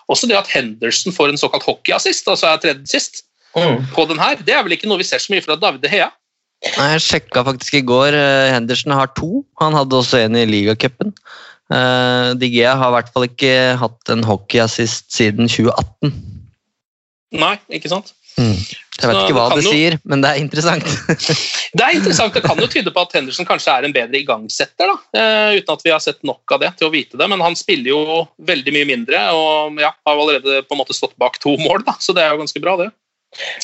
også 0.08 0.30
det 0.30 0.38
at 0.40 0.50
Henderson 0.50 1.14
får 1.14 1.34
en 1.34 1.42
såkalt 1.42 1.66
hockeyassist, 1.68 2.30
altså 2.30 2.54
er 2.54 2.62
tredje 2.64 2.94
sist, 2.94 3.26
Mm. 3.58 3.86
på 3.96 4.06
den 4.06 4.20
her, 4.20 4.38
det 4.46 4.54
er 4.54 4.64
vel 4.66 4.76
ikke 4.76 4.90
noe 4.90 5.02
vi 5.02 5.08
ser 5.08 5.22
så 5.24 5.34
mye 5.34 5.42
fra 5.42 5.56
David 5.58 5.82
De 5.82 5.90
Hea. 5.90 6.12
Nei, 6.78 6.88
Jeg 6.96 7.04
sjekka 7.06 7.44
faktisk 7.46 7.78
i 7.80 7.84
går. 7.86 8.14
eh, 8.18 8.52
Henderson 8.56 8.92
har 8.98 9.08
to. 9.16 9.44
Han 9.62 9.74
hadde 9.78 9.94
også 10.00 10.24
en 10.26 10.36
i 10.36 10.46
ligacupen. 10.50 11.14
Uh, 11.68 12.32
Digea 12.40 12.76
har 12.80 12.90
i 12.90 12.96
hvert 12.96 13.10
fall 13.12 13.26
ikke 13.28 13.76
hatt 13.78 14.10
en 14.14 14.24
hockeyassist 14.24 15.12
siden 15.12 15.50
2018. 15.52 16.14
Nei, 17.36 17.58
ikke 17.76 17.90
sant? 17.92 18.14
Mm. 18.40 18.54
Jeg 18.56 19.10
vet 19.10 19.18
Så 19.18 19.24
ikke 19.26 19.36
hva 19.36 19.48
det, 19.52 19.58
det 19.58 19.66
jo- 19.66 19.72
sier, 19.74 19.98
men 20.06 20.22
det 20.24 20.30
er 20.32 20.40
interessant. 20.42 20.86
Det 21.78 21.84
er 21.84 21.98
interessant, 21.98 22.34
det 22.34 22.42
kan 22.46 22.58
jo 22.58 22.66
tyde 22.72 22.90
på 22.94 23.02
at 23.04 23.12
Henderson 23.14 23.46
kanskje 23.46 23.70
er 23.70 23.86
en 23.86 23.94
bedre 23.94 24.18
igangsetter, 24.18 24.88
da, 24.90 24.96
Uh, 25.14 25.58
uten 25.60 25.74
at 25.76 25.84
vi 25.84 25.92
har 25.92 26.00
sett 26.02 26.24
nok 26.26 26.54
av 26.56 26.62
det 26.64 26.72
til 26.80 26.88
å 26.88 26.94
vite 26.94 27.18
det. 27.20 27.28
Men 27.30 27.44
han 27.44 27.54
spiller 27.60 27.92
jo 27.92 28.24
veldig 28.48 28.74
mye 28.74 28.88
mindre 28.88 29.20
og 29.36 29.78
ja, 29.84 29.92
har 30.08 30.16
allerede 30.24 30.64
på 30.66 30.74
en 30.74 30.80
måte 30.82 30.96
stått 30.98 31.14
bak 31.20 31.38
to 31.44 31.58
mål, 31.62 31.84
da, 31.86 31.94
så 32.00 32.16
det 32.16 32.24
er 32.24 32.32
jo 32.34 32.40
ganske 32.46 32.62
bra, 32.64 32.78
det. 32.80 32.88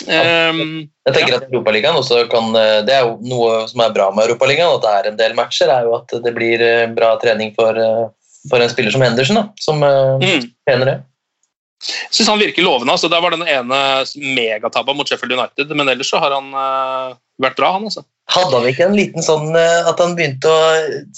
Um, 0.03 0.89
Jeg 1.07 1.15
tenker 1.15 1.37
at 1.37 1.45
Europaligaen 1.47 1.95
også 1.95 2.25
kan 2.29 2.51
eh, 2.59 2.81
Det 2.85 2.93
er 2.93 3.05
jo 3.07 3.13
noe 3.25 3.63
som 3.71 3.81
er 3.81 3.93
bra 3.95 4.09
med 4.13 4.27
Europaligaen, 4.27 4.75
at 4.75 4.83
det 4.83 4.91
er 4.91 5.07
en 5.09 5.21
del 5.21 5.37
matcher, 5.37 5.71
er 5.71 5.87
jo 5.87 5.95
at 5.97 6.11
det 6.25 6.33
blir 6.35 6.61
eh, 6.61 6.91
bra 6.93 7.13
trening 7.21 7.53
for, 7.55 7.79
eh, 7.79 8.03
for 8.51 8.61
en 8.61 8.69
spiller 8.69 8.93
som 8.93 9.05
Henderson, 9.05 9.39
da, 9.39 9.45
som 9.63 9.79
trener 9.81 10.43
mm. 10.43 10.51
tjener 10.67 10.91
det. 10.91 10.97
Syns 12.11 12.29
han 12.29 12.39
virker 12.39 12.63
lovende. 12.63 12.91
altså 12.91 13.09
Der 13.11 13.21
var 13.21 13.31
den 13.31 13.47
ene 13.47 13.79
megatabba 14.15 14.93
mot 14.95 15.09
Sheffield 15.09 15.35
United, 15.35 15.71
men 15.75 15.89
ellers 15.89 16.09
så 16.09 16.21
har 16.23 16.31
han 16.31 16.53
uh, 16.55 17.15
vært 17.43 17.57
bra, 17.59 17.73
han 17.75 17.89
altså. 17.89 18.05
Hadde 18.31 18.55
han 18.55 18.69
ikke 18.69 18.85
en 18.87 18.95
liten 18.95 19.25
sånn 19.25 19.51
uh, 19.51 19.89
at 19.89 19.99
han 19.99 20.15
begynte 20.15 20.47
å 20.47 20.61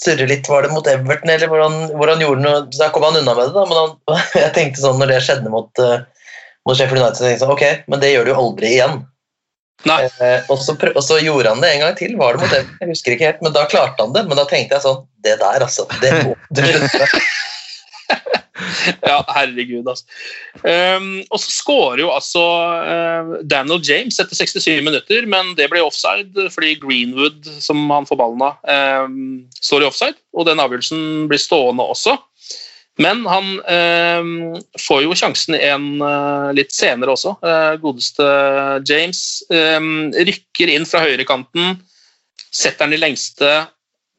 surre 0.02 0.26
litt, 0.26 0.48
var 0.50 0.66
det 0.66 0.72
mot 0.74 0.88
Everton, 0.90 1.30
eller 1.30 1.52
hvor 1.52 1.62
han, 1.62 1.78
hvor 1.94 2.10
han 2.10 2.24
gjorde 2.24 2.42
noe 2.42 2.64
Da 2.74 2.90
kom 2.94 3.06
han 3.06 3.20
unna 3.20 3.36
med 3.36 3.46
det, 3.46 3.54
da, 3.54 3.66
men 3.70 3.78
han, 3.78 4.20
jeg 4.42 4.54
tenkte 4.58 4.82
sånn 4.82 4.98
når 5.02 5.14
det 5.14 5.22
skjedde 5.28 5.54
mot, 5.54 5.84
eh, 5.84 6.02
mot 6.66 6.78
Sheffield 6.78 7.02
United, 7.02 7.18
så 7.20 7.28
tenkte 7.28 7.44
sånn, 7.44 7.54
ok, 7.54 7.90
men 7.92 8.02
det 8.02 8.12
gjør 8.12 8.26
du 8.26 8.32
jo 8.32 8.40
aldri 8.42 8.72
igjen. 8.74 9.04
Eh, 9.86 10.40
og, 10.50 10.56
så 10.58 10.74
og 10.74 11.02
så 11.04 11.18
gjorde 11.22 11.52
han 11.52 11.62
det 11.62 11.74
en 11.74 11.84
gang 11.84 11.98
til, 11.98 12.16
var 12.18 12.34
det 12.34 12.42
mot 12.42 12.54
dem? 12.54 12.70
jeg 12.80 12.90
husker 12.90 13.14
ikke 13.14 13.28
helt, 13.28 13.42
men 13.44 13.54
da 13.54 13.66
klarte 13.70 14.02
han 14.02 14.14
det. 14.16 14.24
Men 14.26 14.40
da 14.40 14.46
tenkte 14.48 14.78
jeg 14.78 14.86
sånn, 14.86 15.04
det 15.26 15.36
der 15.42 15.66
altså, 15.66 15.86
det 16.02 16.14
må 16.24 16.38
du 16.50 16.64
med. 16.64 17.18
Ja, 19.04 19.18
herregud, 19.34 19.86
altså. 19.88 20.06
Um, 20.62 21.20
og 21.28 21.40
så 21.42 21.50
skårer 21.52 22.00
jo 22.00 22.12
altså 22.14 22.42
uh, 22.86 23.34
Daniel 23.44 23.82
James 23.84 24.16
etter 24.22 24.38
67 24.38 24.80
minutter, 24.86 25.26
men 25.28 25.52
det 25.58 25.68
ble 25.72 25.82
offside 25.84 26.46
fordi 26.54 26.76
Greenwood, 26.80 27.46
som 27.62 27.84
han 27.92 28.08
får 28.08 28.20
ballen 28.20 28.46
av, 28.46 28.56
um, 29.04 29.42
står 29.60 29.84
i 29.84 29.90
offside, 29.90 30.18
og 30.36 30.48
den 30.48 30.62
avgjørelsen 30.62 31.26
blir 31.30 31.42
stående 31.42 31.84
også. 31.84 32.16
Men 33.02 33.26
han 33.28 33.48
eh, 33.68 34.28
får 34.80 35.02
jo 35.04 35.16
sjansen 35.18 35.58
en 35.58 35.88
uh, 36.00 36.48
litt 36.56 36.72
senere 36.72 37.12
også. 37.12 37.34
Uh, 37.44 37.74
godeste 37.82 38.26
James 38.88 39.20
eh, 39.52 39.88
rykker 40.30 40.72
inn 40.72 40.88
fra 40.88 41.02
høyrekanten, 41.04 41.76
setter 42.48 42.86
den 42.86 42.96
i 42.96 43.02
lengste. 43.02 43.50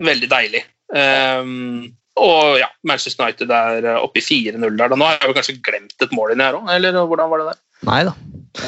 Veldig 0.05 0.29
deilig. 0.29 0.61
Eh, 0.93 1.53
og 2.17 2.57
ja, 2.57 2.67
Manchester 2.87 3.27
United 3.27 3.51
er 3.53 3.85
eh, 3.85 4.01
oppe 4.01 4.21
i 4.21 4.25
4-0 4.25 4.57
der. 4.61 4.89
da. 4.89 4.97
Nå 4.97 5.05
har 5.05 5.19
jeg 5.19 5.31
jo 5.31 5.37
kanskje 5.37 5.57
glemt 5.65 6.05
et 6.05 6.15
mål 6.15 6.33
inni 6.33 6.45
her 6.45 6.57
òg, 6.57 6.69
eller 6.73 6.97
hvordan 6.97 7.31
var 7.31 7.41
det 7.41 7.49
der? 7.51 7.61
Nei 7.87 7.99
da. 8.07 8.13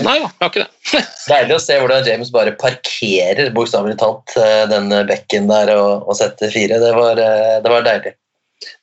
Nei 0.05 0.15
da, 0.21 0.27
jeg 0.29 0.43
har 0.43 0.51
ikke 0.51 0.65
det. 0.65 1.03
Deilig 1.31 1.55
å 1.55 1.61
se 1.63 1.77
hvordan 1.81 2.05
James 2.05 2.31
bare 2.33 2.53
parkerer 2.61 3.53
bokstavelig 3.55 3.97
talt 4.01 4.35
eh, 4.37 4.63
den 4.69 4.93
bekken 5.09 5.49
der 5.49 5.73
og, 5.75 6.05
og 6.05 6.17
setter 6.19 6.53
fire. 6.53 6.77
Det 6.81 6.91
var, 6.97 7.21
eh, 7.23 7.57
det 7.63 7.73
var 7.73 7.87
deilig. 7.87 8.13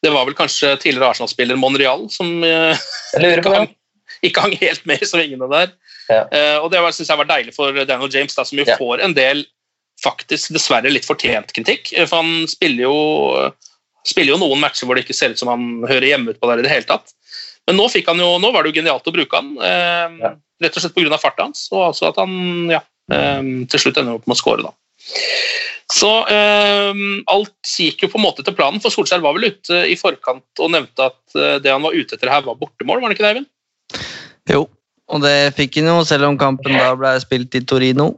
Det 0.03 0.11
var 0.13 0.25
vel 0.29 0.37
kanskje 0.39 0.75
tidligere 0.81 1.11
Arsenal-spiller 1.13 1.59
Monreal 1.61 2.07
som 2.13 2.31
eh, 2.45 2.79
ikke, 3.21 3.53
hang, 3.53 3.69
ikke 4.25 4.41
hang 4.47 4.55
helt 4.61 4.87
med 4.89 5.03
i 5.03 5.09
svingene 5.09 5.49
der. 5.53 5.75
Ja. 6.09 6.23
Uh, 6.31 6.59
og 6.65 6.71
det 6.71 6.81
syns 6.95 7.11
jeg 7.11 7.19
var 7.19 7.29
deilig 7.29 7.53
for 7.57 7.75
Daniel 7.85 8.13
James, 8.15 8.35
da, 8.39 8.45
som 8.47 8.59
jo 8.61 8.65
Ja. 8.69 8.77
får 8.79 9.03
en 9.05 9.15
del 9.17 9.45
faktisk 10.03 10.53
dessverre 10.55 10.93
litt 10.93 11.07
fortjent 11.09 11.53
kritikk. 11.57 11.93
eh, 11.97 12.07
For 12.07 12.23
han 12.23 12.47
spiller 12.49 12.87
jo, 12.87 12.97
spiller 14.07 14.35
jo 14.37 14.41
noen 14.43 14.61
matcher 14.61 14.87
hvor 14.87 14.95
det 14.97 15.07
ikke 15.07 15.17
ser 15.17 15.33
ut 15.35 15.41
som 15.41 15.49
han 15.49 15.85
hører 15.89 16.11
hjemme 16.13 16.31
ut 16.31 16.41
på 16.41 16.51
der 16.51 16.61
i 16.61 16.67
det 16.67 16.71
hele 16.73 16.89
tatt. 16.89 17.13
Men 17.67 17.81
nå, 17.81 17.89
fikk 17.91 18.07
han 18.13 18.21
jo, 18.23 18.37
nå 18.39 18.53
var 18.55 18.63
det 18.63 18.71
jo 18.75 18.81
genialt 18.83 19.09
å 19.09 19.15
bruke 19.17 19.41
han, 19.41 19.57
eh, 19.59 20.19
Ja. 20.23 20.35
rett 20.63 20.77
og 20.77 20.85
slett 20.85 20.95
pga. 20.95 21.19
farta 21.19 21.43
hans, 21.49 21.69
og 21.73 21.89
altså 21.93 22.09
at 22.13 22.17
han 22.23 22.71
ja, 22.71 22.81
eh, 23.11 23.43
til 23.67 23.81
slutt 23.81 23.99
ender 23.99 24.15
opp 24.21 24.27
med 24.29 24.37
å 24.37 24.39
score. 24.39 24.63
da. 24.63 24.73
Så 25.97 26.11
eh, 26.33 27.03
alt 27.31 27.75
gikk 27.79 28.05
jo 28.05 28.11
på 28.11 28.19
en 28.19 28.27
måte 28.27 28.45
til 28.47 28.57
planen, 28.59 28.83
for 28.83 28.93
Solskjær 28.93 29.23
var 29.25 29.37
vel 29.37 29.53
ute 29.53 29.85
i 29.87 29.95
forkant 29.99 30.63
og 30.63 30.73
nevnte 30.75 31.11
at 31.13 31.39
eh, 31.39 31.59
det 31.63 31.73
han 31.73 31.85
var 31.85 31.95
ute 31.95 32.19
etter 32.19 32.33
her, 32.33 32.45
var 32.47 32.59
bortemål, 32.59 33.01
var 33.03 33.13
det 33.13 33.19
ikke 33.19 33.27
det, 33.27 33.33
Eivind? 33.35 33.51
Jo, 34.51 34.67
og 35.13 35.23
det 35.23 35.37
fikk 35.59 35.79
han 35.81 35.93
jo, 35.93 35.99
selv 36.07 36.29
om 36.29 36.39
kampen 36.41 36.75
da 36.75 36.91
ble 36.99 37.15
spilt 37.23 37.55
i 37.59 37.63
Torino. 37.67 38.13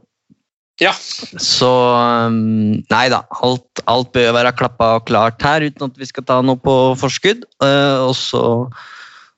Ja. 0.79 0.93
Så 0.95 1.69
um, 1.69 2.79
nei 2.87 3.05
da, 3.11 3.23
alt, 3.43 3.81
alt 3.91 4.13
bør 4.15 4.31
være 4.37 4.55
klappa 4.55 4.93
og 4.97 5.09
klart 5.09 5.43
her, 5.43 5.65
uten 5.67 5.91
at 5.91 5.99
vi 5.99 6.07
skal 6.07 6.25
ta 6.27 6.39
noe 6.45 6.59
på 6.61 6.75
forskudd. 6.99 7.43
Eh, 7.65 7.97
og 8.05 8.15
så 8.17 8.43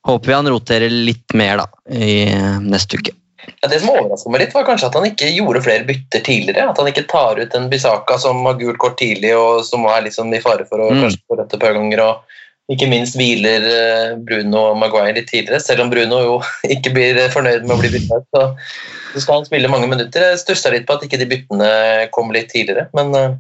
håper 0.08 0.32
vi 0.32 0.38
han 0.38 0.52
roterer 0.54 0.94
litt 0.94 1.36
mer 1.38 1.64
da, 1.64 1.68
i 1.98 2.14
eh, 2.30 2.62
neste 2.62 3.02
uke. 3.02 3.16
Ja, 3.62 3.68
det 3.70 3.80
som 3.82 3.90
overraska 3.94 4.30
meg 4.34 4.42
litt, 4.44 4.54
var 4.54 4.66
kanskje 4.68 4.88
at 4.90 4.96
han 4.98 5.06
ikke 5.08 5.30
gjorde 5.34 5.62
flere 5.66 5.86
bytter 5.88 6.22
tidligere. 6.26 6.70
At 6.70 6.78
han 6.82 6.90
ikke 6.92 7.08
tar 7.10 7.40
ut 7.42 7.56
en 7.58 7.70
Bisaka 7.72 8.18
som 8.22 8.44
har 8.46 8.60
gult 8.60 8.78
kort 8.82 8.98
tidlig, 9.02 9.32
og 9.38 9.64
som 9.66 9.86
er 9.90 10.04
liksom 10.08 10.34
i 10.34 10.42
fare 10.44 10.66
for 10.70 10.78
å 10.84 10.92
Mm. 10.92 11.02
kanskje 11.06 11.22
få 11.30 11.38
rødt 11.40 11.54
et 11.58 11.60
par 11.64 11.74
ganger. 11.78 12.02
Og 12.06 12.24
ikke 12.72 12.88
minst 12.90 13.18
hviler 13.18 13.66
eh, 13.68 14.16
Bruno 14.18 14.72
og 14.72 14.78
Maguire 14.78 15.16
litt 15.18 15.28
tidligere, 15.30 15.60
selv 15.60 15.82
om 15.82 15.90
Bruno 15.90 16.22
jo 16.24 16.36
ikke 16.76 16.94
blir 16.94 17.18
fornøyd 17.34 17.66
med 17.66 17.76
å 17.78 17.80
bli 17.82 17.90
bytta 17.98 18.22
ut. 18.22 18.28
Så, 18.36 18.46
så 19.14 19.22
skal 19.26 19.36
han 19.42 19.46
spille 19.50 19.68
mange 19.74 19.90
minutter. 19.92 20.22
Jeg 20.32 20.40
stussa 20.46 20.72
litt 20.72 20.86
på 20.88 20.94
at 20.98 21.04
ikke 21.04 21.20
de 21.20 21.26
byttene 21.34 21.72
kom 22.16 22.32
litt 22.32 22.50
tidligere, 22.54 22.88
men 22.94 23.14
eh, 23.16 23.36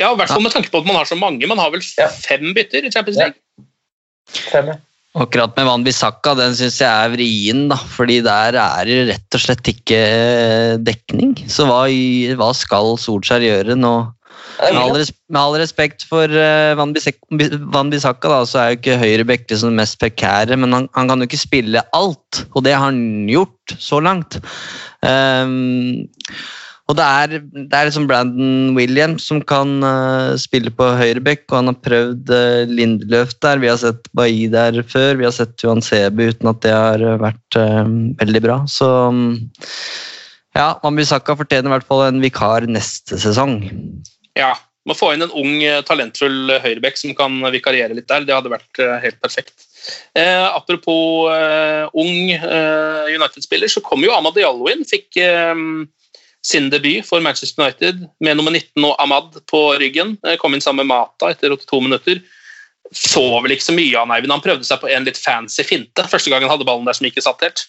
Ja, 0.00 0.10
i 0.12 0.16
hvert 0.16 0.28
fall 0.32 0.42
med 0.42 0.52
tanke 0.52 0.70
på 0.72 0.80
at 0.80 0.86
man 0.88 0.96
har 0.96 1.04
så 1.08 1.16
mange. 1.20 1.46
Man 1.46 1.58
har 1.60 1.70
vel 1.70 1.82
Ja. 1.98 2.08
fem 2.08 2.52
bytter 2.56 2.84
i 2.84 2.90
Champions 2.90 3.18
Ja. 3.20 3.30
Fem, 4.50 4.66
ja. 4.74 4.76
Akkurat 5.18 5.56
med 5.56 5.66
Van 5.66 5.82
Bissaka, 5.82 6.36
den 6.38 6.54
syns 6.54 6.76
jeg 6.78 6.86
er 6.86 7.10
vrien, 7.10 7.64
da. 7.72 7.78
Fordi 7.96 8.20
der 8.22 8.54
er 8.54 8.86
det 8.86 9.00
rett 9.08 9.36
og 9.36 9.42
slett 9.42 9.72
ikke 9.72 9.98
dekning. 10.86 11.34
Så 11.50 11.66
hva, 11.66 11.82
hva 12.38 12.50
skal 12.54 12.94
Solskjær 13.00 13.42
gjøre 13.42 13.78
nå? 13.78 13.94
Med 14.60 14.76
all, 14.76 14.92
mye. 14.92 15.06
med 15.32 15.40
all 15.40 15.56
respekt 15.58 16.04
for 16.08 16.28
eh, 16.28 16.76
Van, 16.76 16.92
Bissaka, 16.92 18.28
da, 18.28 18.40
så 18.46 18.60
er 18.60 18.70
jo 18.70 18.78
ikke 18.78 18.98
høyrebekk 19.00 19.46
liksom 19.48 19.72
det 19.72 19.80
mest 19.80 19.98
prekære, 20.02 20.58
men 20.60 20.76
han, 20.76 20.88
han 20.96 21.10
kan 21.10 21.22
jo 21.22 21.28
ikke 21.30 21.40
spille 21.40 21.82
alt, 21.96 22.42
og 22.52 22.66
det 22.66 22.74
har 22.76 22.90
han 22.90 23.28
gjort 23.30 23.76
så 23.80 24.02
langt. 24.04 24.36
Ehm, 25.06 26.06
og 26.90 26.96
det 26.98 27.06
er, 27.06 27.34
det 27.54 27.76
er 27.76 27.86
liksom 27.86 28.08
Brandon 28.10 28.74
Williams 28.74 29.28
som 29.30 29.40
kan 29.46 29.78
uh, 29.84 30.36
spille 30.40 30.72
på 30.74 30.88
høyrebekk, 30.98 31.44
og 31.48 31.56
han 31.60 31.70
har 31.70 31.78
prøvd 31.86 32.32
uh, 32.34 32.70
Lindeløf 32.70 33.36
der. 33.44 33.62
Vi 33.62 33.70
har 33.70 33.78
sett 33.80 34.10
Bailly 34.16 34.48
der 34.52 34.80
før, 34.82 35.14
vi 35.20 35.28
har 35.28 35.34
sett 35.36 35.62
Johan 35.62 35.84
Sebe 35.84 36.30
uten 36.32 36.50
at 36.50 36.62
det 36.66 36.74
har 36.74 37.04
eh, 37.04 37.20
vært 37.22 37.60
uh, 37.60 37.84
veldig 38.22 38.42
bra. 38.46 38.62
Så 38.70 38.88
um, 39.10 39.38
ja, 40.56 40.72
Van 40.82 40.98
fortjener 40.98 41.70
i 41.70 41.74
hvert 41.76 41.86
fall 41.86 42.08
en 42.08 42.24
vikar 42.24 42.66
neste 42.66 43.20
sesong. 43.22 43.60
Ja. 44.38 44.56
Må 44.88 44.94
få 44.96 45.10
inn 45.12 45.20
en 45.20 45.34
ung, 45.36 45.58
eh, 45.60 45.82
talentfull 45.84 46.54
høyrebekk 46.64 46.96
som 46.96 47.12
kan 47.14 47.34
vikariere 47.52 47.92
litt 47.94 48.08
der. 48.08 48.24
Det 48.24 48.32
hadde 48.32 48.52
vært 48.52 48.80
eh, 48.80 48.96
helt 49.02 49.18
perfekt. 49.20 49.66
Eh, 50.16 50.46
apropos 50.48 51.28
eh, 51.34 51.84
ung 51.92 52.32
eh, 52.32 53.10
United-spiller, 53.12 53.68
så 53.68 53.82
kom 53.84 54.00
jo 54.06 54.14
Amad 54.16 54.38
Diallo 54.38 54.70
inn. 54.72 54.86
Fikk 54.88 55.20
eh, 55.20 55.52
sin 56.46 56.70
debut 56.72 57.04
for 57.06 57.20
Manchester 57.20 57.62
United 57.62 58.06
med 58.24 58.38
nummer 58.38 58.54
19 58.54 58.84
og 58.88 58.94
Ahmad 59.02 59.40
på 59.50 59.62
ryggen. 59.80 60.16
Eh, 60.26 60.38
kom 60.40 60.56
inn 60.56 60.64
sammen 60.64 60.86
med 60.86 60.94
Mata 60.94 61.32
etter 61.34 61.52
82 61.52 61.82
minutter. 61.84 62.22
Så 62.96 63.22
vel 63.44 63.54
ikke 63.54 63.68
så 63.68 63.76
mye 63.76 63.98
av 64.00 64.10
Eivind. 64.16 64.32
Han 64.34 64.44
prøvde 64.44 64.66
seg 64.66 64.80
på 64.82 64.90
en 64.90 65.06
litt 65.06 65.20
fancy 65.20 65.66
finte. 65.66 66.06
Første 66.10 66.32
gang 66.32 66.42
han 66.42 66.52
hadde 66.52 66.66
ballen 66.66 66.88
der 66.88 66.96
som 66.96 67.06
ikke 67.06 67.24
satt 67.24 67.44
helt. 67.44 67.66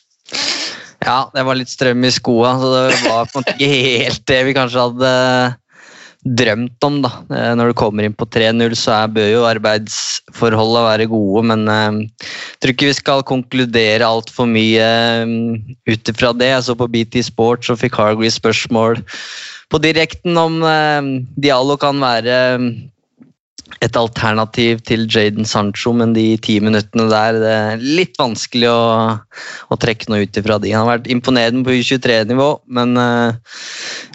Ja, 1.02 1.26
det 1.34 1.44
var 1.48 1.58
litt 1.58 1.72
strøm 1.72 2.06
i 2.06 2.14
skoa, 2.14 2.54
så 2.62 2.70
det 2.76 3.00
var 3.08 3.30
på 3.30 3.40
en 3.40 3.44
måte 3.44 3.56
ikke 3.58 3.70
helt 3.74 4.24
det 4.30 4.42
vi 4.48 4.54
kanskje 4.56 4.84
hadde 4.86 5.14
drømt 6.26 6.86
om. 6.86 7.02
da. 7.02 7.12
Eh, 7.34 7.54
Når 7.58 7.72
du 7.72 7.78
kommer 7.78 8.06
inn 8.06 8.16
på 8.18 8.28
3-0, 8.30 8.76
så 8.78 8.94
er, 9.00 9.14
bør 9.16 9.30
jo 9.32 9.46
arbeidsforholdene 9.50 10.86
være 10.88 11.10
gode, 11.12 11.46
men 11.52 11.68
eh, 11.68 12.02
jeg 12.12 12.62
tror 12.62 12.76
ikke 12.76 12.92
vi 12.92 12.98
skal 13.00 13.26
konkludere 13.28 14.08
altfor 14.08 14.50
mye 14.50 14.86
eh, 14.86 15.36
ut 15.90 16.14
ifra 16.14 16.34
det. 16.38 16.54
Jeg 16.54 16.68
så 16.68 16.78
på 16.78 16.90
BT 16.92 17.24
Sport, 17.32 17.66
så 17.66 17.78
fikk 17.80 18.00
Hargreaves 18.00 18.40
spørsmål 18.42 19.02
på 19.72 19.80
direkten 19.82 20.38
om 20.38 20.62
eh, 20.68 21.12
Diallo 21.42 21.78
kan 21.82 22.02
være 22.04 22.40
eh, 22.56 22.72
et 23.82 23.98
alternativ 23.98 24.82
til 24.88 25.06
Jaden 25.10 25.48
Sancho, 25.48 25.94
men 25.96 26.16
de 26.16 26.36
ti 26.44 26.58
minuttene 26.64 27.08
der 27.12 27.38
det 27.42 27.52
er 27.52 27.86
litt 28.00 28.20
vanskelig 28.20 28.70
å, 28.70 28.82
å 29.72 29.78
trekke 29.82 30.12
noe 30.12 30.26
ut 30.26 30.40
ifra 30.42 30.58
de. 30.62 30.74
Han 30.76 30.86
har 30.86 30.98
vært 30.98 31.12
imponerende 31.14 31.64
på 31.68 31.78
U23-nivå, 31.80 32.50
men 32.78 32.98
uh, 33.00 33.38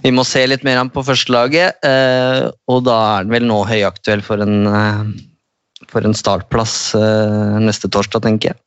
vi 0.04 0.12
må 0.14 0.26
se 0.28 0.44
litt 0.46 0.66
mer 0.66 0.82
an 0.82 0.92
på 0.92 1.04
førstelaget. 1.06 1.80
Uh, 1.86 2.52
og 2.70 2.84
da 2.88 2.98
er 3.00 3.24
han 3.24 3.32
vel 3.32 3.48
nå 3.48 3.62
høyaktuell 3.68 4.24
for 4.26 4.44
en, 4.44 4.68
uh, 4.68 5.82
for 5.90 6.06
en 6.06 6.16
startplass 6.16 6.76
neste 7.62 7.90
torsdag, 7.92 8.24
tenker 8.26 8.52
jeg. 8.52 8.60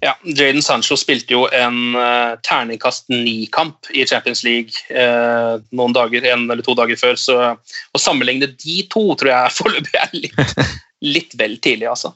Ja, 0.00 0.14
Jaden 0.24 0.62
Sancho 0.64 0.96
spilte 0.96 1.34
jo 1.34 1.44
en 1.52 1.96
uh, 1.96 2.36
terningkast 2.46 3.10
ni-kamp 3.12 3.90
i 3.92 4.06
Champions 4.08 4.42
League 4.46 4.72
uh, 4.88 5.60
noen 5.76 5.92
dager, 5.96 6.24
en 6.32 6.46
eller 6.48 6.64
to 6.64 6.76
dager 6.78 6.96
før, 7.00 7.18
så 7.20 7.36
å 7.52 8.00
sammenligne 8.00 8.48
de 8.48 8.78
to 8.92 9.04
tror 9.20 9.32
jeg 9.32 9.54
foreløpig 9.58 10.00
er 10.00 10.16
litt, 10.16 10.66
litt 11.04 11.38
vel 11.40 11.58
tidlig, 11.60 11.90
altså. 11.92 12.14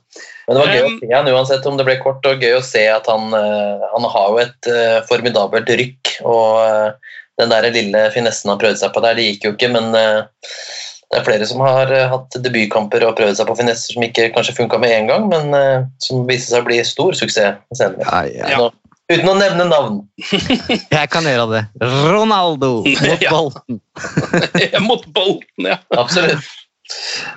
Men 0.48 0.56
det 0.56 0.64
var 0.64 0.74
gøy 0.74 0.82
å 0.82 0.90
Um, 0.90 0.98
se 1.02 1.14
han 1.14 1.32
uansett 1.34 1.68
om 1.68 1.76
det 1.76 1.88
ble 1.88 1.98
kort, 2.00 2.26
og 2.26 2.44
gøy 2.44 2.56
å 2.56 2.64
se 2.64 2.84
at 2.88 3.08
han, 3.12 3.32
uh, 3.36 3.88
han 3.92 4.08
har 4.16 4.28
jo 4.32 4.44
et 4.46 4.70
formidabelt 5.08 5.72
rykk. 5.82 6.16
og 6.28 7.08
den 7.40 7.48
der 7.48 7.70
lille 7.72 8.00
finessen 8.12 8.50
han 8.52 8.58
prøvde 8.60 8.76
seg 8.82 8.90
på 8.92 9.00
der, 9.00 9.14
det 9.16 9.24
gikk 9.24 9.46
jo 9.46 9.52
ikke, 9.54 9.70
men 9.72 9.94
det 11.10 11.18
er 11.18 11.24
flere 11.26 11.46
som 11.50 11.62
har 11.64 11.90
eh, 11.90 12.06
hatt 12.12 12.36
debutkamper 12.44 13.02
og 13.08 13.16
prøvd 13.18 13.38
seg 13.40 13.48
på 13.48 13.56
finesser 13.58 13.96
som 13.96 14.04
ikke 14.06 14.28
kanskje 14.34 14.54
funka 14.60 14.78
med 14.78 14.92
en 14.94 15.08
gang, 15.10 15.24
men 15.32 15.56
eh, 15.58 15.88
som 16.04 16.22
viste 16.28 16.52
seg 16.52 16.62
å 16.62 16.68
bli 16.68 16.78
stor 16.86 17.16
suksess 17.18 17.58
senere. 17.74 18.06
Ja, 18.30 18.46
ja. 18.54 18.60
Nå- 18.62 18.74
Uten 19.10 19.26
å 19.26 19.32
nevne 19.34 19.64
navn. 19.66 19.96
Jeg 20.94 21.08
kan 21.10 21.24
gjøre 21.26 21.48
det. 21.50 21.62
Ronaldo 21.82 22.84
mot 22.86 23.22
Ja. 23.26 23.32
Bolton. 23.34 23.80
Mot 24.86 25.02
Bolten, 25.10 25.66
ja. 25.66 25.80
Absolutt. 25.98 26.46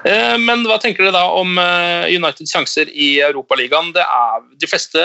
Eh, 0.06 0.36
Men 0.38 0.62
hva 0.70 0.78
tenker 0.82 1.08
dere 1.08 1.16
da 1.18 1.24
om 1.34 1.58
Uniteds 1.58 2.54
sjanser 2.54 2.94
i 2.94 3.16
Europaligaen? 3.26 3.90
Det 3.98 4.06
er, 4.06 4.46
de 4.62 4.70
fleste 4.70 5.02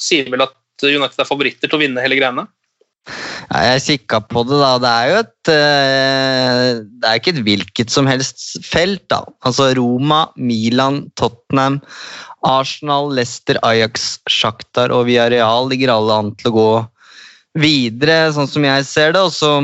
sier 0.00 0.32
vel 0.32 0.46
at 0.46 0.56
United 0.88 1.20
er 1.20 1.28
favoritter 1.28 1.68
til 1.68 1.76
å 1.76 1.82
vinne 1.84 2.00
hele 2.00 2.16
greiene? 2.16 2.46
Ja, 3.50 3.62
jeg 3.72 3.82
kikka 3.86 4.20
på 4.30 4.44
det, 4.48 4.58
da. 4.60 4.70
Det 4.82 4.90
er 4.90 5.10
jo 5.10 5.18
et 5.20 5.50
eh, 5.54 6.64
Det 7.00 7.10
er 7.10 7.20
ikke 7.20 7.34
et 7.34 7.42
hvilket 7.46 7.92
som 7.92 8.08
helst 8.10 8.64
felt, 8.66 9.04
da. 9.12 9.24
Altså 9.46 9.70
Roma, 9.78 10.26
Milan, 10.36 11.02
Tottenham, 11.18 11.80
Arsenal, 12.46 13.10
Leicester, 13.16 13.60
Ajax, 13.66 14.18
Shakhtar 14.30 14.94
og 14.94 15.06
Villarreal 15.10 15.68
ligger 15.70 15.94
alle 15.96 16.18
an 16.22 16.34
til 16.38 16.52
å 16.52 16.56
gå 16.56 16.70
videre, 17.60 18.30
sånn 18.36 18.48
som 18.50 18.64
jeg 18.64 18.86
ser 18.88 19.16
det. 19.16 19.24
Og 19.26 19.34
så 19.34 19.56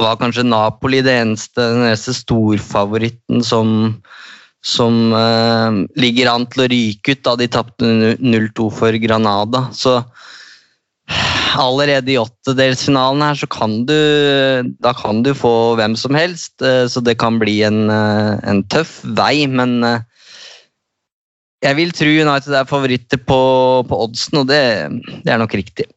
var 0.00 0.18
kanskje 0.18 0.46
Napoli 0.46 1.02
det 1.04 1.14
eneste, 1.20 1.60
den 1.60 1.86
eneste 1.86 2.16
storfavoritten 2.16 3.44
som 3.46 3.76
som 4.66 5.12
eh, 5.14 5.76
ligger 6.02 6.32
an 6.32 6.46
til 6.50 6.64
å 6.64 6.70
ryke 6.72 7.14
ut 7.14 7.22
da 7.26 7.36
de 7.38 7.46
tapte 7.52 7.90
0-2 8.18 8.66
for 8.74 8.98
Granada. 9.02 9.68
Så 9.70 10.00
allerede 11.54 12.12
i 12.12 12.18
åttedelsfinalen 12.18 13.22
her 13.24 13.38
så 13.38 13.48
kan 13.50 13.78
du 13.88 13.96
da 14.82 14.92
kan 14.96 15.22
du 15.24 15.32
få 15.36 15.76
hvem 15.78 15.96
som 15.98 16.16
helst, 16.16 16.54
eh, 16.62 16.86
så 16.90 17.02
det 17.04 17.18
kan 17.20 17.40
bli 17.42 17.60
en, 17.66 17.88
eh, 17.90 18.36
en 18.48 18.62
tøff 18.72 19.00
vei, 19.18 19.46
men 19.46 19.82
eh, 19.84 20.00
jeg 21.64 21.78
vil 21.78 21.92
tro 21.96 22.06
United 22.06 22.54
er 22.54 22.68
favoritter 22.68 23.18
på, 23.18 23.40
på 23.88 24.00
oddsen, 24.06 24.42
og 24.42 24.48
det, 24.50 24.62
det 25.24 25.32
er 25.32 25.40
nok 25.40 25.54
riktig. 25.56 25.88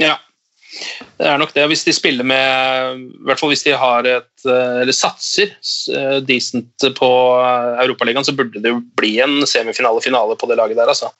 Ja, 0.00 0.16
det 1.18 1.26
er 1.26 1.40
nok 1.40 1.52
det. 1.52 1.66
Hvis 1.68 1.82
de 1.84 1.92
spiller 1.92 2.24
med 2.24 3.00
I 3.02 3.24
hvert 3.26 3.40
fall 3.40 3.50
hvis 3.50 3.66
de 3.66 3.74
har 3.76 4.06
et 4.06 4.44
Eller 4.46 4.94
satser 4.96 5.50
decent 6.24 6.86
på 6.96 7.10
Europaligaen, 7.82 8.24
så 8.24 8.32
burde 8.38 8.62
det 8.62 8.70
jo 8.70 8.78
bli 8.96 9.18
en 9.20 9.42
semifinale-finale 9.50 10.38
på 10.40 10.48
det 10.48 10.56
laget 10.62 10.78
der, 10.78 10.88
altså. 10.88 11.10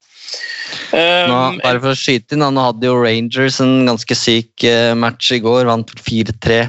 Eh, 0.94 1.24
Nå, 1.30 1.38
bare 1.62 1.80
for 1.82 1.92
å 1.92 1.98
skyte 1.98 2.36
inn, 2.36 2.44
nå 2.44 2.62
hadde 2.64 2.86
jo 2.88 2.98
Rangers 2.98 3.60
en 3.62 3.88
ganske 3.88 4.16
syk 4.18 4.64
eh, 4.66 4.92
match 4.98 5.32
i 5.34 5.40
går, 5.42 5.66
vant 5.70 5.90
4-3 5.98 6.64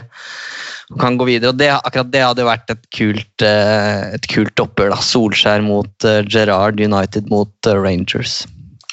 og 0.91 0.99
kan 0.99 1.17
gå 1.19 1.27
videre. 1.29 1.53
og 1.53 1.59
det, 1.59 1.69
Akkurat 1.71 2.09
det 2.11 2.23
hadde 2.25 2.43
jo 2.43 2.49
vært 2.49 2.73
et 2.73 2.81
kult, 2.95 3.45
eh, 3.47 4.15
et 4.17 4.27
kult 4.31 4.59
oppgjør. 4.59 4.91
da, 4.93 4.99
Solskjær 5.05 5.63
mot 5.65 5.93
Gerard 6.03 6.31
Gerrard 6.33 6.81
United 6.83 7.29
mot 7.31 7.69
eh, 7.69 7.77
Rangers. 7.79 8.41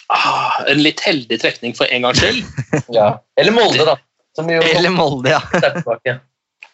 ah, 0.08 0.62
en 0.70 0.80
litt 0.80 1.02
heldig 1.04 1.40
trekning 1.42 1.74
for 1.76 1.90
en 1.92 2.06
gangs 2.06 2.22
skyld. 2.22 2.44
Ja. 2.98 3.18
Eller 3.36 3.52
Molde, 3.52 3.84
da. 3.84 3.98
Som 4.38 4.48
jo 4.52 4.62
Eller 4.62 4.94
Molde, 4.94 5.34
ja. 5.34 5.42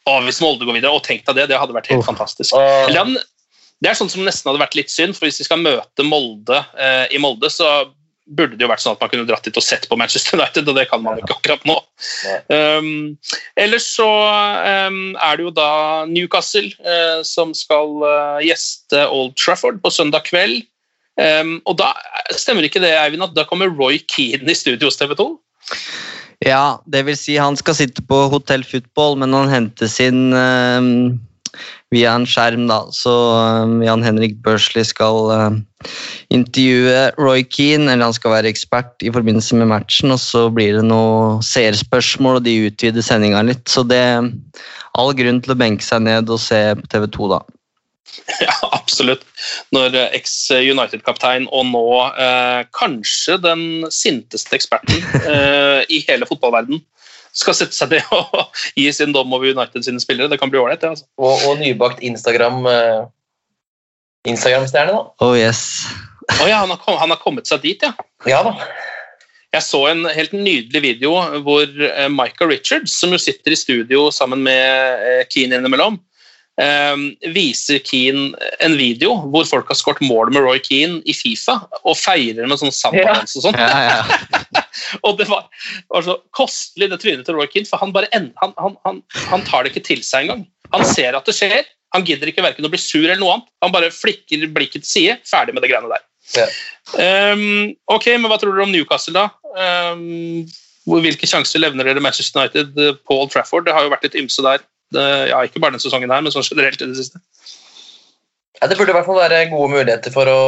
Å, 0.04 0.18
hvis 0.26 0.42
Molde 0.44 0.66
går 0.68 0.76
videre, 0.76 0.92
og 0.92 1.02
tenk 1.06 1.24
deg 1.24 1.38
det, 1.40 1.48
det 1.54 1.58
hadde 1.58 1.74
vært 1.74 1.88
helt 1.88 2.04
oh. 2.04 2.08
fantastisk. 2.10 2.52
Eller, 2.58 3.00
han- 3.00 3.16
det 3.82 3.90
er 3.90 3.98
sånn 3.98 4.12
som 4.12 4.24
nesten 4.24 4.50
hadde 4.50 4.62
vært 4.62 4.78
litt 4.78 4.92
synd, 4.92 5.16
for 5.16 5.28
hvis 5.28 5.42
vi 5.42 5.48
skal 5.48 5.62
møte 5.62 6.06
Molde 6.06 6.62
eh, 6.78 7.06
i 7.14 7.20
Molde, 7.20 7.50
så 7.52 7.84
burde 8.24 8.56
det 8.56 8.64
jo 8.64 8.70
vært 8.70 8.80
sånn 8.80 8.94
at 8.96 9.02
man 9.02 9.10
kunne 9.12 9.26
dratt 9.28 9.44
dit 9.44 9.58
og 9.60 9.64
sett 9.64 9.84
på 9.90 9.98
Manchester 10.00 10.38
United, 10.38 10.68
og 10.70 10.78
det 10.78 10.86
kan 10.88 11.02
man 11.04 11.18
jo 11.18 11.24
ikke 11.24 11.36
akkurat 11.36 11.66
nå. 11.68 11.76
Um, 12.48 12.88
ellers 13.60 13.88
så 13.98 14.06
um, 14.08 15.12
er 15.12 15.36
det 15.36 15.44
jo 15.44 15.52
da 15.52 15.68
Newcastle 16.08 16.70
uh, 16.86 17.20
som 17.26 17.52
skal 17.56 17.92
uh, 18.00 18.40
gjeste 18.44 19.04
Old 19.12 19.36
Trafford 19.40 19.82
på 19.84 19.92
søndag 19.92 20.24
kveld. 20.30 20.64
Um, 21.20 21.58
og 21.68 21.76
da 21.78 21.92
stemmer 22.34 22.66
ikke 22.66 22.82
det, 22.82 22.94
Eivind, 22.96 23.26
at 23.26 23.36
da 23.36 23.44
kommer 23.46 23.70
Roy 23.70 24.00
Keane 24.08 24.48
i 24.50 24.56
studio 24.56 24.88
hos 24.88 24.98
TV 24.98 25.12
2? 25.20 25.28
Ja, 26.44 26.80
det 26.90 27.04
vil 27.06 27.16
si 27.18 27.36
han 27.38 27.60
skal 27.60 27.76
sitte 27.76 28.02
på 28.08 28.24
Hotell 28.32 28.64
Football, 28.66 29.20
men 29.20 29.36
han 29.36 29.52
hentes 29.52 30.00
inn 30.02 30.32
via 31.94 32.12
en 32.18 32.26
skjerm, 32.28 32.66
da. 32.70 32.82
Så 32.94 33.12
eh, 33.38 33.86
Jan 33.86 34.04
Henrik 34.04 34.36
Børsli 34.44 34.84
skal 34.86 35.30
uh, 35.30 35.88
intervjue 36.34 37.08
Roy 37.20 37.46
Keane, 37.46 37.88
eller 37.92 38.10
han 38.10 38.16
skal 38.16 38.36
være 38.36 38.50
ekspert 38.52 39.04
i 39.06 39.12
forbindelse 39.14 39.58
med 39.60 39.70
matchen, 39.72 40.14
og 40.14 40.20
så 40.22 40.46
blir 40.54 40.78
det 40.78 40.86
noen 40.90 41.42
seerspørsmål, 41.46 42.40
og 42.40 42.46
de 42.48 42.58
utvider 42.68 43.04
sendinga 43.04 43.44
litt. 43.46 43.66
Så 43.70 43.86
det 43.88 44.00
er 44.00 44.30
all 44.98 45.14
grunn 45.16 45.42
til 45.44 45.54
å 45.54 45.60
benke 45.60 45.84
seg 45.84 46.06
ned 46.06 46.30
og 46.30 46.42
se 46.42 46.60
på 46.80 46.90
TV 46.92 47.10
2, 47.18 47.34
da. 47.36 47.44
Ja, 48.44 48.54
absolutt. 48.72 49.24
Når 49.74 49.96
eh, 49.98 50.16
eks-United-kaptein 50.18 51.48
og 51.52 51.66
nå 51.70 51.86
eh, 52.10 52.62
kanskje 52.76 53.38
den 53.42 53.64
sinteste 53.92 54.58
eksperten 54.58 55.02
eh, 55.24 55.82
i 55.92 56.02
hele 56.08 56.28
fotballverden 56.28 56.82
skal 57.34 57.56
sette 57.58 57.76
seg 57.76 57.92
til 57.94 58.14
å 58.18 58.46
gi 58.78 58.88
sin 58.94 59.14
dom 59.14 59.32
over 59.34 59.50
United 59.50 59.86
sine 59.86 60.02
spillere. 60.02 60.30
Det 60.32 60.40
kan 60.40 60.52
bli 60.52 60.62
ålreit, 60.62 60.82
det. 60.82 60.94
Altså. 60.94 61.08
og, 61.18 61.44
og 61.48 61.60
nybakt 61.60 62.02
Instagram 62.06 62.64
uh, 62.68 63.04
Instagram-stjerne, 64.28 64.94
da. 64.94 65.04
Oh 65.24 65.36
yes. 65.36 65.84
oh, 66.40 66.48
ja, 66.48 66.62
han 66.62 66.72
har, 66.72 66.80
kom, 66.80 66.96
han 67.00 67.12
har 67.12 67.20
kommet 67.20 67.50
seg 67.50 67.64
dit, 67.64 67.84
ja. 67.84 67.92
Ja 68.28 68.40
da. 68.46 68.56
Jeg 69.54 69.62
så 69.62 69.84
en 69.86 70.02
helt 70.10 70.32
nydelig 70.34 70.80
video 70.82 71.12
hvor 71.46 71.68
eh, 71.68 72.08
Micah 72.10 72.48
Richards, 72.50 72.96
som 72.98 73.12
jo 73.14 73.20
sitter 73.22 73.54
i 73.54 73.58
studio 73.58 74.08
sammen 74.14 74.42
med 74.42 75.04
eh, 75.06 75.20
Keane 75.30 75.60
innimellom, 75.60 76.00
viser 77.34 77.80
Keane 77.82 78.30
en 78.62 78.76
video 78.78 79.16
hvor 79.32 79.46
folk 79.48 79.72
har 79.72 79.78
skåret 79.78 80.04
mål 80.06 80.30
med 80.30 80.44
Roy 80.44 80.60
Keane 80.62 81.00
i 81.02 81.14
Fifa 81.16 81.56
og 81.80 81.96
feirer 81.98 82.46
med 82.46 82.60
sånn 82.60 82.74
sambadans 82.74 83.34
og 83.40 83.48
sånn. 83.48 83.58
Ja, 83.58 83.88
ja. 83.88 84.62
Og 85.06 85.18
det 85.18 85.26
var, 85.26 85.46
var 85.90 86.04
så 86.06 86.16
kostelig, 86.34 86.90
det 86.92 87.00
trynet 87.02 87.26
til 87.26 87.38
Roy 87.38 87.48
Keane, 87.50 87.66
for 87.66 87.82
han, 87.82 87.92
bare 87.94 88.10
han, 88.14 88.30
han, 88.38 88.76
han, 88.86 89.00
han 89.30 89.44
tar 89.46 89.64
det 89.64 89.72
ikke 89.72 89.86
til 89.86 90.02
seg 90.06 90.26
engang. 90.26 90.44
Han 90.74 90.84
ser 90.86 91.16
at 91.18 91.26
det 91.26 91.34
skjer, 91.36 91.66
han 91.94 92.06
gidder 92.06 92.30
ikke 92.30 92.42
hverken 92.44 92.66
å 92.66 92.72
bli 92.72 92.80
sur 92.82 93.04
eller 93.04 93.20
noe 93.22 93.36
annet. 93.36 93.48
Han 93.62 93.74
bare 93.74 93.94
flikker 93.94 94.48
blikket 94.54 94.82
til 94.82 94.90
side, 94.90 95.16
ferdig 95.30 95.54
med 95.54 95.64
det 95.64 95.70
greiene 95.70 95.90
der. 95.92 96.04
Ja. 96.34 96.46
Um, 97.34 97.74
ok, 97.94 98.10
men 98.18 98.30
hva 98.30 98.38
tror 98.40 98.54
dere 98.54 98.66
om 98.66 98.74
Newcastle, 98.74 99.14
da? 99.14 99.28
Um, 99.94 100.42
hvilke 101.04 101.28
sjanser 101.28 101.62
levner 101.62 101.86
dere 101.86 102.02
Manchester 102.02 102.42
United 102.42 102.80
eh, 102.80 102.96
på 103.06 103.16
Old 103.22 103.30
Trafford? 103.32 103.68
Det 103.68 103.76
har 103.76 103.86
jo 103.86 103.92
vært 103.92 104.08
litt 104.08 104.18
ymse 104.20 104.42
der. 104.44 104.64
Ja, 104.94 105.42
ikke 105.44 105.60
bare 105.62 105.76
den 105.76 105.82
sesongen 105.82 106.12
her, 106.12 106.22
men 106.24 106.34
sånn 106.34 106.46
generelt 106.46 106.82
i 106.82 106.88
det 106.90 106.98
siste. 106.98 107.20
Ja, 108.64 108.68
det 108.70 108.78
burde 108.78 108.94
i 108.94 108.96
hvert 108.96 109.04
fall 109.04 109.18
være 109.18 109.38
gode 109.50 109.72
muligheter 109.74 110.12
for 110.14 110.30
å 110.30 110.42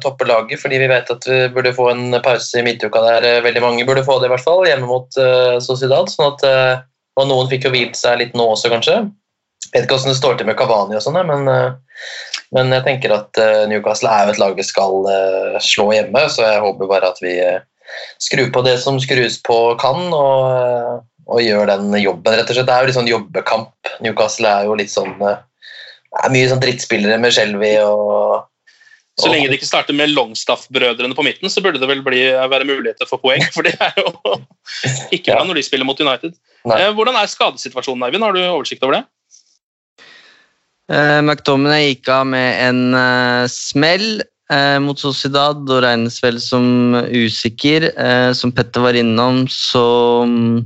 toppe 0.00 0.24
laget, 0.24 0.62
fordi 0.62 0.78
vi 0.80 0.86
vet 0.88 1.10
at 1.12 1.26
vi 1.28 1.40
burde 1.52 1.74
få 1.76 1.90
en 1.92 2.14
pause 2.24 2.56
i 2.56 2.62
midtuka 2.64 3.02
der. 3.04 3.26
eh, 3.26 3.42
Veldig 3.44 3.60
mange 3.60 3.84
burde 3.84 4.04
få 4.06 4.20
det, 4.20 4.30
i 4.30 4.32
hvert 4.32 4.46
fall, 4.46 4.62
hjemme 4.64 4.88
mot 4.88 5.18
uh, 5.20 5.58
Sociedad. 5.60 6.08
Sånn 6.08 6.30
at, 6.30 6.46
uh, 6.46 7.20
og 7.20 7.28
noen 7.28 7.50
fikk 7.50 7.66
jo 7.66 7.74
hvilt 7.74 7.98
seg 7.98 8.16
litt 8.22 8.38
nå 8.38 8.46
også, 8.54 8.70
kanskje. 8.72 8.94
Vet 9.74 9.84
ikke 9.84 9.98
hvordan 9.98 10.14
det 10.14 10.20
står 10.22 10.38
til 10.38 10.48
med 10.48 10.56
Cavani 10.56 10.96
og 10.96 11.04
sånne, 11.04 11.26
men, 11.28 11.50
men 12.56 12.72
jeg 12.74 12.86
tenker 12.86 13.12
at 13.12 13.38
Newcastle 13.68 14.08
er 14.08 14.24
jo 14.24 14.32
et 14.32 14.40
lag 14.40 14.56
vi 14.56 14.64
skal 14.64 15.04
slå 15.62 15.90
hjemme, 15.92 16.22
så 16.32 16.46
jeg 16.46 16.62
håper 16.64 16.88
bare 16.90 17.10
at 17.12 17.20
vi 17.22 17.34
skrur 18.24 18.48
på 18.54 18.64
det 18.64 18.78
som 18.80 18.96
skrus 19.04 19.36
på 19.46 19.58
kan, 19.78 20.08
og, 20.16 21.04
og 21.26 21.42
gjør 21.44 21.68
den 21.70 21.92
jobben, 22.00 22.34
rett 22.36 22.48
og 22.48 22.56
slett. 22.56 22.68
Det 22.68 22.74
er 22.74 22.82
jo 22.82 22.90
litt 22.90 22.98
sånn 22.98 23.10
jobbekamp. 23.10 23.92
Newcastle 24.04 24.50
er 24.50 24.68
jo 24.68 24.76
litt 24.78 24.92
sånn 24.92 25.12
eh, 25.20 25.40
det 26.10 26.22
er 26.26 26.32
mye 26.34 26.46
sånn 26.50 26.62
drittspillere 26.62 27.18
med 27.22 27.34
Shelby 27.34 27.76
og 27.84 28.46
Så 29.20 29.28
lenge 29.30 29.50
det 29.50 29.60
ikke 29.60 29.68
starter 29.68 29.94
med 29.94 30.10
Longstaff-brødrene 30.14 31.14
på 31.14 31.24
midten, 31.26 31.50
så 31.52 31.62
burde 31.62 31.78
det 31.82 31.86
vel 31.90 32.00
bli, 32.02 32.22
være 32.32 32.66
muligheter 32.66 33.06
for 33.06 33.20
poeng. 33.22 33.44
For 33.54 33.66
det 33.66 33.74
er 33.76 33.94
jo 34.00 34.10
ikke 35.16 35.34
bra 35.34 35.44
når 35.44 35.60
de 35.60 35.64
spiller 35.66 35.86
mot 35.86 36.00
United. 36.00 36.34
Nei. 36.70 36.78
Eh, 36.80 36.92
hvordan 36.96 37.18
er 37.20 37.30
skadesituasjonen, 37.30 38.06
Eivind? 38.06 38.24
Har 38.24 38.34
du 38.34 38.40
oversikt 38.42 38.86
over 38.86 38.96
det? 38.96 39.04
Eh, 40.90 41.20
McDominay 41.20 41.92
gikk 41.92 42.10
av 42.10 42.24
med 42.32 42.48
en 42.64 42.80
eh, 42.98 43.44
smell 43.52 44.24
eh, 44.24 44.29
mot 44.82 44.98
Sociedad 44.98 45.62
og 45.62 45.82
regnes 45.84 46.18
vel 46.24 46.40
som 46.42 46.96
usikker. 47.06 47.90
Eh, 47.94 48.30
som 48.34 48.50
Petter 48.50 48.82
var 48.82 48.98
innom, 48.98 49.44
så 49.46 49.84
mm, 50.26 50.56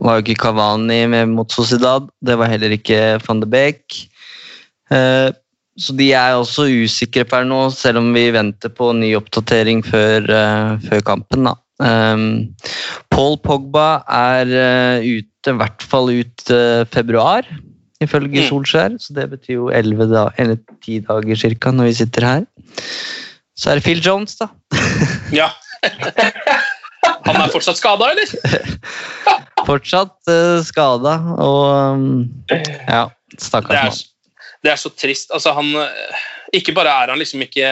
var 0.00 0.18
jo 0.18 0.24
ikke 0.24 0.40
Kavani 0.46 1.02
med 1.12 1.32
mot 1.34 1.52
Sociedad. 1.52 2.08
Det 2.24 2.38
var 2.40 2.52
heller 2.52 2.72
ikke 2.76 3.18
van 3.26 3.42
de 3.44 3.50
Beek. 3.50 3.98
Eh, 4.92 5.30
så 5.74 5.94
de 5.98 6.12
er 6.14 6.38
også 6.38 6.68
usikre 6.70 7.24
per 7.26 7.46
nå, 7.48 7.66
selv 7.74 7.98
om 8.00 8.12
vi 8.14 8.28
venter 8.34 8.70
på 8.70 8.92
ny 8.94 9.10
oppdatering 9.18 9.82
før, 9.86 10.30
eh, 10.30 10.74
før 10.88 11.04
kampen. 11.12 11.50
da. 11.50 11.54
Paul 13.10 13.38
Pogba 13.42 14.04
er 14.06 14.50
eh, 14.54 15.20
ute, 15.20 15.50
i 15.50 15.58
hvert 15.58 15.82
fall 15.82 16.12
ut 16.14 16.50
eh, 16.54 16.84
februar, 16.94 17.48
ifølge 18.02 18.42
Mm. 18.42 18.48
Solskjær. 18.48 18.96
Så 18.98 19.14
det 19.14 19.30
betyr 19.30 19.54
jo 19.54 19.68
11 19.70 20.08
da, 20.10 20.28
eller 20.38 20.56
ti 20.84 20.98
dager 21.00 21.36
cirka 21.36 21.70
når 21.70 21.90
vi 21.90 21.94
sitter 22.00 22.26
her. 22.26 22.46
Så 23.56 23.70
er 23.70 23.74
det 23.78 23.84
Phil 23.84 24.02
Jones, 24.02 24.36
da. 24.36 24.48
Ja. 25.40 25.50
Han 27.24 27.36
er 27.36 27.52
fortsatt 27.52 27.76
skada, 27.78 28.10
eller? 28.12 28.28
Fortsatt 29.68 30.16
uh, 30.28 30.60
skada, 30.64 31.14
og 31.40 31.94
um, 31.94 32.24
ja, 32.88 33.06
stakkars 33.38 33.80
mann. 33.80 34.00
det 34.64 34.72
er 34.72 34.80
så 34.80 34.90
trist. 34.92 35.30
Altså, 35.32 35.52
han, 35.56 35.70
eh, 35.80 36.24
ikke 36.52 36.74
bare 36.76 36.92
er 36.92 37.12
han 37.12 37.20
liksom 37.20 37.44
ikke 37.44 37.68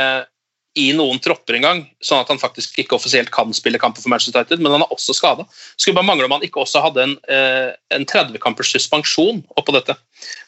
i 0.78 0.86
noen 0.96 1.18
tropper 1.20 1.58
engang, 1.58 1.82
sånn 2.04 2.22
at 2.22 2.30
han 2.32 2.40
faktisk 2.40 2.78
ikke 2.80 2.96
offisielt 2.96 3.28
kan 3.34 3.50
spille 3.56 3.80
kamper 3.80 4.00
for 4.00 4.12
Manchester 4.12 4.40
United, 4.40 4.62
men 4.62 4.72
han 4.72 4.84
er 4.84 4.94
også 4.94 5.14
skada. 5.16 5.44
Skulle 5.76 5.98
bare 5.98 6.08
mangle 6.08 6.28
om 6.28 6.32
han 6.32 6.46
ikke 6.46 6.62
også 6.62 6.80
hadde 6.84 7.02
en, 7.04 7.16
eh, 7.28 7.74
en 7.92 8.06
30-kampers 8.08 8.72
suspensjon 8.72 9.42
oppå 9.60 9.74
dette. 9.76 9.98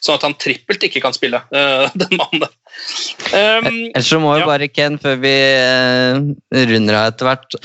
Sånn 0.01 0.17
at 0.17 0.25
han 0.25 0.37
trippelt 0.41 0.87
ikke 0.87 1.03
kan 1.03 1.13
spille, 1.13 1.43
eh, 1.53 1.85
den 2.01 2.17
mannen 2.17 2.47
der. 2.47 2.55
Um, 3.29 3.69
Ellers 3.91 4.09
så 4.09 4.19
må 4.23 4.33
vi 4.33 4.41
ja. 4.41 4.49
bare, 4.49 4.71
Ken, 4.71 4.97
før 5.01 5.21
vi 5.21 5.35
eh, 5.35 6.17
runder 6.73 6.99
av 7.03 7.13
etter 7.13 7.29
hvert, 7.29 7.59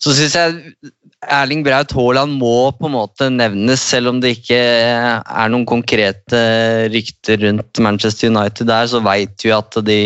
så 0.00 0.16
syns 0.16 0.38
jeg 0.38 0.90
Erling 1.28 1.60
Braut 1.66 1.92
Haaland 1.92 2.38
må 2.40 2.70
på 2.78 2.88
en 2.88 2.96
måte 2.96 3.28
nevnes, 3.28 3.82
selv 3.84 4.14
om 4.14 4.22
det 4.22 4.38
ikke 4.38 4.56
er 4.56 5.52
noen 5.52 5.68
konkrete 5.68 6.40
rykter 6.88 7.42
rundt 7.44 7.84
Manchester 7.84 8.32
United 8.32 8.70
der, 8.72 8.88
så 8.88 9.02
veit 9.04 9.44
vi 9.44 9.52
at 9.52 9.76
de 9.84 10.00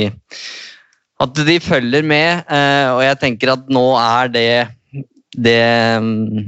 at 1.23 1.45
de 1.47 1.61
følger 1.63 2.03
med, 2.03 2.43
eh, 2.51 2.89
og 2.91 3.05
jeg 3.05 3.21
tenker 3.21 3.55
at 3.55 3.71
nå 3.73 3.87
er 4.01 4.33
det 4.35 4.49
det 5.35 6.01
mm, 6.03 6.43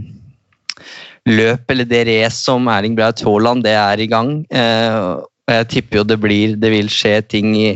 løp 1.27 1.71
eller 1.71 1.89
det 1.89 2.03
race 2.07 2.39
som 2.39 2.69
Erling 2.71 2.97
Braut 2.99 3.23
Haaland 3.23 3.65
det 3.67 3.75
er 3.79 4.03
i 4.03 4.11
gang. 4.11 4.45
eh, 4.51 4.99
og 5.47 5.55
Jeg 5.55 5.69
tipper 5.71 5.99
jo 6.01 6.03
det 6.03 6.19
blir, 6.19 6.57
det 6.59 6.71
vil 6.73 6.89
skje 6.91 7.21
ting 7.23 7.53
i, 7.55 7.69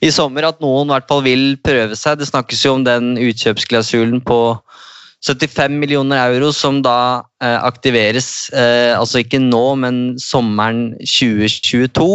i 0.00 0.10
sommer, 0.14 0.46
at 0.46 0.60
noen 0.62 0.86
i 0.86 0.94
hvert 0.94 1.08
fall 1.10 1.24
vil 1.24 1.56
prøve 1.66 1.96
seg. 1.98 2.20
Det 2.20 2.28
snakkes 2.30 2.62
jo 2.62 2.76
om 2.76 2.84
den 2.86 3.16
utkjøpsklausulen 3.18 4.20
på 4.22 4.38
75 5.26 5.74
millioner 5.80 6.20
euro 6.30 6.52
som 6.54 6.78
da 6.78 7.24
eh, 7.42 7.58
aktiveres, 7.66 8.52
eh, 8.54 8.94
altså 8.94 9.24
ikke 9.24 9.42
nå, 9.42 9.64
men 9.82 10.14
sommeren 10.22 10.92
2022. 11.02 12.06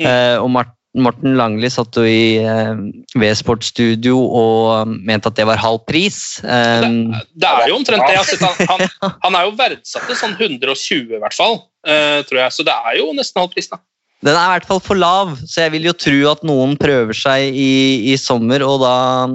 Mm. 0.00 0.06
Eh, 0.10 0.36
og 0.42 0.50
Mart 0.50 0.74
Morten 0.92 1.38
Langli 1.38 1.70
satt 1.72 1.96
jo 1.96 2.02
i 2.04 2.36
eh, 2.44 2.80
V-Sport 3.16 3.64
Studio 3.64 4.18
og 4.28 4.90
mente 4.92 5.30
at 5.30 5.38
det 5.38 5.46
var 5.48 5.60
halv 5.60 5.80
pris. 5.88 6.42
Um, 6.44 7.14
det, 7.14 7.22
det 7.40 7.48
er 7.48 7.70
jo 7.70 7.78
omtrent 7.78 8.04
det. 8.04 8.18
Altså, 8.20 8.36
han, 8.42 8.84
han, 9.00 9.14
han 9.24 9.38
er 9.38 9.46
jo 9.46 9.54
verdsatt 9.56 10.04
til 10.10 10.18
sånn 10.20 10.36
120 10.36 11.16
i 11.16 11.22
hvert 11.22 11.38
fall, 11.38 11.62
uh, 11.88 12.20
tror 12.28 12.42
jeg. 12.42 12.56
Så 12.58 12.66
det 12.68 12.76
er 12.76 13.00
jo 13.00 13.08
nesten 13.16 13.40
halv 13.40 13.54
pris, 13.54 13.70
da. 13.72 13.80
Den 14.22 14.36
er 14.36 14.44
i 14.44 14.52
hvert 14.52 14.68
fall 14.68 14.82
for 14.84 15.00
lav, 15.00 15.32
så 15.50 15.64
jeg 15.64 15.72
vil 15.74 15.88
jo 15.88 15.96
tro 15.98 16.18
at 16.30 16.44
noen 16.46 16.76
prøver 16.78 17.16
seg 17.16 17.56
i, 17.58 18.12
i 18.12 18.18
sommer, 18.20 18.62
og 18.62 18.84
da, 18.84 19.26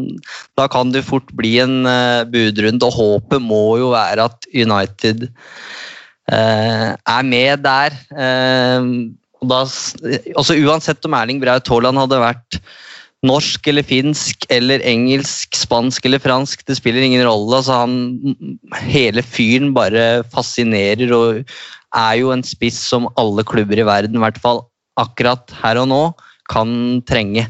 da 0.55 0.67
kan 0.71 0.93
det 0.93 1.03
fort 1.09 1.33
bli 1.35 1.57
en 1.65 1.81
uh, 1.89 2.21
budrunde. 2.29 2.85
Og 2.87 2.95
håpet 3.01 3.43
må 3.43 3.79
jo 3.81 3.91
være 3.97 4.29
at 4.29 4.47
United 4.53 5.27
uh, 6.31 6.93
er 6.93 7.27
med 7.33 7.65
der. 7.65 7.97
Eh, 8.13 8.91
og 9.41 9.49
da, 9.51 9.63
altså 10.37 10.57
Uansett 10.57 11.05
om 11.07 11.15
Erling 11.17 11.41
Braut 11.43 11.69
Haaland 11.69 11.99
hadde 12.01 12.21
vært 12.21 12.59
norsk 13.25 13.65
eller 13.69 13.85
finsk 13.85 14.45
eller 14.53 14.83
engelsk, 14.85 15.55
spansk 15.57 16.05
eller 16.05 16.21
fransk, 16.21 16.61
det 16.67 16.77
spiller 16.77 17.03
ingen 17.05 17.25
rolle. 17.25 17.59
Altså 17.59 17.79
han, 17.81 18.35
hele 18.85 19.23
fyren 19.25 19.73
bare 19.75 20.23
fascinerer 20.33 21.13
og 21.15 21.41
er 21.97 22.13
jo 22.19 22.31
en 22.33 22.45
spiss 22.45 22.79
som 22.91 23.09
alle 23.17 23.45
klubber 23.47 23.79
i 23.79 23.87
verden, 23.87 24.19
i 24.19 24.23
hvert 24.23 24.39
fall 24.41 24.65
akkurat 25.01 25.53
her 25.63 25.81
og 25.81 25.89
nå, 25.91 26.01
kan 26.51 27.01
trenge. 27.07 27.45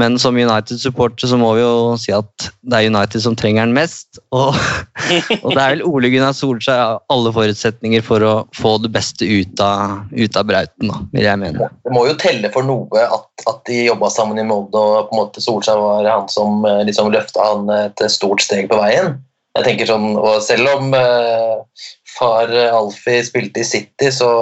Men 0.00 0.18
som 0.18 0.38
United-supporter 0.38 1.30
så 1.30 1.38
må 1.40 1.52
vi 1.56 1.62
jo 1.62 1.74
si 2.00 2.12
at 2.14 2.50
det 2.66 2.78
er 2.78 2.90
United 2.90 3.22
som 3.22 3.36
trenger 3.38 3.66
den 3.66 3.74
mest. 3.76 4.20
Og, 4.34 4.54
og 5.42 5.48
det 5.54 5.60
er 5.60 5.76
vel 5.76 5.84
Ole 5.86 6.10
Gunnar 6.12 6.34
Solskjær 6.36 6.80
har 6.80 7.00
alle 7.12 7.32
forutsetninger 7.34 8.04
for 8.06 8.26
å 8.26 8.34
få 8.56 8.76
det 8.84 8.92
beste 8.94 9.28
ut 9.28 9.62
av, 9.64 10.00
ut 10.10 10.38
av 10.38 10.48
Brauten, 10.50 10.90
da, 10.90 11.00
vil 11.14 11.28
jeg 11.28 11.42
mene. 11.42 11.70
Det 11.86 11.94
må 11.94 12.04
jo 12.08 12.18
telle 12.20 12.52
for 12.54 12.66
noe 12.66 13.06
at, 13.06 13.28
at 13.50 13.62
de 13.70 13.84
jobba 13.86 14.10
sammen 14.12 14.40
i 14.42 14.46
Molde, 14.46 14.78
og 14.78 15.10
på 15.10 15.16
en 15.16 15.22
måte 15.22 15.44
Solskjær 15.44 15.80
var 15.80 16.10
han 16.10 16.28
som 16.32 16.64
eh, 16.68 16.82
liksom 16.88 17.12
løfta 17.14 17.52
han 17.52 17.70
et 17.74 18.06
stort 18.12 18.42
steg 18.44 18.70
på 18.70 18.80
veien. 18.80 19.18
Jeg 19.58 19.66
tenker 19.66 19.88
sånn, 19.88 20.12
og 20.18 20.42
Selv 20.46 20.68
om 20.76 20.92
eh, 20.94 21.86
far 22.18 22.50
Alfie 22.70 23.22
spilte 23.26 23.62
i 23.62 23.66
City, 23.66 24.10
så, 24.14 24.32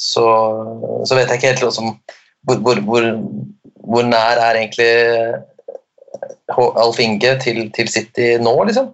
så, 0.00 0.26
så 1.04 1.16
vet 1.16 1.28
jeg 1.28 1.40
ikke 1.40 1.52
helt 1.52 1.66
liksom, 1.66 1.96
hvor, 2.44 2.60
hvor, 2.64 2.80
hvor, 2.88 3.08
hvor 3.84 4.06
nær 4.06 4.40
er 4.40 4.60
egentlig 4.60 4.90
Alf 6.54 7.00
Inge 7.02 7.32
til, 7.42 7.64
til 7.74 7.90
City 7.90 8.34
nå, 8.42 8.54
liksom? 8.68 8.92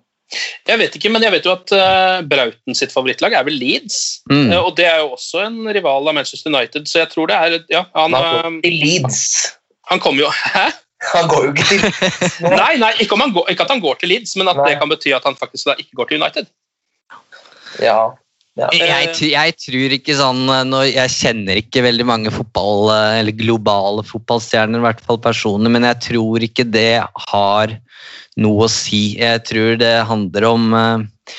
Jeg 0.69 0.79
vet 0.79 0.95
ikke, 0.95 1.11
men 1.11 1.25
jeg 1.27 1.35
vet 1.35 1.47
jo 1.47 1.53
at 1.57 1.73
eh, 1.75 2.21
Brauten 2.31 2.77
sitt 2.79 2.93
favorittlag 2.95 3.35
er 3.35 3.47
vel 3.49 3.57
Leeds. 3.59 4.21
Mm. 4.31 4.53
Eh, 4.53 4.61
og 4.61 4.77
det 4.79 4.87
er 4.87 5.01
jo 5.03 5.17
også 5.17 5.43
en 5.49 5.59
rival 5.75 6.07
av 6.07 6.15
Manchester 6.15 6.53
United, 6.53 6.87
så 6.87 7.03
jeg 7.03 7.11
tror 7.11 7.31
det 7.31 7.39
er 7.39 7.57
ja, 7.73 7.83
han, 7.97 8.15
Han 8.15 8.61
eh, 8.61 8.61
til 8.69 8.79
Leeds. 8.79 9.25
han 9.91 10.03
kommer 10.03 10.29
jo 10.29 10.31
Hæ? 10.31 10.69
Han 11.11 11.31
går 11.33 11.47
jo 11.47 11.53
ikke 11.55 11.67
til 11.67 11.85
Nei, 12.61 12.75
nei 12.79 12.93
ikke, 13.01 13.17
om 13.17 13.25
han 13.25 13.35
går, 13.35 13.51
ikke 13.51 13.67
at 13.67 13.75
han 13.75 13.83
går 13.83 13.99
til 14.01 14.13
Leeds, 14.13 14.37
men 14.39 14.53
at 14.53 14.61
Nei. 14.61 14.69
det 14.69 14.81
kan 14.83 14.93
bety 14.93 15.15
at 15.17 15.27
han 15.27 15.39
faktisk 15.41 15.71
da 15.71 15.77
ikke 15.81 15.99
går 15.99 16.11
til 16.11 16.23
United. 16.23 16.51
Ja. 17.81 18.13
Ja. 18.59 18.69
Jeg, 18.75 19.15
jeg 19.31 19.57
tror 19.63 19.95
ikke 19.95 20.17
sånn 20.19 20.41
eh, 20.51 20.91
Jeg 20.91 21.15
kjenner 21.15 21.61
ikke 21.61 21.85
veldig 21.87 22.07
mange 22.09 22.33
fotball, 22.35 22.91
eh, 22.95 23.21
eller 23.21 23.37
globale 23.39 24.05
fotballstjerner, 24.07 24.81
i 24.81 24.87
hvert 24.89 25.03
fall 25.07 25.21
personer, 25.23 25.73
men 25.73 25.87
jeg 25.87 26.01
tror 26.11 26.47
ikke 26.47 26.67
det 26.69 27.03
har 27.31 27.77
noe 28.41 28.67
å 28.67 28.73
si. 28.73 29.19
Jeg 29.21 29.45
tror 29.49 29.77
det 29.81 29.95
handler 30.09 30.47
om 30.49 30.71
uh, 30.75 31.35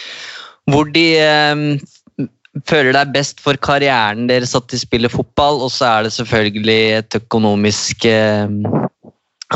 hvor 0.69 0.91
de 0.93 1.05
uh, 1.23 2.23
føler 2.67 2.99
er 2.99 3.13
best 3.15 3.39
for 3.43 3.57
karrieren 3.63 4.27
deres 4.29 4.53
at 4.57 4.67
de 4.71 4.79
spiller 4.79 5.11
fotball, 5.11 5.63
og 5.65 5.71
så 5.73 5.87
er 5.87 6.07
det 6.07 6.15
selvfølgelig 6.17 6.81
et 6.99 7.19
økonomisk 7.21 8.07
uh, 8.11 8.87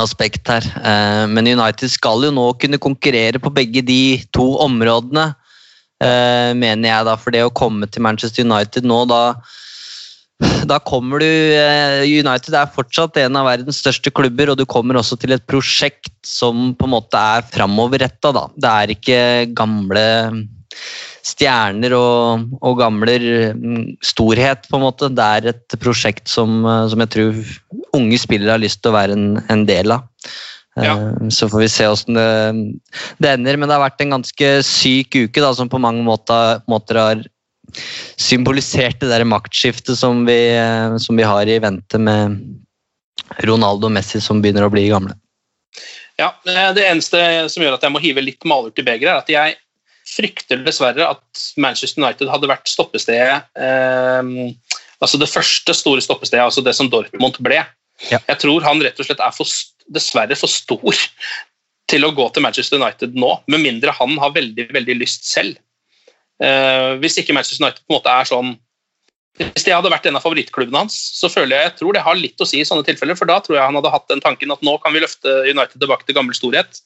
aspekt 0.02 0.48
her. 0.50 0.66
Eh, 0.84 1.24
men 1.32 1.48
United 1.48 1.92
skal 1.92 2.24
jo 2.26 2.34
nå 2.36 2.50
kunne 2.60 2.82
konkurrere 2.82 3.42
på 3.42 3.52
begge 3.54 3.84
de 3.86 4.20
to 4.36 4.56
områdene. 4.64 5.32
Eh, 6.06 6.52
mener 6.58 6.92
jeg 6.92 7.08
da, 7.08 7.16
for 7.20 7.36
det 7.36 7.46
å 7.46 7.54
komme 7.54 7.90
til 7.90 8.06
Manchester 8.06 8.46
United 8.46 8.88
nå, 8.88 9.04
da 9.10 9.24
da 10.68 10.82
kommer 10.84 11.22
du 11.24 11.28
eh, 11.28 12.02
United 12.04 12.56
er 12.60 12.72
fortsatt 12.76 13.16
en 13.22 13.38
av 13.40 13.48
verdens 13.48 13.80
største 13.80 14.12
klubber, 14.12 14.52
og 14.52 14.60
du 14.60 14.66
kommer 14.68 15.00
også 15.00 15.16
til 15.22 15.32
et 15.32 15.46
prosjekt 15.48 16.12
som 16.28 16.74
på 16.76 16.90
en 16.90 16.96
måte 16.98 17.20
er 17.38 17.46
framoverretta. 17.54 18.34
da. 18.36 18.50
Det 18.52 18.72
er 18.72 18.94
ikke 18.96 19.20
gamle 19.56 20.06
stjerner 21.26 21.96
og, 21.98 22.50
og 22.60 22.82
gamle 22.82 23.16
mm, 23.56 23.86
storhet, 24.04 24.68
på 24.68 24.78
en 24.78 24.86
måte. 24.86 25.10
Det 25.16 25.30
er 25.38 25.50
et 25.54 25.78
prosjekt 25.82 26.28
som, 26.32 26.60
eh, 26.68 26.84
som 26.92 27.06
jeg 27.06 27.14
tror 27.16 27.40
unge 27.96 28.20
spillere 28.20 28.58
har 28.58 28.64
lyst 28.66 28.84
til 28.84 28.92
å 28.92 28.98
være 29.00 29.16
en, 29.16 29.30
en 29.48 29.66
del 29.70 29.96
av. 29.96 30.10
Ja. 30.76 30.96
Eh, 30.98 31.30
Så 31.30 31.50
får 31.50 31.64
vi 31.64 31.70
se 31.72 31.88
hvordan 31.88 32.20
det, 32.20 32.82
det 33.24 33.32
ender. 33.32 33.58
Men 33.58 33.70
det 33.70 33.78
har 33.78 33.86
vært 33.86 34.04
en 34.04 34.18
ganske 34.18 34.52
syk 34.68 35.16
uke, 35.16 35.42
da, 35.42 35.54
som 35.56 35.72
på 35.72 35.82
mange 35.82 36.04
måter, 36.06 36.62
måter 36.72 37.02
har 37.02 37.24
symbolisert 38.22 39.00
det 39.02 39.10
der 39.12 39.26
maktskiftet 39.28 39.98
som 40.00 40.26
vi, 40.28 40.40
eh, 40.56 40.98
som 41.02 41.18
vi 41.18 41.28
har 41.28 41.48
i 41.48 41.60
vente 41.64 42.00
med 42.00 42.40
Ronaldo 43.44 43.90
og 43.90 43.96
Messi 43.96 44.22
som 44.22 44.42
begynner 44.44 44.68
å 44.68 44.74
bli 44.74 44.88
gamle. 44.92 45.16
Ja, 46.20 46.34
eh, 46.48 46.74
Det 46.74 46.86
eneste 46.88 47.50
som 47.50 47.64
gjør 47.64 47.76
at 47.76 47.84
jeg 47.84 47.92
må 47.92 48.00
hive 48.00 48.24
litt 48.24 48.44
malurt 48.46 48.80
i 48.80 48.86
begeret, 48.86 49.10
er 49.10 49.24
at 49.24 49.30
jeg 49.30 49.58
frykter 50.06 50.62
dessverre 50.64 51.10
at 51.10 51.46
Manchester 51.58 52.04
United 52.04 52.30
hadde 52.30 52.48
vært 52.48 52.70
stoppestedet 52.70 53.42
eh, 53.58 54.22
Altså 55.02 55.18
det 55.20 55.28
første 55.28 55.74
store 55.76 56.02
stoppestedet, 56.02 56.46
altså 56.46 56.62
det 56.64 56.72
som 56.78 56.88
Dortmund 56.90 57.36
ble. 57.44 57.58
Ja. 58.12 58.20
Jeg 58.28 58.42
tror 58.42 58.66
han 58.66 58.82
rett 58.84 59.00
og 59.00 59.08
slett 59.08 59.24
er 59.24 59.36
for, 59.36 59.50
dessverre 59.96 60.38
for 60.38 60.52
stor 60.52 61.06
til 61.92 62.06
å 62.06 62.12
gå 62.18 62.26
til 62.34 62.44
Manchester 62.44 62.82
United 62.82 63.16
nå, 63.18 63.32
med 63.52 63.62
mindre 63.62 63.94
han 63.96 64.18
har 64.22 64.34
veldig, 64.36 64.68
veldig 64.74 64.98
lyst 65.00 65.30
selv. 65.30 65.60
Eh, 66.44 66.96
hvis 67.02 67.20
ikke 67.22 67.36
Manchester 67.36 67.64
United 67.64 67.86
på 67.86 67.94
en 67.94 68.00
måte 68.02 68.12
er 68.12 68.28
sånn 68.28 68.50
Hvis 69.40 69.64
det 69.64 69.72
hadde 69.72 69.92
vært 69.92 70.04
en 70.10 70.18
av 70.20 70.24
favorittklubbene 70.24 70.82
hans, 70.84 70.96
så 71.16 71.30
føler 71.32 71.56
jeg, 71.56 71.68
jeg 71.70 71.76
tror 71.80 71.96
det 71.96 72.04
har 72.04 72.16
litt 72.16 72.40
å 72.44 72.48
si 72.48 72.62
i 72.62 72.68
sånne 72.68 72.86
tilfeller, 72.88 73.18
for 73.20 73.28
da 73.28 73.42
tror 73.44 73.58
jeg 73.58 73.68
han 73.68 73.76
hadde 73.76 73.92
hatt 73.92 74.06
den 74.08 74.24
tanken 74.24 74.54
at 74.56 74.62
nå 74.64 74.78
kan 74.84 74.96
vi 74.96 75.02
løfte 75.04 75.34
United 75.50 75.76
tilbake 75.76 76.08
til 76.08 76.16
gammel 76.16 76.38
storhet. 76.38 76.80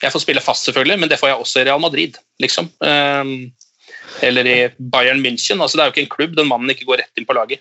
Jeg 0.00 0.14
får 0.14 0.22
spille 0.24 0.40
fast, 0.40 0.64
selvfølgelig, 0.64 0.96
men 1.02 1.10
det 1.12 1.18
får 1.20 1.28
jeg 1.28 1.42
også 1.42 1.60
i 1.60 1.66
Real 1.68 1.82
Madrid. 1.84 2.16
liksom. 2.40 2.70
Eh, 2.88 3.34
eller 4.24 4.48
i 4.48 4.56
Bayern 4.78 5.20
München. 5.20 5.60
altså 5.60 5.76
Det 5.76 5.82
er 5.82 5.90
jo 5.90 5.94
ikke 5.94 6.04
en 6.06 6.14
klubb 6.16 6.36
den 6.38 6.48
mannen 6.48 6.72
ikke 6.72 6.88
går 6.88 7.02
rett 7.04 7.20
inn 7.20 7.28
på 7.28 7.36
laget. 7.36 7.60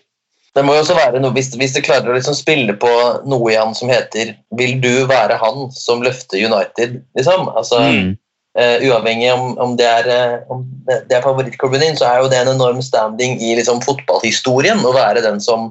Det 0.56 0.64
må 0.66 0.74
jo 0.74 0.82
også 0.84 0.96
være 0.98 1.20
noe, 1.22 1.34
hvis, 1.36 1.52
hvis 1.60 1.76
det 1.76 1.86
klarer 1.86 2.10
å 2.10 2.16
liksom 2.16 2.38
spille 2.38 2.74
på 2.82 2.90
noe 3.30 3.52
i 3.54 3.58
han 3.60 3.76
som 3.78 3.92
heter 3.92 4.34
'Vil 4.58 4.80
du 4.82 5.06
være 5.10 5.38
han 5.38 5.70
som 5.76 6.02
løfter 6.02 6.42
United?' 6.42 7.02
liksom, 7.18 7.50
altså 7.56 7.84
Mm. 7.90 8.18
Uh, 8.60 8.82
Uavhengig 8.90 9.30
om, 9.34 9.58
om, 9.62 9.76
det 9.78 9.86
er, 9.86 10.08
eh, 10.10 10.40
om 10.50 10.64
det 10.88 11.04
det 11.08 11.16
er 11.16 11.22
favorittklubben 11.22 11.84
din, 11.84 11.96
så 11.96 12.08
er 12.10 12.18
jo 12.18 12.30
det 12.32 12.40
en 12.42 12.56
enorm 12.56 12.82
standing 12.82 13.38
i 13.46 13.54
liksom, 13.56 13.78
fotballhistorien 13.86 14.82
å 14.84 14.94
være 14.96 15.22
den 15.22 15.38
som, 15.40 15.70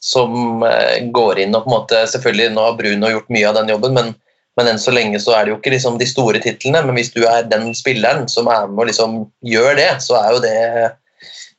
som 0.00 0.64
uh, 0.64 0.96
går 1.12 1.42
inn 1.44 1.54
og 1.54 1.66
på 1.66 1.70
en 1.70 1.74
måte 1.76 2.00
Selvfølgelig, 2.08 2.54
nå 2.56 2.64
har 2.64 2.78
Bruno 2.80 3.12
gjort 3.12 3.28
mye 3.28 3.50
av 3.50 3.58
den 3.60 3.68
jobben, 3.68 3.94
men, 3.94 4.14
men 4.56 4.72
enn 4.72 4.80
så 4.80 4.96
lenge 4.96 5.20
så 5.20 5.36
er 5.36 5.44
det 5.44 5.52
jo 5.52 5.58
ikke 5.60 5.74
liksom, 5.76 6.00
de 6.00 6.08
store 6.08 6.40
titlene. 6.40 6.82
Men 6.88 6.96
hvis 6.96 7.12
du 7.12 7.20
er 7.28 7.44
den 7.52 7.68
spilleren 7.76 8.24
som 8.32 8.48
er 8.48 8.64
med 8.64 8.86
og 8.86 8.90
liksom 8.90 9.18
gjør 9.44 9.76
det, 9.76 9.90
så 10.08 10.16
er 10.16 10.32
jo 10.32 10.42
det 10.48 10.56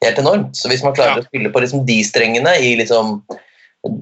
helt 0.05 0.21
enormt. 0.21 0.55
Så 0.57 0.69
hvis 0.71 0.83
man 0.85 0.95
klarer 0.95 1.17
Ja. 1.17 1.23
å 1.23 1.27
spille 1.27 1.51
på 1.53 1.61
liksom 1.63 1.85
de 1.85 2.01
strengene 2.03 2.53
i 2.61 2.75
liksom 2.79 3.21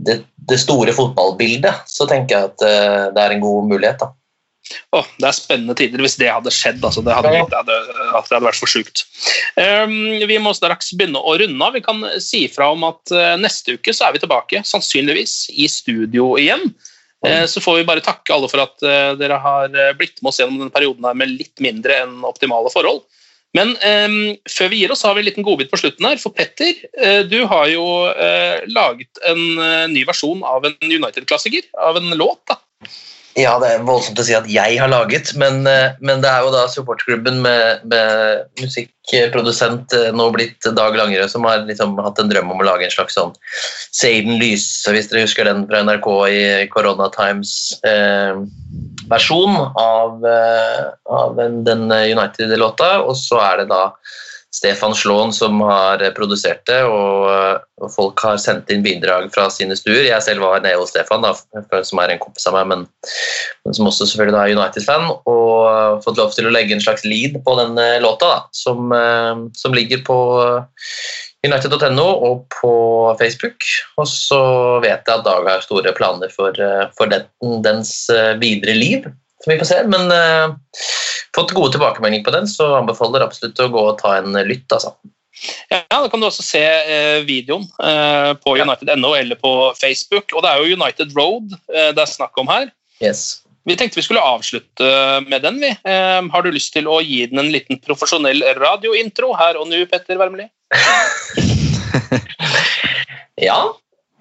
det, 0.06 0.24
det 0.50 0.60
store 0.60 0.93
fotballbildet, 0.96 1.86
så 1.88 2.08
tenker 2.10 2.36
jeg 2.36 2.52
at 2.52 2.64
uh, 2.64 3.14
det 3.14 3.22
er 3.22 3.36
en 3.36 3.43
god 3.43 3.68
mulighet. 3.70 4.00
da. 4.00 4.12
Oh, 4.98 5.06
det 5.22 5.28
er 5.28 5.36
spennende 5.38 5.76
tider 5.78 6.02
hvis 6.02 6.18
det 6.18 6.32
hadde 6.32 6.54
skjedd. 6.54 6.82
Altså, 6.82 7.04
det, 7.06 7.14
hadde, 7.14 7.30
det, 7.30 7.54
hadde, 7.54 7.76
at 8.18 8.26
det 8.26 8.34
hadde 8.34 8.48
vært 8.48 8.62
for 8.64 8.72
sjukt. 8.72 9.06
Um, 9.60 10.26
vi 10.26 10.39
må 10.41 10.56
straks 10.58 10.89
begynne 10.98 11.22
å 11.22 11.36
runde 11.38 11.62
av. 11.62 11.76
Vi 11.78 11.84
kan 11.86 12.02
si 12.24 12.46
fra 12.50 12.72
om 12.74 12.88
at 12.88 13.14
uh, 13.14 13.36
neste 13.38 13.78
uke 13.78 13.93
så 13.93 14.08
er 14.08 14.16
vi 14.16 14.24
tilbake, 14.24 14.64
sannsynligvis 14.66 15.52
i 15.54 15.70
studio 15.70 16.34
igjen. 16.41 16.72
Eh, 17.26 17.46
så 17.50 17.62
får 17.64 17.80
vi 17.80 17.86
bare 17.88 18.04
takke 18.06 18.36
alle 18.36 18.46
for 18.52 18.62
at 18.62 18.84
dere 19.18 19.38
har 19.41 19.72
blitt 19.98 20.20
med 20.22 20.30
oss 20.30 20.38
gjennom 20.38 20.60
denne 20.60 20.74
perioden 20.74 21.08
her 21.08 21.16
med 21.18 21.32
litt 21.32 21.64
mindre 21.64 21.96
enn 22.04 22.20
optimale 22.28 22.70
forhold. 22.70 23.02
Men 23.56 23.74
um, 23.80 24.18
før 24.51 24.72
vi 24.72 24.82
gir 24.82 24.91
oss, 24.91 25.06
har 25.08 25.16
vi 25.16 25.24
en 25.24 25.30
liten 25.30 25.45
godbit 25.47 25.72
på 25.72 25.80
slutten 25.80 26.08
her. 26.10 26.20
For 26.22 26.36
Petter, 26.36 26.76
uh, 26.99 27.22
du 27.28 27.39
har 27.49 27.70
jo 27.72 27.86
uh, 28.12 28.60
laget 28.76 29.22
en 29.30 29.43
uh, 29.62 29.86
ny 29.91 30.03
versjon 30.08 30.43
av 30.47 30.68
en 30.68 30.76
United-klassiker. 30.84 31.70
Av 31.80 31.99
en 32.01 32.12
låt, 32.20 32.41
da. 32.51 32.60
Ja, 33.36 33.57
det 33.59 33.67
er 33.67 33.81
voldsomt 33.83 34.15
å 34.21 34.23
si 34.23 34.31
at 34.31 34.45
jeg 34.47 34.77
har 34.79 34.88
laget, 34.88 35.33
men, 35.36 35.67
eh, 35.67 35.91
men 35.99 36.21
det 36.23 36.29
er 36.31 36.39
jo 36.45 36.53
da 36.53 36.69
supportklubben 36.71 37.41
med, 37.43 37.81
med 37.91 38.47
musikkprodusent 38.61 39.91
eh, 39.97 40.13
nå 40.15 40.29
blitt 40.31 40.63
Dag 40.77 40.95
Langerød 40.95 41.29
som 41.33 41.43
har 41.43 41.67
liksom 41.67 41.99
hatt 41.99 42.15
en 42.21 42.31
drøm 42.31 42.51
om 42.53 42.61
å 42.63 42.67
lage 42.69 42.88
en 42.88 42.95
slags 42.95 43.15
sånn 43.19 43.36
Seiden 43.91 44.39
Lys, 44.39 44.88
hvis 44.88 45.11
dere 45.11 45.25
husker 45.25 45.43
den 45.49 45.67
fra 45.67 45.83
NRK 45.83 46.07
i 46.31 46.71
Corona 46.71 47.11
Times-versjon 47.17 49.53
av, 49.83 50.23
eh, 50.31 50.83
av 51.19 51.36
den, 51.36 51.67
den 51.67 51.83
United-låta, 51.91 53.03
og 53.03 53.19
så 53.19 53.36
er 53.43 53.55
det 53.63 53.67
da 53.73 53.83
Stefan 54.56 54.95
Slåen 54.95 55.34
som 55.36 55.60
har 55.68 56.01
produsert 56.16 56.64
det, 56.70 56.80
og, 56.88 57.60
og 57.82 57.91
folk 57.91 58.22
har 58.24 58.39
sendt 58.41 58.72
inn 58.72 58.86
bidrag 58.86 59.28
fra 59.36 59.49
sine 59.51 59.76
stuer. 59.76 60.06
Jeg 60.08 60.24
selv 60.24 60.45
var 60.45 60.64
nede 60.64 60.80
hos 60.80 60.93
Stefan, 60.93 61.26
da, 61.26 61.34
som 61.84 62.01
er 62.01 62.14
en 62.14 62.22
kompis 62.22 62.47
av 62.47 62.56
meg, 62.56 62.70
men, 62.72 62.86
men 63.66 63.78
som 63.78 63.89
også 63.89 64.08
selvfølgelig 64.12 64.39
er 64.39 64.56
United-fan, 64.56 65.12
og 65.28 66.01
fått 66.06 66.22
lov 66.22 66.32
til 66.36 66.47
å 66.47 66.56
legge 66.56 66.78
en 66.78 66.84
slags 66.86 67.03
lead 67.08 67.38
på 67.43 67.60
den 67.60 67.76
eh, 67.82 67.99
låta, 68.03 68.32
da, 68.32 68.41
som, 68.56 68.89
eh, 68.95 69.45
som 69.60 69.76
ligger 69.76 70.06
på 70.08 70.20
United.no 71.45 72.08
og 72.28 72.45
på 72.56 72.74
Facebook. 73.20 73.68
Og 73.99 74.08
så 74.10 74.41
vet 74.84 75.06
jeg 75.06 75.20
at 75.20 75.26
Dag 75.28 75.47
har 75.49 75.66
store 75.66 75.93
planer 75.97 76.32
for, 76.34 76.56
eh, 76.56 76.88
for 76.97 77.12
den, 77.12 77.28
dens 77.66 77.93
eh, 78.14 78.34
videre 78.41 78.78
liv, 78.78 79.08
som 79.46 79.54
vi 79.54 79.60
får 79.62 79.70
se. 79.70 79.82
Men 79.93 80.10
uh, 80.10 80.56
fått 81.38 81.54
gode 81.54 81.76
tilbakemeldinger 81.76 82.26
på 82.26 82.34
den, 82.34 82.50
så 82.50 82.74
anbefaler 82.80 83.24
absolutt 83.26 83.62
å 83.62 83.70
gå 83.72 83.86
og 83.91 84.00
ta 84.02 84.18
en 84.18 84.34
lytt. 84.48 84.66
altså. 84.74 84.96
Ja, 85.70 85.82
Da 85.89 86.08
kan 86.10 86.22
du 86.22 86.28
også 86.30 86.46
se 86.46 86.64
eh, 86.64 87.22
videoen 87.28 87.66
eh, 87.84 88.32
på 88.39 88.56
United.no 88.56 89.14
eller 89.18 89.39
på 89.39 89.74
Facebook. 89.80 90.32
Og 90.34 90.46
det 90.46 90.52
er 90.52 90.62
jo 90.62 90.78
United 90.80 91.16
Road 91.18 91.56
eh, 91.74 91.91
det 91.96 92.02
er 92.02 92.12
snakk 92.12 92.38
om 92.39 92.50
her. 92.52 92.72
Yes. 93.04 93.41
Vi 93.66 93.76
tenkte 93.76 94.00
vi 94.00 94.06
skulle 94.06 94.24
avslutte 94.24 94.88
med 95.26 95.43
den. 95.43 95.60
vi. 95.60 95.72
Eh, 95.74 96.22
har 96.32 96.46
du 96.46 96.52
lyst 96.54 96.74
til 96.76 96.88
å 96.88 97.02
gi 97.04 97.26
den 97.32 97.41
en 97.43 97.52
liten 97.54 97.82
profesjonell 97.84 98.46
radiointro 98.62 99.34
her 99.38 99.60
og 99.60 99.70
nå, 99.72 99.84
Petter 99.91 100.22
Wermeli? 100.22 100.50
Ja, 103.36 103.76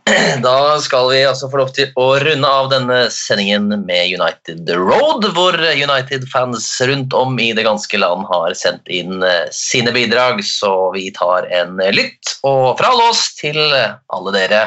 da 0.45 0.81
skal 0.81 1.11
vi 1.11 1.25
altså 1.25 1.49
få 1.49 1.57
lov 1.63 1.71
til 1.77 1.89
å 1.97 2.07
runde 2.21 2.49
av 2.49 2.69
denne 2.73 3.11
sendingen 3.13 3.69
med 3.87 4.13
United 4.13 4.69
Road, 4.77 5.25
hvor 5.37 5.57
United-fans 5.57 6.67
rundt 6.89 7.17
om 7.17 7.39
i 7.41 7.53
det 7.57 7.65
ganske 7.65 7.99
land 7.99 8.27
har 8.29 8.55
sendt 8.59 8.89
inn 8.93 9.23
eh, 9.25 9.49
sine 9.55 9.93
bidrag, 9.97 10.45
så 10.45 10.93
vi 10.93 11.11
tar 11.17 11.49
en 11.49 11.81
lytt. 11.97 12.37
Og 12.45 12.77
fra 12.81 12.93
alle 12.93 13.09
oss 13.15 13.35
til 13.39 13.59
alle 13.73 14.31
dere, 14.37 14.63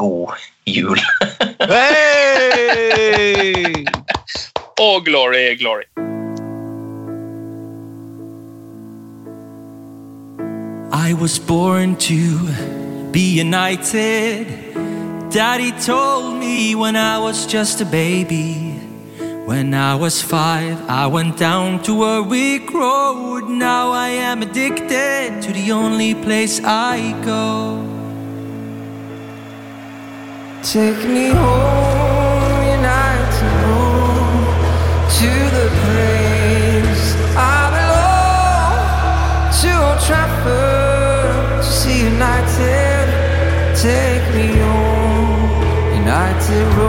god 0.00 0.36
jul. 0.68 1.00
Og 4.78 5.04
glory, 5.04 5.56
glory. 5.56 5.84
I 10.92 11.14
was 11.14 11.38
born 11.38 11.96
to 11.96 12.77
be 13.12 13.38
united. 13.38 14.46
Daddy 15.30 15.72
told 15.72 16.34
me 16.38 16.74
when 16.74 16.96
I 16.96 17.18
was 17.18 17.46
just 17.46 17.80
a 17.80 17.84
baby. 17.84 18.74
When 19.46 19.72
I 19.72 19.94
was 19.94 20.20
five, 20.20 20.78
I 20.90 21.06
went 21.06 21.38
down 21.38 21.82
to 21.84 22.04
a 22.04 22.22
weak 22.22 22.72
road. 22.72 23.48
Now 23.48 23.92
I 23.92 24.08
am 24.08 24.42
addicted 24.42 25.42
to 25.42 25.52
the 25.52 25.72
only 25.72 26.14
place 26.14 26.60
I 26.62 27.12
go. 27.24 27.84
Take 30.62 31.02
me 31.08 31.28
home, 31.28 32.62
united 32.78 33.52
home, 33.64 34.44
to 35.18 35.30
the 35.56 35.68
place 35.80 36.27
United 46.48 46.78
Road. 46.78 46.87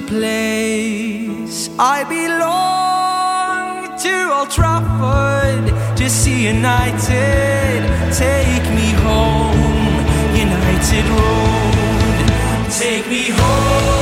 The 0.00 0.06
place 0.06 1.70
I 1.78 2.04
belong. 2.04 3.66
To 4.04 4.14
Old 4.32 4.50
Trafford, 4.50 5.66
to 5.96 6.08
see 6.08 6.46
United. 6.46 7.80
Take 8.24 8.66
me 8.78 8.88
home, 9.06 9.58
United 10.46 11.04
Road. 11.18 12.26
Take 12.82 13.06
me 13.08 13.24
home, 13.40 13.97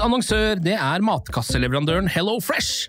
Annonsør 0.00 0.60
det 0.62 0.76
er 0.78 1.02
matkasseleverandøren 1.04 2.08
Hello 2.08 2.38
Fresh. 2.40 2.88